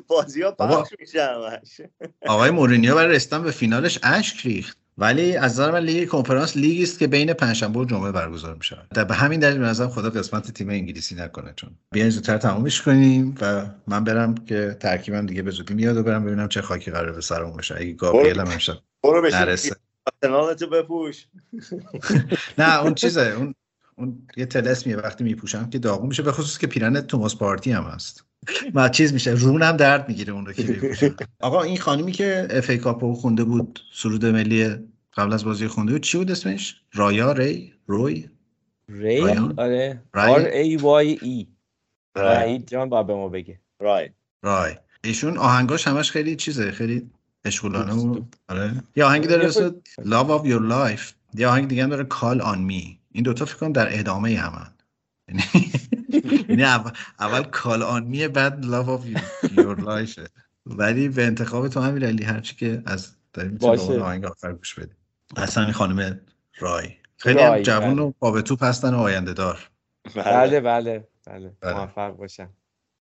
بازی 0.08 0.42
ها 0.42 0.52
بابا. 0.52 0.82
پخش 0.82 0.94
میشه 1.00 1.24
همش. 1.24 1.82
آقای 2.28 2.50
مورینیو 2.50 2.96
برای 2.96 3.16
رسیدن 3.16 3.44
به 3.44 3.52
فینالش 3.52 4.00
اشک 4.04 4.46
ریخت. 4.46 4.79
ولی 5.00 5.36
از 5.36 5.52
نظر 5.52 5.72
من 5.72 5.80
لیگ 5.80 6.08
کنفرانس 6.08 6.58
لیگی 6.58 6.84
است 6.84 7.00
که 7.00 7.08
بین 7.08 7.34
پنجشنبه 7.34 7.80
و 7.80 7.86
جمعه 7.86 8.12
برگزار 8.12 8.56
میشه 8.56 8.78
در 8.94 9.04
به 9.04 9.14
همین 9.14 9.40
دلیل 9.40 9.58
به 9.58 9.66
نظرم 9.66 9.90
خدا 9.90 10.10
قسمت 10.10 10.52
تیم 10.52 10.70
انگلیسی 10.70 11.16
نکنه 11.16 11.54
چون 11.56 11.70
بیاین 11.92 12.10
زودتر 12.10 12.38
تمومش 12.38 12.82
کنیم 12.82 13.36
و 13.42 13.66
من 13.88 14.04
برم 14.04 14.36
که 14.36 14.78
ترکیبم 14.80 15.26
دیگه 15.26 15.42
به 15.42 15.52
زودی 15.52 15.74
میاد 15.74 15.98
و 15.98 16.04
برم 16.04 16.26
ببینم 16.26 16.48
چه 16.48 16.62
خاکی 16.62 16.92
قراره 16.92 17.12
به 17.12 17.22
سرمون 17.22 17.58
بشه 17.58 17.76
اگه 17.76 17.94
گابریل 17.94 18.40
هم 18.40 18.48
امشب 18.48 18.74
نرسه. 19.32 19.76
آرسنالتو 20.24 20.68
بپوش. 20.70 21.28
نه 22.60 22.82
اون 22.82 22.94
چیزه. 22.94 23.34
اون 23.38 23.56
اون 23.96 24.28
یه 24.38 24.46
تلسمیه 24.46 24.98
وقتی 24.98 25.24
میپوشم 25.24 25.70
که 25.70 25.80
داغون 25.80 26.08
میشه 26.08 26.24
به 26.24 26.32
خصوص 26.32 26.58
که 26.58 26.68
پیرن 26.68 27.02
توماس 27.02 27.36
پارتی 27.36 27.72
هم 27.72 27.84
هست. 27.84 28.26
ما 28.74 28.90
چیز 28.90 29.14
میشه 29.14 29.32
رونم 29.32 29.78
درد 29.78 30.10
می‌گیره 30.10 30.34
اون 30.34 30.46
رو 30.46 30.54
که 30.54 30.80
آقا 31.40 31.62
این 31.62 31.78
خانمی 31.78 32.12
که 32.12 32.48
اف 32.50 32.70
ای 32.70 32.78
کاپو 32.78 33.14
خونده 33.14 33.44
بود 33.44 33.80
سرود 33.94 34.26
ملی 34.26 34.76
قبل 35.14 35.34
از 35.34 35.46
بازی 35.46 35.68
خونده 35.68 35.92
بود 35.92 36.02
چی 36.02 36.18
بود 36.18 36.32
اسمش؟ 36.32 36.82
رایا 36.94 37.32
ری 37.32 37.74
روی؟ 37.88 38.30
ری؟ 38.90 39.22
آره. 39.58 40.04
رای؟ 40.14 40.76
R 40.76 40.78
A 40.78 40.82
Y 40.82 41.24
E 41.24 41.46
رای. 42.16 42.60
جان 42.60 42.90
با 42.90 43.04
به 43.04 43.14
ما 43.14 43.30
بگه. 43.30 43.60
رای. 43.80 44.10
رای. 44.44 44.76
ایشون 45.04 45.38
آهنگاش 45.38 45.88
همش 45.88 46.12
خیلی 46.12 46.36
چیزه 46.36 46.72
خیلی 46.72 47.10
اشغولانه 47.46 47.94
و 47.94 48.22
آره. 48.50 48.72
یه 48.96 49.06
آهنگی 49.06 49.28
داره 49.28 49.46
اسم 49.46 49.76
Love 50.02 50.42
of 50.42 50.46
Your 50.46 50.72
Life. 50.72 51.14
یه 51.34 51.48
آهنگ 51.48 51.68
دیگه 51.68 51.84
هم 51.84 51.90
داره 51.90 52.08
Call 52.10 52.42
on 52.42 52.72
Me. 52.72 52.98
این 53.12 53.24
دوتا 53.24 53.46
فکر 53.46 53.58
کنم 53.58 53.72
در 53.72 54.00
ادامه 54.00 54.38
همن. 54.38 54.74
یعنی 56.50 56.64
اول, 56.64 56.92
اول 57.20 57.44
Call 57.44 57.82
on 57.82 58.16
Me 58.16 58.22
بعد 58.22 58.64
Love 58.64 58.88
of 58.88 59.20
Your 59.48 59.80
Life. 59.80 60.30
ولی 60.66 61.10
به 61.10 61.26
انتخاب 61.26 61.68
تو 61.68 61.80
همین 61.80 62.04
علی 62.04 62.24
هرچی 62.24 62.56
که 62.56 62.84
از 62.86 63.12
داریم 63.34 63.58
باشه. 63.58 64.00
آهنگ 64.02 64.26
آخر 64.26 64.54
گوش 64.54 64.76
بدیم. 64.76 64.98
اصلا 65.38 65.64
این 65.64 65.74
خانم 65.74 66.20
رای. 66.60 66.90
خیلی 67.18 67.40
هم 67.40 67.62
جوون 67.62 67.94
بله. 67.94 68.02
و 68.02 68.12
پا 68.12 68.32
به 68.32 68.42
توپ 68.42 68.64
هستن 68.64 68.94
و 68.94 68.98
آینده 68.98 69.34
دار. 69.34 69.70
بله 70.16 70.62
بله 70.62 71.08
بله. 71.28 71.52
بله. 71.62 71.74
موفق 71.74 72.10
باشم. 72.10 72.50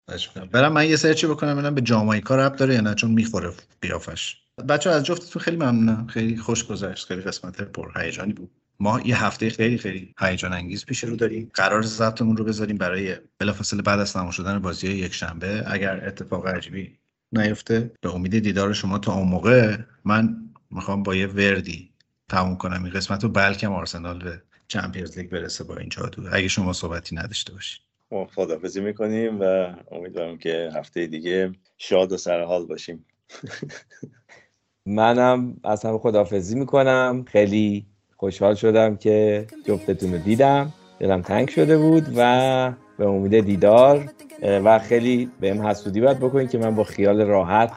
می‌کنم. 0.08 0.46
برم 0.46 0.72
من 0.72 0.88
یه 0.88 0.96
سرچی 0.96 1.26
بکنم 1.26 1.54
ببینم 1.54 1.74
به 1.74 1.80
جامائیکا 1.80 2.36
رب 2.36 2.56
داره 2.56 2.74
یا 2.74 2.80
نه 2.80 2.94
چون 2.94 3.10
می‌خوره 3.10 3.52
قیافش. 3.82 4.36
بچه 4.68 4.90
از 4.90 5.04
جفتتون 5.04 5.42
خیلی 5.42 5.56
ممنونم. 5.56 6.06
خیلی 6.06 6.36
خوش 6.36 6.64
گذشت. 6.66 7.06
خیلی 7.06 7.22
قسمت 7.22 7.60
پر 7.60 8.02
هیجانی 8.02 8.32
بود. 8.32 8.50
ما 8.80 9.00
یه 9.04 9.24
هفته 9.24 9.50
خیلی 9.50 9.78
خیلی 9.78 10.14
هیجان 10.20 10.52
انگیز 10.52 10.84
پیش 10.84 11.04
رو 11.04 11.16
داریم. 11.16 11.50
قرار 11.54 11.82
ضبطمون 11.82 12.36
رو 12.36 12.44
بذاریم 12.44 12.76
برای 12.76 13.16
بلافاصله 13.38 13.82
بعد 13.82 14.00
از 14.00 14.12
تمام 14.12 14.30
شدن 14.30 14.58
بازی 14.58 14.88
یک 14.88 15.14
شنبه 15.14 15.64
اگر 15.66 16.06
اتفاق 16.06 16.46
عجیبی 16.46 16.98
نیفته 17.32 17.90
به 18.00 18.14
امید 18.14 18.38
دیدار 18.38 18.72
شما 18.72 18.98
تا 18.98 19.14
اون 19.14 19.28
موقع 19.28 19.76
من 20.04 20.36
می‌خوام 20.70 21.02
با 21.02 21.14
یه 21.14 21.26
وردی 21.26 21.90
تموم 22.28 22.56
کنم 22.56 22.84
این 22.84 22.92
قسمت 22.92 23.22
رو 23.22 23.28
بلکم 23.28 23.72
آرسنال 23.72 24.18
به 24.18 24.42
چمپیونز 24.68 25.18
لیگ 25.18 25.30
برسه 25.30 25.64
با 25.64 25.76
این 25.76 25.88
جادو 25.88 26.22
اگه 26.32 26.48
شما 26.48 26.72
صحبتی 26.72 27.16
نداشته 27.16 27.52
باشید. 27.52 27.80
ما 28.10 28.26
خدافزی 28.34 28.80
می‌کنیم 28.80 29.40
و 29.40 29.74
امیدوارم 29.92 30.38
که 30.38 30.70
هفته 30.74 31.06
دیگه 31.06 31.52
شاد 31.78 32.12
و 32.12 32.16
سرحال 32.16 32.66
باشیم. 32.66 33.06
منم 34.86 35.56
از 35.64 35.84
همه 35.84 35.98
خدافزی 35.98 36.58
می‌کنم. 36.58 37.24
خیلی 37.28 37.86
خوشحال 38.20 38.54
شدم 38.54 38.96
که 38.96 39.46
جفتتون 39.64 40.12
رو 40.12 40.18
دیدم. 40.18 40.72
دلم 41.00 41.22
تنگ 41.22 41.48
شده 41.48 41.78
بود 41.78 42.06
و 42.16 42.72
به 42.98 43.06
امید 43.06 43.40
دیدار 43.40 44.04
و 44.42 44.78
خیلی 44.78 45.30
بهم 45.40 45.66
حسودی 45.66 46.00
باید 46.00 46.18
بکنید 46.18 46.50
که 46.50 46.58
من 46.58 46.74
با 46.74 46.84
خیال 46.84 47.20
راحت 47.20 47.72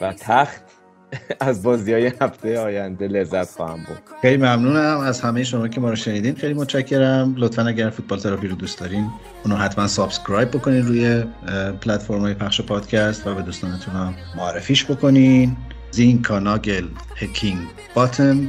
و 0.00 0.12
تخت 0.12 0.62
از 1.40 1.62
بازی 1.62 1.92
های 1.92 2.12
هفته 2.20 2.58
آینده 2.58 3.08
لذت 3.08 3.50
خواهم 3.50 3.76
بود 3.76 3.98
خیلی 4.22 4.36
ممنونم 4.36 4.98
از 4.98 5.20
همه 5.20 5.44
شما 5.44 5.68
که 5.68 5.80
ما 5.80 5.90
رو 5.90 5.96
شنیدین. 5.96 6.34
خیلی 6.34 6.54
متشکرم. 6.54 7.34
لطفا 7.36 7.62
اگر 7.62 7.90
فوتبال 7.90 8.18
تراپی 8.18 8.48
رو 8.48 8.56
دوست 8.56 8.80
دارین 8.80 9.10
اونو 9.44 9.56
حتما 9.56 9.86
سابسکرایب 9.86 10.48
بکنین 10.48 10.86
روی 10.86 11.24
پلتفرم 11.80 12.20
های 12.20 12.34
پخش 12.34 12.60
پادکست 12.60 13.26
و 13.26 13.34
به 13.34 13.42
دوستانتون 13.42 13.94
هم 13.94 14.14
معرفیش 14.36 14.84
بکنین. 14.84 15.56
زین 15.90 16.22
کاناگل 16.22 16.84
هکینگ 17.16 17.58
باتم. 17.94 18.48